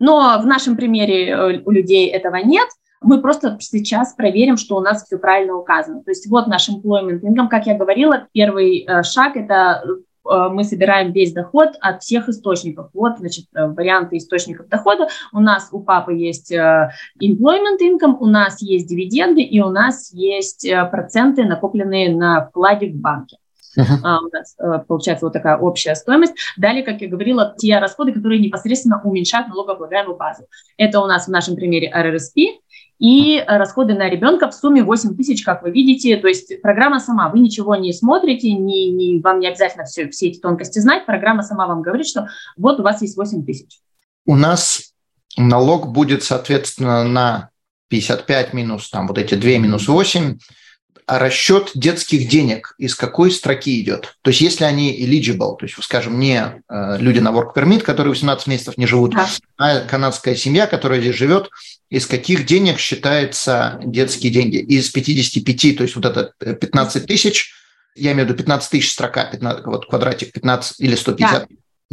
Но 0.00 0.40
в 0.42 0.46
нашем 0.46 0.76
примере 0.76 1.28
э, 1.28 1.62
у 1.64 1.70
людей 1.70 2.08
этого 2.08 2.36
нет, 2.36 2.68
мы 3.02 3.22
просто 3.22 3.56
сейчас 3.60 4.14
проверим, 4.14 4.56
что 4.56 4.76
у 4.76 4.80
нас 4.80 5.04
все 5.04 5.16
правильно 5.16 5.54
указано. 5.56 6.02
То 6.02 6.10
есть 6.10 6.28
вот 6.28 6.46
наш 6.48 6.68
employment 6.68 7.20
income, 7.20 7.48
как 7.48 7.66
я 7.66 7.76
говорила, 7.76 8.26
первый 8.32 8.84
э, 8.84 9.02
шаг– 9.02 9.32
это 9.36 9.82
мы 10.24 10.64
собираем 10.64 11.12
весь 11.12 11.32
доход 11.32 11.70
от 11.80 12.02
всех 12.02 12.28
источников. 12.28 12.90
Вот, 12.92 13.18
значит, 13.18 13.46
э, 13.54 13.66
варианты 13.66 14.16
источников 14.16 14.68
дохода. 14.68 15.08
У 15.32 15.40
нас 15.40 15.68
у 15.72 15.80
папы 15.80 16.14
есть 16.14 16.52
э, 16.52 16.90
employment 17.22 17.78
income, 17.80 18.16
у 18.20 18.26
нас 18.26 18.60
есть 18.60 18.88
дивиденды 18.88 19.42
и 19.42 19.60
у 19.60 19.70
нас 19.70 20.12
есть 20.12 20.68
проценты, 20.90 21.44
накопленные 21.44 22.14
на 22.14 22.46
вкладе 22.46 22.90
в 22.90 22.96
банке. 22.96 23.36
Uh-huh. 23.78 24.18
У 24.18 24.36
нас 24.36 24.56
получается 24.88 25.26
вот 25.26 25.32
такая 25.32 25.56
общая 25.56 25.94
стоимость. 25.94 26.34
Далее, 26.56 26.82
как 26.82 27.00
я 27.00 27.08
говорила, 27.08 27.54
те 27.56 27.78
расходы, 27.78 28.12
которые 28.12 28.40
непосредственно 28.40 29.00
уменьшают 29.02 29.48
налогооблагаемую 29.48 30.16
базу. 30.16 30.44
Это 30.76 31.00
у 31.00 31.06
нас 31.06 31.26
в 31.26 31.30
нашем 31.30 31.54
примере 31.54 31.90
RRSP, 31.94 32.58
и 33.00 33.42
расходы 33.46 33.94
на 33.94 34.10
ребенка 34.10 34.50
в 34.50 34.54
сумме 34.54 34.84
8 34.84 35.16
тысяч, 35.16 35.42
как 35.42 35.62
вы 35.62 35.70
видите. 35.70 36.18
То 36.18 36.28
есть 36.28 36.60
программа 36.60 37.00
сама, 37.00 37.30
вы 37.30 37.40
ничего 37.40 37.74
не 37.74 37.94
смотрите, 37.94 38.52
не, 38.52 38.90
не, 38.90 39.20
вам 39.20 39.40
не 39.40 39.48
обязательно 39.48 39.84
все, 39.84 40.08
все 40.10 40.28
эти 40.28 40.38
тонкости 40.38 40.78
знать. 40.80 41.06
Программа 41.06 41.42
сама 41.42 41.66
вам 41.66 41.80
говорит, 41.80 42.06
что 42.06 42.28
вот 42.58 42.78
у 42.78 42.82
вас 42.82 43.00
есть 43.00 43.16
8 43.16 43.44
тысяч. 43.46 43.80
У 44.26 44.36
нас 44.36 44.92
налог 45.38 45.90
будет, 45.92 46.22
соответственно, 46.22 47.02
на 47.02 47.48
55 47.88 48.52
минус 48.52 48.90
там 48.90 49.08
вот 49.08 49.16
эти 49.16 49.34
2 49.34 49.50
минус 49.52 49.88
8 49.88 50.34
а 50.34 50.59
расчет 51.18 51.72
детских 51.74 52.28
денег 52.28 52.74
из 52.78 52.94
какой 52.94 53.30
строки 53.30 53.80
идет? 53.80 54.16
То 54.22 54.30
есть 54.30 54.40
если 54.40 54.64
они 54.64 54.92
eligible, 55.04 55.56
то 55.56 55.66
есть, 55.66 55.76
скажем, 55.82 56.18
не 56.18 56.62
э, 56.68 56.98
люди 56.98 57.18
на 57.18 57.30
work 57.30 57.54
permit, 57.54 57.80
которые 57.80 58.12
18 58.12 58.46
месяцев 58.46 58.78
не 58.78 58.86
живут, 58.86 59.14
да. 59.14 59.26
а 59.56 59.80
канадская 59.80 60.34
семья, 60.34 60.66
которая 60.66 61.00
здесь 61.00 61.16
живет, 61.16 61.50
из 61.88 62.06
каких 62.06 62.46
денег 62.46 62.78
считаются 62.78 63.80
детские 63.84 64.32
деньги? 64.32 64.56
Из 64.56 64.90
55, 64.90 65.76
то 65.76 65.82
есть 65.82 65.96
вот 65.96 66.04
это 66.04 66.32
15 66.38 67.06
тысяч, 67.06 67.52
я 67.96 68.12
имею 68.12 68.26
в 68.26 68.30
виду 68.30 68.38
15 68.38 68.70
тысяч 68.70 68.92
строка, 68.92 69.24
15, 69.24 69.66
вот 69.66 69.86
квадратик 69.86 70.32
15 70.32 70.80
или 70.80 70.94
150. 70.94 71.48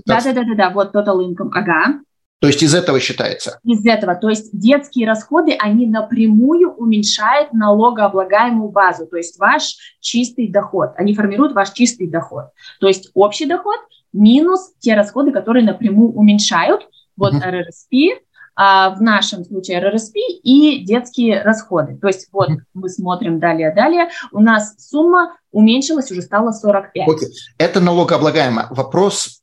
Да, 0.06 0.22
да, 0.22 0.34
да, 0.34 0.44
да, 0.44 0.56
да, 0.56 0.70
вот 0.70 0.96
total 0.96 1.20
income, 1.20 1.50
ага. 1.54 2.00
То 2.40 2.48
есть 2.48 2.62
из 2.62 2.76
этого 2.76 3.00
считается? 3.00 3.60
Из 3.64 3.84
этого. 3.86 4.16
То 4.16 4.30
есть 4.30 4.50
детские 4.58 5.08
расходы, 5.08 5.56
они 5.60 5.88
напрямую 5.88 6.72
уменьшают 6.72 7.52
налогооблагаемую 7.54 8.70
базу, 8.70 9.08
то 9.08 9.18
есть 9.18 9.40
ваш 9.40 9.76
чистый 10.00 10.48
доход. 10.48 10.92
Они 10.98 11.16
формируют 11.16 11.54
ваш 11.54 11.72
чистый 11.72 12.08
доход. 12.08 12.46
То 12.80 12.88
есть 12.88 13.10
общий 13.16 13.46
доход 13.46 13.78
минус 14.14 14.74
те 14.80 14.96
расходы, 14.96 15.32
которые 15.32 15.66
напрямую 15.66 16.12
уменьшают. 16.12 16.88
Вот 17.16 17.34
uh-huh. 17.34 17.64
RRSP, 17.64 18.20
а 18.56 18.92
в 18.92 19.02
нашем 19.02 19.44
случае 19.44 19.82
RRSP 19.82 20.20
и 20.44 20.84
детские 20.84 21.42
расходы. 21.44 21.98
То 21.98 22.08
есть 22.08 22.28
вот 22.32 22.50
мы 22.74 22.90
смотрим 22.90 23.40
далее-далее, 23.40 24.10
у 24.32 24.40
нас 24.40 24.76
сумма 24.78 25.36
уменьшилась, 25.52 26.12
уже 26.12 26.22
стала 26.22 26.52
45. 26.52 27.08
Okay. 27.08 27.26
Это 27.58 27.80
налогооблагаемо. 27.80 28.68
Вопрос 28.72 29.37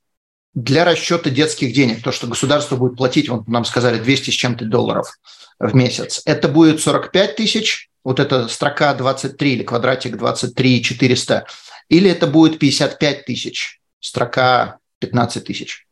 для 0.55 0.84
расчета 0.84 1.30
детских 1.30 1.72
денег, 1.74 2.02
то, 2.02 2.12
что 2.12 2.26
государство 2.26 2.76
будет 2.76 2.96
платить, 2.96 3.28
вот 3.28 3.48
нам 3.48 3.64
сказали, 3.64 3.98
200 3.98 4.30
с 4.30 4.34
чем-то 4.34 4.64
долларов 4.64 5.18
в 5.59 5.74
месяц, 5.74 6.22
это 6.24 6.48
будет 6.48 6.80
45 6.80 7.36
тысяч, 7.36 7.90
вот 8.05 8.20
эта 8.20 8.48
строка 8.48 8.94
23 8.94 9.52
или 9.52 9.62
квадратик 9.62 10.16
23 10.16 10.82
400, 10.82 11.46
или 11.88 12.11
это 12.11 12.26
будет 12.26 12.59
55 12.59 13.24
тысяч, 13.24 13.80
строка 14.00 14.78
15 15.00 15.44
тысяч? 15.44 15.86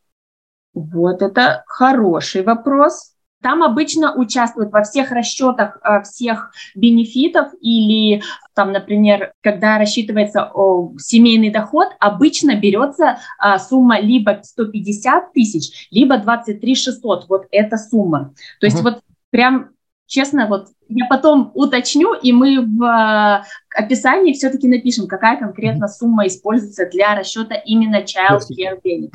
Вот 0.73 1.21
это 1.21 1.63
хороший 1.67 2.43
вопрос. 2.43 3.11
Там 3.41 3.61
обычно 3.61 4.15
участвуют 4.15 4.71
во 4.71 4.83
всех 4.83 5.11
расчетах 5.11 5.77
э, 5.83 6.01
всех 6.03 6.51
бенефитов 6.75 7.51
или 7.61 8.23
там, 8.55 8.71
например, 8.71 9.33
когда 9.41 9.77
рассчитывается 9.77 10.51
о, 10.53 10.93
семейный 10.97 11.49
доход, 11.49 11.89
обычно 11.99 12.55
берется 12.55 13.19
а, 13.37 13.59
сумма 13.59 13.99
либо 13.99 14.39
150 14.43 15.33
тысяч, 15.33 15.87
либо 15.91 16.17
23 16.17 16.75
600. 16.75 17.29
Вот 17.29 17.47
эта 17.51 17.77
сумма. 17.77 18.33
То 18.59 18.67
есть 18.67 18.79
uh-huh. 18.79 18.83
вот 18.83 19.01
прям 19.29 19.69
честно, 20.05 20.47
вот 20.47 20.67
я 20.89 21.07
потом 21.07 21.51
уточню, 21.55 22.13
и 22.13 22.31
мы 22.31 22.61
в 22.61 22.83
э, 22.83 23.43
описании 23.75 24.33
все-таки 24.33 24.67
напишем, 24.67 25.07
какая 25.07 25.37
конкретно 25.37 25.87
сумма 25.87 26.27
используется 26.27 26.87
для 26.91 27.15
расчета 27.15 27.55
именно 27.55 28.01
child 28.03 28.41
care 28.51 28.79
benefit. 28.83 29.09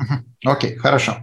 Окей, 0.45 0.75
okay, 0.75 0.75
хорошо. 0.75 1.17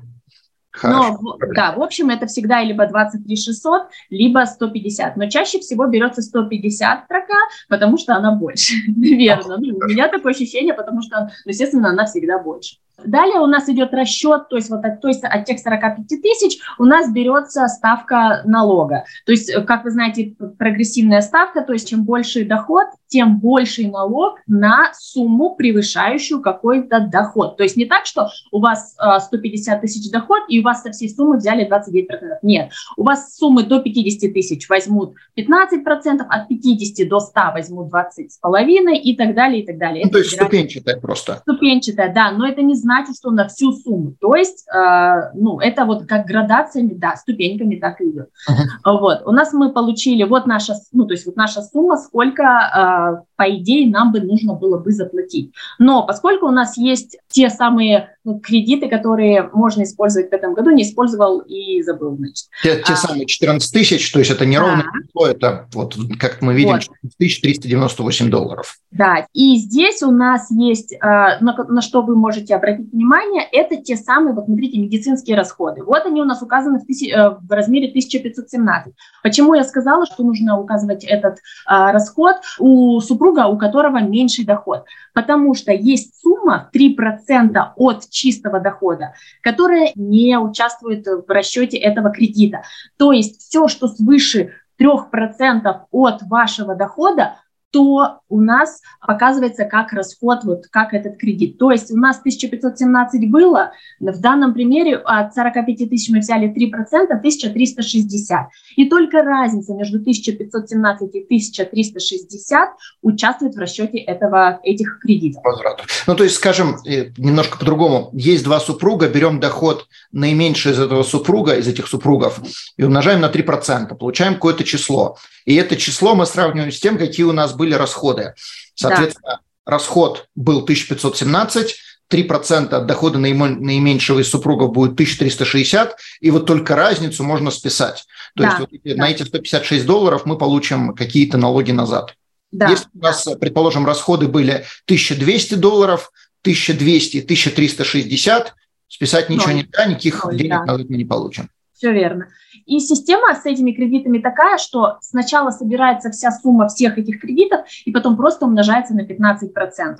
Хорошо. 0.77 1.18
Но, 1.22 1.39
да, 1.55 1.72
в 1.72 1.83
общем, 1.83 2.11
это 2.11 2.27
всегда 2.27 2.62
либо 2.62 2.87
23 2.87 3.37
600, 3.37 3.83
либо 4.11 4.45
150. 4.45 5.16
Но 5.16 5.29
чаще 5.29 5.59
всего 5.59 5.87
берется 5.87 6.20
150 6.20 7.05
строка, 7.05 7.39
потому 7.68 7.97
что 7.97 8.14
она 8.14 8.33
больше. 8.33 8.74
Наверное. 8.89 9.57
Ну, 9.57 9.79
у 9.79 9.89
меня 9.89 10.09
такое 10.09 10.33
ощущение, 10.33 10.74
потому 10.74 11.03
что, 11.03 11.31
естественно, 11.47 11.91
она 11.91 12.05
всегда 12.05 12.39
больше. 12.39 12.77
Далее 13.05 13.41
у 13.41 13.47
нас 13.47 13.69
идет 13.69 13.93
расчет, 13.93 14.49
то 14.49 14.57
есть 14.57 14.71
вот 14.71 14.85
от, 14.85 15.01
то 15.01 15.09
есть 15.09 15.23
от 15.23 15.45
тех 15.45 15.59
45 15.59 16.09
тысяч 16.09 16.59
у 16.79 16.85
нас 16.85 17.13
берется 17.13 17.69
ставка 17.69 18.43
налога. 18.45 19.05
То 19.27 19.33
есть, 19.33 19.53
как 19.67 19.85
вы 19.85 19.91
знаете, 19.91 20.35
прогрессивная 20.59 21.21
ставка, 21.21 21.63
то 21.63 21.73
есть 21.73 21.89
чем 21.89 22.05
больше 22.05 22.45
доход, 22.45 22.87
тем 23.09 23.39
больший 23.39 23.89
налог 23.89 24.39
на 24.47 24.93
сумму, 24.95 25.55
превышающую 25.55 26.41
какой-то 26.41 27.01
доход. 27.01 27.57
То 27.57 27.63
есть 27.63 27.77
не 27.77 27.85
так, 27.85 28.07
что 28.07 28.29
у 28.51 28.61
вас 28.61 28.97
150 29.21 29.81
тысяч 29.81 30.11
доход, 30.11 30.43
и 30.49 30.61
у 30.61 30.63
вас 30.63 30.83
со 30.83 30.91
всей 30.91 31.09
суммы 31.09 31.37
взяли 31.37 31.69
29%. 31.69 32.07
Нет, 32.43 32.73
у 32.97 33.05
вас 33.05 33.37
суммы 33.37 33.63
до 33.63 33.81
50 33.81 34.33
тысяч 34.33 34.69
возьмут 34.69 35.15
15%, 35.37 36.23
от 36.29 36.49
50 36.49 37.09
до 37.09 37.21
100 37.21 37.41
возьмут 37.53 37.93
20,5% 37.93 38.95
и 38.95 39.17
так 39.17 39.35
далее, 39.35 39.63
и 39.63 39.67
так 39.67 39.79
далее. 39.79 40.05
Ну, 40.05 40.11
то 40.11 40.19
есть 40.19 40.33
ступенчатая 40.33 40.97
просто. 40.99 41.41
Ступенчатая, 41.43 42.13
да, 42.13 42.33
но 42.33 42.49
это 42.49 42.63
не 42.63 42.75
значит, 42.87 43.16
что 43.16 43.32
на 43.32 43.49
всю 43.49 43.72
сумму. 43.72 44.14
То 44.20 44.37
есть, 44.37 44.64
э, 44.72 45.30
ну, 45.34 45.59
это 45.59 45.84
вот 45.84 46.07
как 46.07 46.24
градациями, 46.26 46.95
да, 46.95 47.16
ступеньками 47.16 47.76
так 47.76 48.01
и 48.01 48.11
идет. 48.11 48.28
Uh-huh. 48.49 48.99
Вот, 48.99 49.22
у 49.26 49.32
нас 49.32 49.53
мы 49.53 49.72
получили, 49.72 50.22
вот 50.22 50.47
наша, 50.47 50.74
ну, 50.93 51.05
то 51.05 51.14
есть 51.14 51.26
вот 51.26 51.34
наша 51.34 51.62
сумма, 51.62 51.97
сколько, 51.97 52.43
э, 52.43 53.24
по 53.34 53.57
идее, 53.57 53.91
нам 53.91 54.12
бы 54.12 54.20
нужно 54.20 54.55
было 54.55 54.78
бы 54.78 54.93
заплатить. 54.93 55.53
Но 55.80 56.07
поскольку 56.07 56.47
у 56.47 56.53
нас 56.53 56.76
есть 56.76 57.18
те 57.28 57.51
самые 57.51 58.16
ну, 58.26 58.41
кредиты, 58.41 58.89
которые 58.89 59.49
можно 59.53 59.84
использовать 59.84 60.30
в 60.30 60.32
этом 60.32 60.55
году, 60.55 60.70
не 60.70 60.82
использовал 60.82 61.41
и 61.41 61.80
забыл, 61.82 62.16
значит. 62.16 62.47
Те, 62.62 62.82
те 62.82 62.95
а, 62.95 62.97
самые 62.97 63.26
14 63.26 63.72
тысяч, 63.72 64.11
то 64.12 64.18
есть 64.18 64.32
это 64.32 64.45
не 64.45 64.59
ровно 64.59 64.84
число, 65.07 65.28
это 65.28 65.68
вот, 65.72 65.97
как 66.18 66.43
мы 66.43 66.55
видим, 66.55 66.72
вот. 66.72 66.82
14 66.82 67.41
398 67.43 68.28
долларов. 68.28 68.78
Да, 68.91 69.26
и 69.32 69.57
здесь 69.57 70.03
у 70.03 70.11
нас 70.11 70.51
есть, 70.51 70.93
э, 70.93 70.99
на, 71.01 71.55
на 71.68 71.82
что 71.82 72.03
вы 72.03 72.16
можете 72.16 72.57
обратить 72.57 72.76
обратить 72.77 72.93
внимание, 72.93 73.43
это 73.53 73.77
те 73.77 73.97
самые, 73.97 74.35
вот 74.35 74.47
смотрите, 74.47 74.79
медицинские 74.79 75.37
расходы. 75.37 75.83
Вот 75.83 76.07
они 76.07 76.20
у 76.20 76.24
нас 76.24 76.43
указаны 76.43 76.79
в, 76.79 76.87
тысяч, 76.87 77.12
э, 77.12 77.31
в 77.41 77.51
размере 77.51 77.89
1517. 77.89 78.95
Почему 79.22 79.55
я 79.55 79.64
сказала, 79.64 80.07
что 80.07 80.22
нужно 80.22 80.59
указывать 80.59 81.05
этот 81.05 81.39
а, 81.66 81.93
расход 81.93 82.37
у 82.59 83.01
супруга, 83.01 83.47
у 83.47 83.59
которого 83.59 83.99
меньший 83.99 84.45
доход? 84.45 84.85
Потому 85.14 85.55
что 85.55 85.72
есть 85.72 86.20
сумма 86.20 86.70
3% 86.74 87.57
от 87.77 88.11
чистого 88.11 88.61
дохода, 88.61 89.14
которая 89.43 89.91
не 89.95 90.39
участвует 90.39 91.07
в 91.07 91.29
расчете 91.29 91.77
этого 91.77 92.11
кредита. 92.11 92.62
То 92.99 93.12
есть 93.12 93.41
все, 93.41 93.68
что 93.68 93.89
свыше 93.89 94.53
3% 94.81 95.74
от 95.91 96.22
вашего 96.22 96.74
дохода, 96.74 97.37
то 97.77 98.20
у 98.31 98.41
нас 98.41 98.81
показывается 99.07 99.66
как 99.66 99.93
расход, 99.93 100.45
вот 100.45 100.66
как 100.70 100.95
этот 100.95 101.18
кредит. 101.18 101.59
То 101.59 101.70
есть 101.70 101.91
у 101.91 101.97
нас 101.99 102.18
1517 102.20 103.31
было, 103.31 103.72
в 104.01 104.18
данном 104.18 104.55
примере 104.55 104.97
от 104.97 105.35
45 105.35 105.91
тысяч 105.91 106.11
мы 106.11 106.20
взяли 106.20 106.49
3%, 106.49 106.72
1360. 107.11 108.47
И 108.77 108.89
только 108.89 109.22
разница 109.22 109.74
между 109.74 109.99
1517 109.99 111.14
и 111.14 111.24
1360 111.24 112.68
участвует 113.03 113.55
в 113.55 113.59
расчете 113.59 113.99
этого, 113.99 114.59
этих 114.62 114.99
кредитов. 115.03 115.45
Возврату. 115.45 115.85
Ну, 116.07 116.14
то 116.14 116.24
есть, 116.24 116.37
скажем, 116.37 116.77
немножко 117.18 117.59
по-другому. 117.59 118.09
Есть 118.14 118.45
два 118.45 118.59
супруга, 118.59 119.07
берем 119.11 119.39
доход 119.39 119.87
наименьший 120.12 120.72
из 120.72 120.81
этого 120.81 121.03
супруга, 121.03 121.57
из 121.57 121.68
этих 121.68 121.89
супругов, 121.89 122.41
и 122.79 122.85
умножаем 122.85 123.20
на 123.20 123.31
3%, 123.31 123.95
получаем 123.97 124.37
какое-то 124.37 124.64
число. 124.64 125.18
И 125.47 125.55
это 125.55 125.77
число 125.77 126.15
мы 126.15 126.27
сравниваем 126.27 126.71
с 126.71 126.79
тем, 126.79 126.99
какие 126.99 127.25
у 127.25 127.33
нас 127.33 127.55
были 127.55 127.73
расходы. 127.73 128.35
Соответственно, 128.75 129.41
да. 129.65 129.73
расход 129.73 130.29
был 130.35 130.59
1517, 130.59 131.77
3% 132.11 132.75
от 132.75 132.87
дохода 132.87 133.19
наименьшего 133.19 134.21
из 134.21 134.29
супругов 134.29 134.73
будет 134.73 134.93
1360, 134.93 135.97
и 136.21 136.31
вот 136.31 136.47
только 136.47 136.77
разницу 136.77 137.25
можно 137.25 137.51
списать. 137.51 138.05
То 138.35 138.43
да, 138.43 138.49
есть 138.49 138.59
вот 138.61 138.71
да. 138.85 138.95
на 138.97 139.11
эти 139.11 139.23
156 139.23 139.87
долларов 139.87 140.27
мы 140.27 140.37
получим 140.37 140.95
какие-то 140.95 141.39
налоги 141.39 141.73
назад. 141.73 142.15
Да. 142.53 142.69
Если 142.69 142.89
у 142.95 142.99
нас, 142.99 143.27
предположим, 143.41 143.87
расходы 143.87 144.29
были 144.29 144.65
1200 144.85 145.55
долларов, 145.55 146.13
1200, 146.43 147.19
1360, 147.19 148.55
списать 148.89 149.29
ничего 149.29 149.49
Ноль. 149.49 149.57
нельзя, 149.57 149.87
никаких 149.87 150.25
Ноль, 150.25 150.37
денег 150.37 150.65
да. 150.67 150.77
мы 150.77 150.97
не 150.97 151.05
получим. 151.05 151.51
Все 151.75 151.93
верно. 151.93 152.29
И 152.67 152.81
система 152.81 153.35
с 153.35 153.47
этими 153.47 153.73
кредитами 153.73 154.19
такая, 154.19 154.59
что 154.59 154.99
сначала 155.01 155.51
собирается 155.51 156.11
вся 156.11 156.31
сумма 156.33 156.69
всех 156.69 156.99
этих 156.99 157.21
кредитов 157.21 157.61
и 157.85 157.93
потом 157.93 158.17
просто 158.17 158.45
умножается 158.45 158.95
на 158.95 159.03
15% 159.03 159.97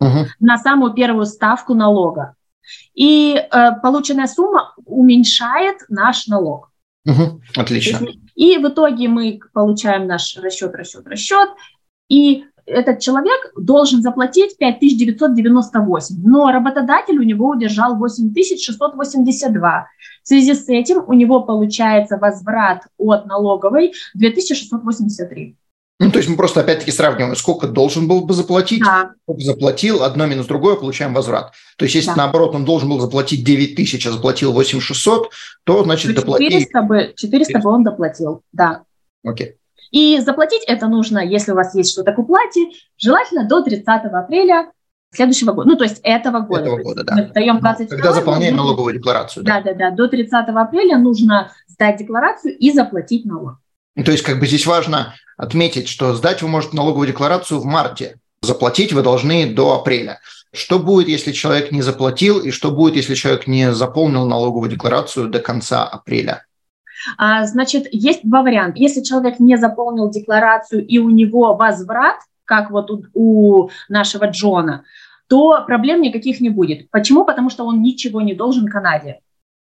угу. 0.00 0.26
на 0.40 0.58
самую 0.58 0.94
первую 0.94 1.26
ставку 1.26 1.74
налога. 1.74 2.34
И 2.94 3.34
э, 3.34 3.70
полученная 3.82 4.26
сумма 4.26 4.74
уменьшает 4.84 5.76
наш 5.88 6.26
налог. 6.26 6.70
Угу. 7.06 7.40
Отлично. 7.56 8.08
И 8.34 8.58
в 8.58 8.68
итоге 8.68 9.08
мы 9.08 9.40
получаем 9.52 10.06
наш 10.06 10.36
расчет, 10.36 10.74
расчет, 10.74 11.06
расчет. 11.06 11.48
И 12.08 12.44
этот 12.68 13.00
человек 13.00 13.52
должен 13.56 14.02
заплатить 14.02 14.56
5998, 14.58 16.16
но 16.24 16.50
работодатель 16.50 17.18
у 17.18 17.22
него 17.22 17.50
удержал 17.50 17.96
8682. 17.96 19.86
В 20.22 20.28
связи 20.28 20.54
с 20.54 20.68
этим 20.68 21.02
у 21.06 21.12
него 21.14 21.40
получается 21.42 22.18
возврат 22.18 22.82
от 22.98 23.26
налоговой 23.26 23.92
2683. 24.14 25.56
Ну, 26.00 26.12
то 26.12 26.18
есть 26.18 26.28
мы 26.28 26.36
просто 26.36 26.60
опять-таки 26.60 26.92
сравниваем, 26.92 27.34
сколько 27.34 27.66
должен 27.66 28.06
был 28.06 28.24
бы 28.24 28.32
заплатить, 28.32 28.84
да. 28.84 29.14
сколько 29.24 29.42
заплатил, 29.42 30.04
одно 30.04 30.26
минус 30.26 30.46
другое, 30.46 30.76
получаем 30.76 31.12
возврат. 31.12 31.52
То 31.76 31.86
есть 31.86 31.96
если 31.96 32.10
да. 32.10 32.16
наоборот 32.16 32.54
он 32.54 32.64
должен 32.64 32.88
был 32.88 33.00
заплатить 33.00 33.44
9 33.44 33.74
тысяч, 33.74 34.06
а 34.06 34.12
заплатил 34.12 34.52
8600, 34.52 35.30
то 35.64 35.82
значит 35.82 36.14
то 36.14 36.38
400 36.38 36.82
бы, 36.82 37.12
400 37.16 37.58
бы 37.58 37.70
он 37.70 37.82
доплатил, 37.82 38.42
да. 38.52 38.82
Окей. 39.24 39.57
И 39.90 40.20
заплатить 40.20 40.64
это 40.66 40.86
нужно, 40.86 41.18
если 41.18 41.52
у 41.52 41.54
вас 41.54 41.74
есть 41.74 41.92
что-то 41.92 42.12
к 42.12 42.18
уплате, 42.18 42.68
желательно 42.96 43.46
до 43.46 43.62
30 43.62 43.86
апреля 43.86 44.70
следующего 45.12 45.52
года, 45.52 45.68
ну, 45.70 45.76
то 45.76 45.84
есть 45.84 46.00
этого 46.02 46.40
года. 46.40 46.62
Этого 46.62 46.82
года, 46.82 47.04
да. 47.04 47.14
Мы 47.14 47.22
даем 47.32 47.60
20 47.60 47.88
Когда 47.88 48.12
заполняем 48.12 48.56
налоговую 48.56 48.94
декларацию. 48.94 49.44
Да, 49.44 49.62
да, 49.62 49.74
да. 49.74 49.90
До 49.90 50.08
30 50.08 50.32
апреля 50.48 50.98
нужно 50.98 51.52
сдать 51.66 51.96
декларацию 51.98 52.56
и 52.56 52.70
заплатить 52.72 53.24
налог. 53.24 53.56
Ну, 53.96 54.04
то 54.04 54.12
есть 54.12 54.22
как 54.22 54.38
бы 54.38 54.46
здесь 54.46 54.66
важно 54.66 55.14
отметить, 55.36 55.88
что 55.88 56.14
сдать 56.14 56.42
вы 56.42 56.48
можете 56.48 56.76
налоговую 56.76 57.08
декларацию 57.08 57.60
в 57.60 57.64
марте, 57.64 58.16
заплатить 58.42 58.92
вы 58.92 59.02
должны 59.02 59.52
до 59.52 59.74
апреля. 59.74 60.20
Что 60.52 60.78
будет, 60.78 61.08
если 61.08 61.32
человек 61.32 61.72
не 61.72 61.82
заплатил, 61.82 62.40
и 62.40 62.50
что 62.50 62.70
будет, 62.70 62.96
если 62.96 63.14
человек 63.14 63.46
не 63.46 63.72
заполнил 63.72 64.26
налоговую 64.26 64.70
декларацию 64.70 65.28
до 65.28 65.40
конца 65.40 65.84
апреля? 65.84 66.44
А, 67.16 67.44
значит, 67.46 67.86
есть 67.92 68.20
два 68.22 68.42
варианта. 68.42 68.78
Если 68.78 69.02
человек 69.02 69.38
не 69.38 69.56
заполнил 69.56 70.10
декларацию 70.10 70.86
и 70.86 70.98
у 70.98 71.10
него 71.10 71.54
возврат, 71.54 72.16
как 72.44 72.70
вот 72.70 72.90
у, 72.90 73.04
у 73.14 73.70
нашего 73.88 74.26
Джона, 74.26 74.84
то 75.28 75.64
проблем 75.66 76.00
никаких 76.00 76.40
не 76.40 76.48
будет. 76.48 76.90
Почему? 76.90 77.24
Потому 77.24 77.50
что 77.50 77.64
он 77.64 77.82
ничего 77.82 78.20
не 78.22 78.34
должен 78.34 78.66
Канаде. 78.66 79.20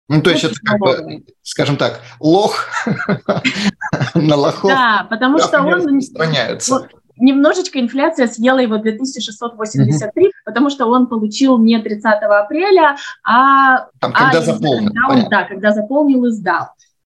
Ну, 0.08 0.22
то 0.22 0.30
есть 0.30 0.44
это, 0.44 0.56
как 0.64 0.80
бы, 0.80 1.24
скажем 1.42 1.78
так, 1.78 2.02
лох 2.20 2.68
на 4.14 4.36
лохов. 4.36 4.70
Да, 4.70 5.08
потому 5.10 5.40
что 5.40 5.62
он. 5.62 6.00
Немножечко 7.18 7.80
инфляция 7.80 8.28
съела 8.28 8.60
его 8.60 8.78
2683, 8.78 10.32
потому 10.44 10.70
что 10.70 10.88
он 10.88 11.08
получил 11.08 11.58
не 11.58 11.80
30 11.80 12.06
апреля, 12.24 12.98
а... 13.24 13.88
Там, 14.02 14.12
когда 14.12 14.40
а, 14.40 14.42
заполнил. 14.42 14.92
Да, 15.30 15.46
когда 15.46 15.72
заполнил 15.72 16.26
и 16.26 16.32
сдал. 16.32 16.72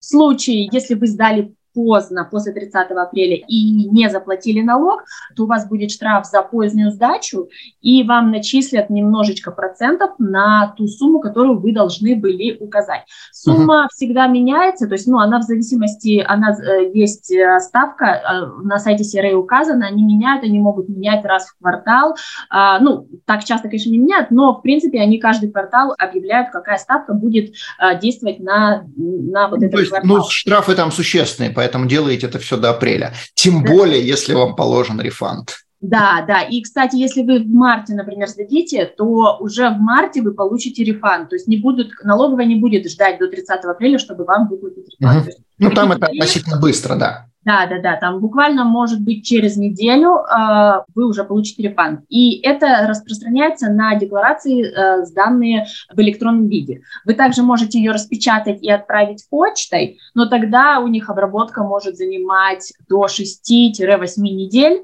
Случае, 0.10 0.70
если 0.72 0.94
вы 0.94 1.06
сдали 1.08 1.54
поздно, 1.78 2.28
после 2.30 2.54
30 2.54 2.90
апреля, 2.90 3.36
и 3.36 3.88
не 3.92 4.10
заплатили 4.10 4.62
налог, 4.62 5.04
то 5.36 5.44
у 5.44 5.46
вас 5.46 5.70
будет 5.70 5.92
штраф 5.92 6.26
за 6.26 6.42
позднюю 6.42 6.90
сдачу, 6.90 7.50
и 7.82 8.02
вам 8.02 8.32
начислят 8.32 8.90
немножечко 8.90 9.52
процентов 9.52 10.10
на 10.18 10.74
ту 10.76 10.88
сумму, 10.88 11.20
которую 11.20 11.60
вы 11.60 11.74
должны 11.74 12.16
были 12.16 12.58
указать. 12.60 13.02
Сумма 13.32 13.84
uh-huh. 13.84 13.90
всегда 13.94 14.26
меняется, 14.26 14.88
то 14.88 14.96
есть, 14.96 15.06
ну, 15.06 15.20
она 15.20 15.38
в 15.38 15.44
зависимости, 15.44 16.26
она 16.28 16.58
э, 16.58 16.90
есть 16.96 17.32
э, 17.32 17.60
ставка, 17.60 18.06
э, 18.06 18.64
на 18.64 18.80
сайте 18.80 19.04
CRA 19.04 19.34
указана, 19.34 19.86
они 19.86 20.04
меняют, 20.04 20.44
они 20.44 20.58
могут 20.58 20.90
менять 20.90 21.24
раз 21.26 21.46
в 21.46 21.60
квартал, 21.62 22.16
а, 22.50 22.80
ну, 22.80 23.08
так 23.26 23.44
часто, 23.44 23.68
конечно, 23.68 23.92
не 23.92 24.00
меняют, 24.00 24.32
но, 24.32 24.56
в 24.56 24.64
принципе, 24.64 25.00
они 25.00 25.20
каждый 25.20 25.52
квартал 25.52 25.94
объявляют, 26.00 26.50
какая 26.50 26.80
ставка 26.80 27.14
будет 27.14 27.54
действовать 28.02 28.40
на, 28.40 28.84
на 28.96 29.48
вот 29.50 29.60
ну, 29.60 29.68
этот 29.68 29.72
то 29.74 29.80
есть, 29.80 29.92
квартал. 29.92 30.18
Ну, 30.18 30.24
штрафы 30.28 30.74
там 30.74 30.92
существенные, 30.92 31.52
поэтому 31.52 31.67
поэтому 31.68 31.86
делаете 31.86 32.28
это 32.28 32.40
все 32.40 32.58
до 32.58 32.70
апреля. 32.70 33.14
Тем 33.34 33.62
да. 33.62 33.74
более, 33.74 34.06
если 34.06 34.34
вам 34.34 34.56
положен 34.56 35.02
рефанд. 35.02 35.58
Да, 35.82 36.24
да. 36.26 36.42
И, 36.42 36.62
кстати, 36.62 36.96
если 36.96 37.22
вы 37.22 37.44
в 37.44 37.48
марте, 37.48 37.94
например, 37.94 38.28
сдадите, 38.30 38.86
то 38.86 39.38
уже 39.40 39.70
в 39.70 39.78
марте 39.78 40.22
вы 40.22 40.34
получите 40.34 40.84
рефанд. 40.84 41.30
То 41.30 41.36
есть 41.36 41.48
не 41.48 41.58
будут, 41.58 41.92
налоговая 42.04 42.46
не 42.46 42.56
будет 42.56 42.90
ждать 42.90 43.20
до 43.20 43.28
30 43.28 43.50
апреля, 43.66 44.00
чтобы 44.00 44.24
вам 44.24 44.48
выплатить 44.48 44.96
рефанд. 44.98 45.28
Угу. 45.28 45.36
ну, 45.60 45.72
там 45.72 45.92
это 45.92 46.08
относительно 46.08 46.60
быстро, 46.60 46.96
да. 46.96 47.28
Да, 47.48 47.66
да, 47.66 47.80
да, 47.80 47.96
там 47.96 48.20
буквально, 48.20 48.66
может 48.66 49.00
быть, 49.00 49.26
через 49.26 49.56
неделю 49.56 50.18
э, 50.18 50.84
вы 50.94 51.08
уже 51.08 51.24
получите 51.24 51.64
рефанд. 51.64 52.02
И 52.10 52.42
это 52.42 52.86
распространяется 52.90 53.72
на 53.72 53.96
декларации, 53.96 54.66
э, 54.66 55.06
сданные 55.06 55.66
в 55.90 55.98
электронном 56.02 56.50
виде. 56.50 56.82
Вы 57.06 57.14
также 57.14 57.44
можете 57.44 57.80
ее 57.80 57.92
распечатать 57.92 58.62
и 58.62 58.70
отправить 58.70 59.26
почтой, 59.30 59.98
но 60.14 60.28
тогда 60.28 60.82
у 60.82 60.88
них 60.88 61.10
обработка 61.10 61.64
может 61.64 61.96
занимать 61.96 62.74
до 62.90 63.06
6-8 63.06 64.22
недель. 64.24 64.84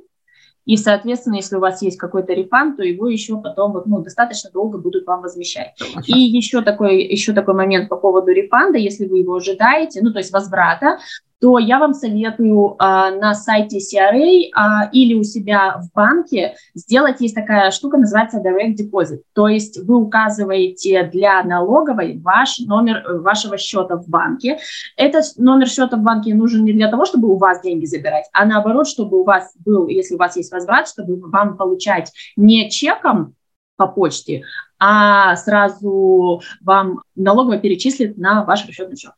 И, 0.66 0.78
соответственно, 0.78 1.36
если 1.36 1.57
у 1.57 1.59
вас 1.59 1.82
есть 1.82 1.97
какой-то 1.97 2.32
рефанд, 2.32 2.78
то 2.78 2.84
его 2.84 3.09
еще 3.09 3.41
потом 3.41 3.74
вот, 3.74 3.86
ну, 3.88 4.01
достаточно 4.01 4.49
долго 4.51 4.78
будут 4.78 5.05
вам 5.05 5.22
возмещать. 5.22 5.74
И 6.07 6.18
еще 6.18 6.61
такой, 6.61 7.03
еще 7.03 7.34
такой 7.34 7.55
момент 7.55 7.89
по 7.89 7.97
поводу 7.97 8.32
рефанда, 8.32 8.78
если 8.78 9.05
вы 9.05 9.18
его 9.20 9.36
ожидаете, 9.36 9.99
ну, 10.01 10.14
то 10.14 10.20
есть 10.20 10.32
возврата, 10.32 10.99
то 11.44 11.60
я 11.60 11.78
вам 11.78 11.94
советую 11.94 12.78
а, 12.80 13.12
на 13.12 13.34
сайте 13.34 13.80
CRA 13.80 14.44
а, 14.56 14.89
или 14.94 15.14
у 15.14 15.24
себя 15.24 15.78
в 15.78 15.94
банке 15.94 16.56
сделать, 16.74 17.20
есть 17.20 17.36
такая 17.36 17.70
штука, 17.72 17.98
называется 17.98 18.38
Direct 18.38 18.78
Deposit. 18.78 19.24
То 19.34 19.50
есть 19.50 19.78
вы 19.84 19.98
указываете 19.98 21.04
для 21.04 21.44
налоговой 21.44 22.18
ваш 22.20 22.60
номер 22.60 23.04
э, 23.06 23.18
вашего 23.18 23.58
счета 23.58 23.98
в 23.98 24.08
банке. 24.08 24.60
Этот 24.96 25.26
номер 25.36 25.68
счета 25.68 25.98
в 25.98 26.02
банке 26.02 26.34
нужен 26.34 26.64
не 26.64 26.72
для 26.72 26.89
того, 26.89 27.04
чтобы 27.04 27.28
у 27.28 27.36
вас 27.36 27.62
деньги 27.62 27.88
забирать, 27.88 28.30
а 28.32 28.46
наоборот, 28.46 28.88
чтобы 28.88 29.20
у 29.20 29.26
вас 29.26 29.52
был, 29.66 29.89
если 29.89 30.16
у 30.16 30.20
вас 30.20 30.38
есть 30.38 30.50
возврат, 30.50 30.88
чтобы 30.88 31.20
вам 31.30 31.58
получать 31.58 32.14
не 32.38 32.70
чеком 32.70 33.36
по 33.76 33.88
почте, 33.88 34.44
а 34.80 35.36
сразу 35.36 36.41
вам 36.62 37.02
налоговая 37.18 37.60
перечислит 37.60 38.18
на 38.18 38.46
ваш 38.46 38.66
расчетный 38.66 38.96
счет. 38.96 39.12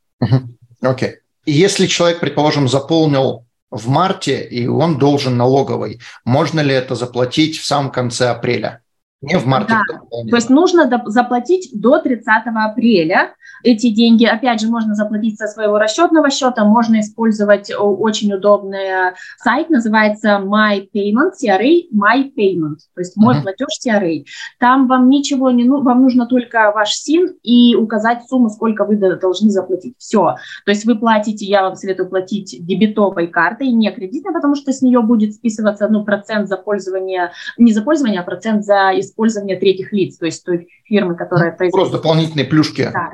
Окей. 0.82 1.10
Okay. 1.10 1.14
Если 1.46 1.88
человек, 1.88 2.20
предположим, 2.20 2.68
заполнил 2.68 3.46
в 3.72 3.88
марте, 3.88 4.44
и 4.44 4.68
он 4.68 4.98
должен 4.98 5.38
налоговой, 5.38 6.00
можно 6.24 6.60
ли 6.62 6.74
это 6.74 6.96
заплатить 6.96 7.58
в 7.58 7.66
самом 7.66 7.92
конце 7.92 8.30
апреля? 8.30 8.82
Не 9.22 9.38
в 9.38 9.46
марте. 9.46 9.74
Да. 9.74 10.00
То 10.30 10.36
есть 10.36 10.50
нужно 10.50 10.90
заплатить 11.06 11.70
до 11.74 12.00
30 12.00 12.28
апреля, 12.56 13.34
Эти 13.66 13.90
деньги, 13.90 14.26
опять 14.26 14.62
же, 14.62 14.68
можно 14.68 14.94
заплатить 14.94 15.40
со 15.40 15.48
своего 15.48 15.80
расчетного 15.80 16.30
счета, 16.30 16.64
можно 16.66 17.00
использовать 17.00 17.72
очень 17.76 18.32
удобный 18.32 19.16
сайт, 19.40 19.72
называется 19.72 20.40
My 20.44 20.88
Payment, 20.94 21.32
CRA, 21.42 21.82
My 21.92 22.32
Payment, 22.38 22.78
то 22.94 23.02
есть 23.02 23.18
мой 23.18 23.36
uh-huh. 23.36 23.42
платеж 23.42 23.70
CRA. 23.84 24.24
Там 24.60 24.88
вам 24.88 25.10
ничего 25.10 25.50
не 25.50 25.64
нужно, 25.64 25.84
вам 25.84 26.04
нужно 26.04 26.28
только 26.28 26.72
ваш 26.76 26.92
СИН 26.92 27.38
и 27.42 27.76
указать 27.76 28.28
сумму, 28.30 28.50
сколько 28.50 28.86
вы 28.86 28.98
должны 28.98 29.50
заплатить. 29.50 29.96
Все. 29.98 30.36
То 30.66 30.72
есть 30.72 30.86
вы 30.86 30.96
платите, 30.96 31.46
я 31.46 31.64
вам 31.64 31.76
советую 31.76 32.08
платить 32.08 32.56
дебетовой 32.64 33.26
картой, 33.28 33.70
не 33.70 33.92
кредитной, 33.92 34.34
потому 34.34 34.54
что 34.54 34.74
с 34.74 34.84
нее 34.84 35.02
будет 35.02 35.34
списываться 35.34 35.88
ну, 35.88 36.06
процент 36.06 36.50
за 36.50 36.58
пользование, 36.58 37.32
не 37.58 37.74
за 37.74 37.82
пользование, 37.82 38.22
а 38.22 38.24
процент 38.24 38.64
за 38.64 38.92
использование 39.00 39.58
третьих 39.58 39.92
лиц, 39.92 40.20
то 40.20 40.28
есть 40.28 40.46
той 40.46 40.68
фирмы, 40.84 41.16
которая 41.16 41.52
ну, 41.52 41.58
производит. 41.58 41.90
Просто 41.90 41.98
дополнительные 41.98 42.46
плюшки 42.46 42.92
да. 42.94 43.10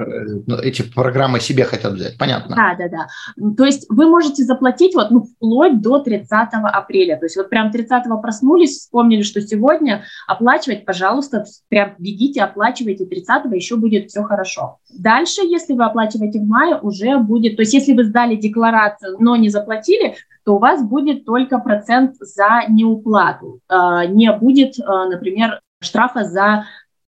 Э, 0.47 0.61
эти 0.63 0.81
программы 0.81 1.39
себе 1.39 1.63
хотят 1.63 1.93
взять, 1.93 2.17
понятно. 2.17 2.55
Да, 2.55 2.75
да, 2.77 2.89
да. 2.89 3.53
То 3.55 3.65
есть 3.65 3.85
вы 3.89 4.07
можете 4.07 4.43
заплатить 4.43 4.95
вот, 4.95 5.11
ну, 5.11 5.23
вплоть 5.23 5.81
до 5.81 5.99
30 5.99 6.49
апреля. 6.51 7.17
То 7.17 7.25
есть 7.25 7.37
вот 7.37 7.49
прям 7.49 7.71
30 7.71 8.03
проснулись, 8.21 8.79
вспомнили, 8.79 9.21
что 9.21 9.41
сегодня 9.41 10.03
оплачивать, 10.27 10.85
пожалуйста, 10.85 11.45
прям 11.69 11.95
бегите, 11.97 12.41
оплачивайте 12.41 13.05
30 13.05 13.51
еще 13.53 13.75
будет 13.75 14.09
все 14.09 14.23
хорошо. 14.23 14.77
Дальше, 14.89 15.41
если 15.41 15.73
вы 15.73 15.85
оплачиваете 15.85 16.39
в 16.39 16.47
мае, 16.47 16.77
уже 16.81 17.17
будет, 17.17 17.55
то 17.55 17.61
есть 17.61 17.73
если 17.73 17.93
вы 17.93 18.03
сдали 18.03 18.35
декларацию, 18.35 19.17
но 19.19 19.35
не 19.35 19.49
заплатили, 19.49 20.15
то 20.43 20.55
у 20.55 20.59
вас 20.59 20.83
будет 20.83 21.25
только 21.25 21.59
процент 21.59 22.15
за 22.19 22.63
неуплату. 22.67 23.59
А, 23.67 24.05
не 24.05 24.31
будет, 24.33 24.75
а, 24.79 25.05
например, 25.05 25.61
штрафа 25.79 26.23
за, 26.23 26.65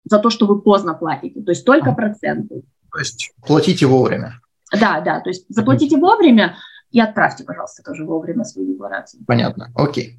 за 0.03 0.19
то, 0.19 0.29
что 0.29 0.45
вы 0.45 0.61
поздно 0.61 0.93
платите, 0.93 1.41
то 1.41 1.51
есть 1.51 1.65
только 1.65 1.91
проценты. 1.93 2.63
То 2.95 2.99
есть 2.99 3.33
платите 3.45 3.87
вовремя. 3.87 4.39
Да, 4.71 5.01
да, 5.01 5.19
то 5.19 5.29
есть 5.29 5.45
заплатите 5.49 5.97
вовремя 5.97 6.55
и 6.91 7.01
отправьте, 7.01 7.43
пожалуйста, 7.43 7.83
тоже 7.83 8.05
вовремя 8.05 8.45
свою 8.45 8.71
декларацию. 8.71 9.21
Понятно, 9.27 9.69
окей. 9.75 10.17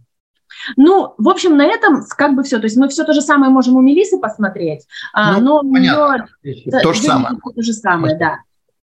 Ну, 0.76 1.14
в 1.16 1.26
общем, 1.30 1.56
на 1.56 1.64
этом 1.64 2.02
как 2.18 2.36
бы 2.36 2.42
все. 2.42 2.58
То 2.58 2.64
есть 2.64 2.76
мы 2.76 2.88
все 2.88 3.04
то 3.04 3.14
же 3.14 3.22
самое 3.22 3.50
можем 3.50 3.76
у 3.76 3.80
Мелисы 3.80 4.18
посмотреть, 4.18 4.86
а, 5.14 5.38
ну, 5.38 5.62
но 5.62 5.72
понятно. 5.72 6.28
нее... 6.42 6.82
То 6.82 6.92
же 6.92 7.00
самое. 7.00 7.36
То 7.54 7.62
же 7.62 7.72
самое, 7.72 8.18
да. 8.18 8.40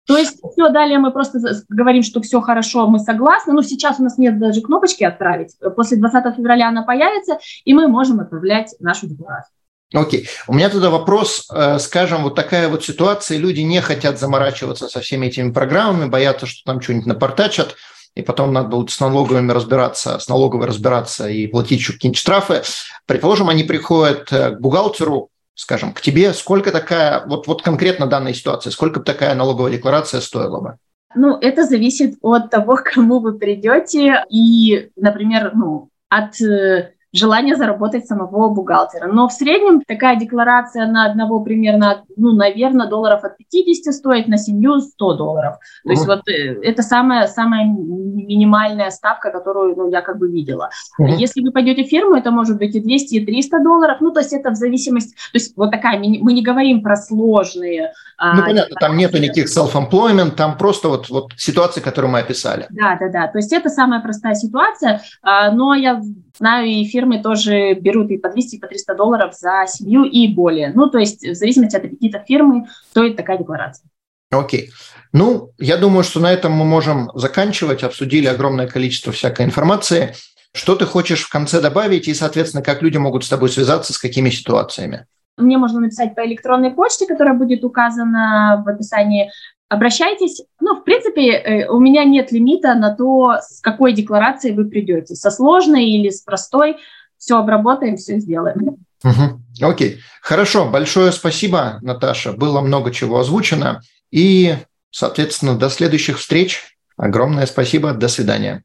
То 0.06 0.16
есть 0.16 0.40
все, 0.52 0.68
далее 0.68 1.00
мы 1.00 1.10
просто 1.10 1.40
говорим, 1.68 2.04
что 2.04 2.20
все 2.20 2.40
хорошо, 2.40 2.86
мы 2.86 3.00
согласны. 3.00 3.52
Ну, 3.54 3.62
сейчас 3.62 3.98
у 3.98 4.04
нас 4.04 4.18
нет 4.18 4.38
даже 4.38 4.60
кнопочки 4.60 5.02
«Отправить». 5.02 5.56
После 5.74 5.96
20 5.98 6.36
февраля 6.36 6.68
она 6.68 6.82
появится, 6.82 7.38
и 7.64 7.74
мы 7.74 7.88
можем 7.88 8.20
отправлять 8.20 8.76
нашу 8.78 9.08
декларацию. 9.08 9.52
Окей. 9.92 10.28
У 10.46 10.54
меня 10.54 10.68
тогда 10.68 10.88
вопрос, 10.88 11.48
э, 11.52 11.78
скажем, 11.80 12.22
вот 12.22 12.36
такая 12.36 12.68
вот 12.68 12.84
ситуация, 12.84 13.38
люди 13.38 13.60
не 13.60 13.80
хотят 13.80 14.20
заморачиваться 14.20 14.88
со 14.88 15.00
всеми 15.00 15.26
этими 15.26 15.50
программами, 15.50 16.08
боятся, 16.08 16.46
что 16.46 16.62
там 16.64 16.80
что-нибудь 16.80 17.06
напортачат, 17.06 17.76
и 18.14 18.22
потом 18.22 18.52
надо 18.52 18.68
будет 18.68 18.90
с 18.90 19.00
налоговыми 19.00 19.50
разбираться, 19.50 20.18
с 20.18 20.28
налоговой 20.28 20.66
разбираться 20.66 21.28
и 21.28 21.48
платить 21.48 21.80
еще 21.80 21.92
какие-нибудь 21.94 22.18
штрафы. 22.18 22.62
Предположим, 23.06 23.48
они 23.48 23.64
приходят 23.64 24.32
э, 24.32 24.50
к 24.50 24.60
бухгалтеру, 24.60 25.30
скажем, 25.54 25.92
к 25.92 26.00
тебе, 26.00 26.32
сколько 26.34 26.70
такая, 26.70 27.24
вот, 27.26 27.48
вот 27.48 27.62
конкретно 27.62 28.06
данная 28.06 28.32
ситуация, 28.32 28.70
сколько 28.70 29.00
бы 29.00 29.04
такая 29.04 29.34
налоговая 29.34 29.72
декларация 29.72 30.20
стоила 30.20 30.60
бы? 30.60 30.76
Ну, 31.16 31.36
это 31.40 31.64
зависит 31.64 32.14
от 32.22 32.50
того, 32.50 32.76
к 32.76 32.92
кому 32.94 33.18
вы 33.18 33.38
придете 33.38 34.24
и, 34.30 34.90
например, 34.94 35.52
ну, 35.54 35.88
от 36.08 36.40
э, 36.40 36.92
желание 37.12 37.56
заработать 37.56 38.06
самого 38.06 38.50
бухгалтера. 38.50 39.06
Но 39.06 39.28
в 39.28 39.32
среднем 39.32 39.82
такая 39.82 40.16
декларация 40.16 40.86
на 40.86 41.06
одного 41.06 41.40
примерно, 41.40 42.04
ну, 42.16 42.32
наверное, 42.32 42.86
долларов 42.86 43.24
от 43.24 43.36
50 43.36 43.92
стоит, 43.92 44.28
на 44.28 44.38
семью 44.38 44.80
100 44.80 45.14
долларов. 45.14 45.56
То 45.82 45.88
uh-huh. 45.88 45.92
есть 45.92 46.06
вот 46.06 46.28
э, 46.28 46.60
это 46.62 46.82
самая, 46.82 47.26
самая 47.26 47.64
минимальная 47.64 48.90
ставка, 48.90 49.30
которую 49.30 49.76
ну, 49.76 49.90
я 49.90 50.02
как 50.02 50.18
бы 50.18 50.30
видела. 50.30 50.70
Uh-huh. 51.00 51.08
Если 51.16 51.40
вы 51.40 51.50
пойдете 51.50 51.84
в 51.84 51.88
фирму, 51.88 52.14
это 52.14 52.30
может 52.30 52.58
быть 52.58 52.74
и 52.74 52.80
200, 52.80 53.14
и 53.14 53.26
300 53.26 53.62
долларов. 53.62 53.98
Ну, 54.00 54.12
то 54.12 54.20
есть 54.20 54.32
это 54.32 54.50
в 54.50 54.54
зависимости... 54.54 55.14
То 55.14 55.38
есть 55.38 55.56
вот 55.56 55.70
такая, 55.70 55.98
мы 55.98 56.32
не 56.32 56.42
говорим 56.42 56.82
про 56.82 56.96
сложные... 56.96 57.92
А, 58.16 58.36
ну, 58.36 58.42
понятно, 58.42 58.76
там 58.78 58.96
нету 58.96 59.18
никаких 59.18 59.46
self-employment, 59.46 60.32
там 60.32 60.56
просто 60.58 60.88
вот, 60.88 61.08
вот 61.08 61.32
ситуации, 61.36 61.80
которую 61.80 62.12
мы 62.12 62.20
описали. 62.20 62.66
Да, 62.70 62.96
да, 63.00 63.08
да. 63.08 63.26
То 63.28 63.38
есть 63.38 63.52
это 63.52 63.70
самая 63.70 64.00
простая 64.00 64.34
ситуация, 64.34 65.00
а, 65.22 65.50
но 65.50 65.74
я 65.74 66.02
знаю 66.40 66.66
и 66.66 66.84
фирмы, 66.84 67.22
тоже 67.22 67.74
берут 67.74 68.10
и 68.10 68.16
по 68.16 68.30
200, 68.30 68.56
и 68.56 68.58
по 68.58 68.66
300 68.66 68.94
долларов 68.94 69.34
за 69.34 69.66
семью 69.68 70.04
и 70.04 70.26
более. 70.34 70.72
Ну, 70.74 70.88
то 70.88 70.98
есть 70.98 71.22
в 71.22 71.34
зависимости 71.34 71.76
от 71.76 71.84
аппетита 71.84 72.24
фирмы 72.26 72.66
стоит 72.90 73.16
такая 73.16 73.38
декларация. 73.38 73.88
Окей. 74.30 74.70
Ну, 75.12 75.50
я 75.58 75.76
думаю, 75.76 76.02
что 76.02 76.20
на 76.20 76.32
этом 76.32 76.52
мы 76.52 76.64
можем 76.64 77.10
заканчивать. 77.14 77.82
Обсудили 77.82 78.26
огромное 78.26 78.66
количество 78.66 79.12
всякой 79.12 79.44
информации. 79.44 80.14
Что 80.52 80.76
ты 80.76 80.86
хочешь 80.86 81.22
в 81.22 81.30
конце 81.30 81.60
добавить 81.60 82.08
и, 82.08 82.14
соответственно, 82.14 82.62
как 82.62 82.82
люди 82.82 82.96
могут 82.96 83.24
с 83.24 83.28
тобой 83.28 83.50
связаться, 83.50 83.92
с 83.92 83.98
какими 83.98 84.30
ситуациями? 84.30 85.06
Мне 85.36 85.58
можно 85.58 85.80
написать 85.80 86.14
по 86.14 86.24
электронной 86.26 86.70
почте, 86.70 87.06
которая 87.06 87.34
будет 87.34 87.64
указана 87.64 88.62
в 88.64 88.68
описании 88.68 89.30
обращайтесь. 89.70 90.42
Ну, 90.60 90.80
в 90.80 90.84
принципе, 90.84 91.30
э, 91.30 91.68
у 91.68 91.80
меня 91.80 92.04
нет 92.04 92.32
лимита 92.32 92.74
на 92.74 92.94
то, 92.94 93.36
с 93.40 93.60
какой 93.60 93.94
декларацией 93.94 94.54
вы 94.54 94.66
придете, 94.66 95.14
со 95.14 95.30
сложной 95.30 95.86
или 95.86 96.10
с 96.10 96.20
простой. 96.20 96.76
Все 97.16 97.38
обработаем, 97.38 97.96
все 97.96 98.18
сделаем. 98.18 98.76
Угу. 99.04 99.66
Окей. 99.66 100.00
Хорошо. 100.20 100.68
Большое 100.68 101.12
спасибо, 101.12 101.78
Наташа. 101.82 102.32
Было 102.32 102.60
много 102.60 102.90
чего 102.90 103.20
озвучено. 103.20 103.80
И, 104.10 104.56
соответственно, 104.90 105.56
до 105.56 105.70
следующих 105.70 106.18
встреч. 106.18 106.76
Огромное 106.96 107.46
спасибо. 107.46 107.92
До 107.92 108.08
свидания. 108.08 108.64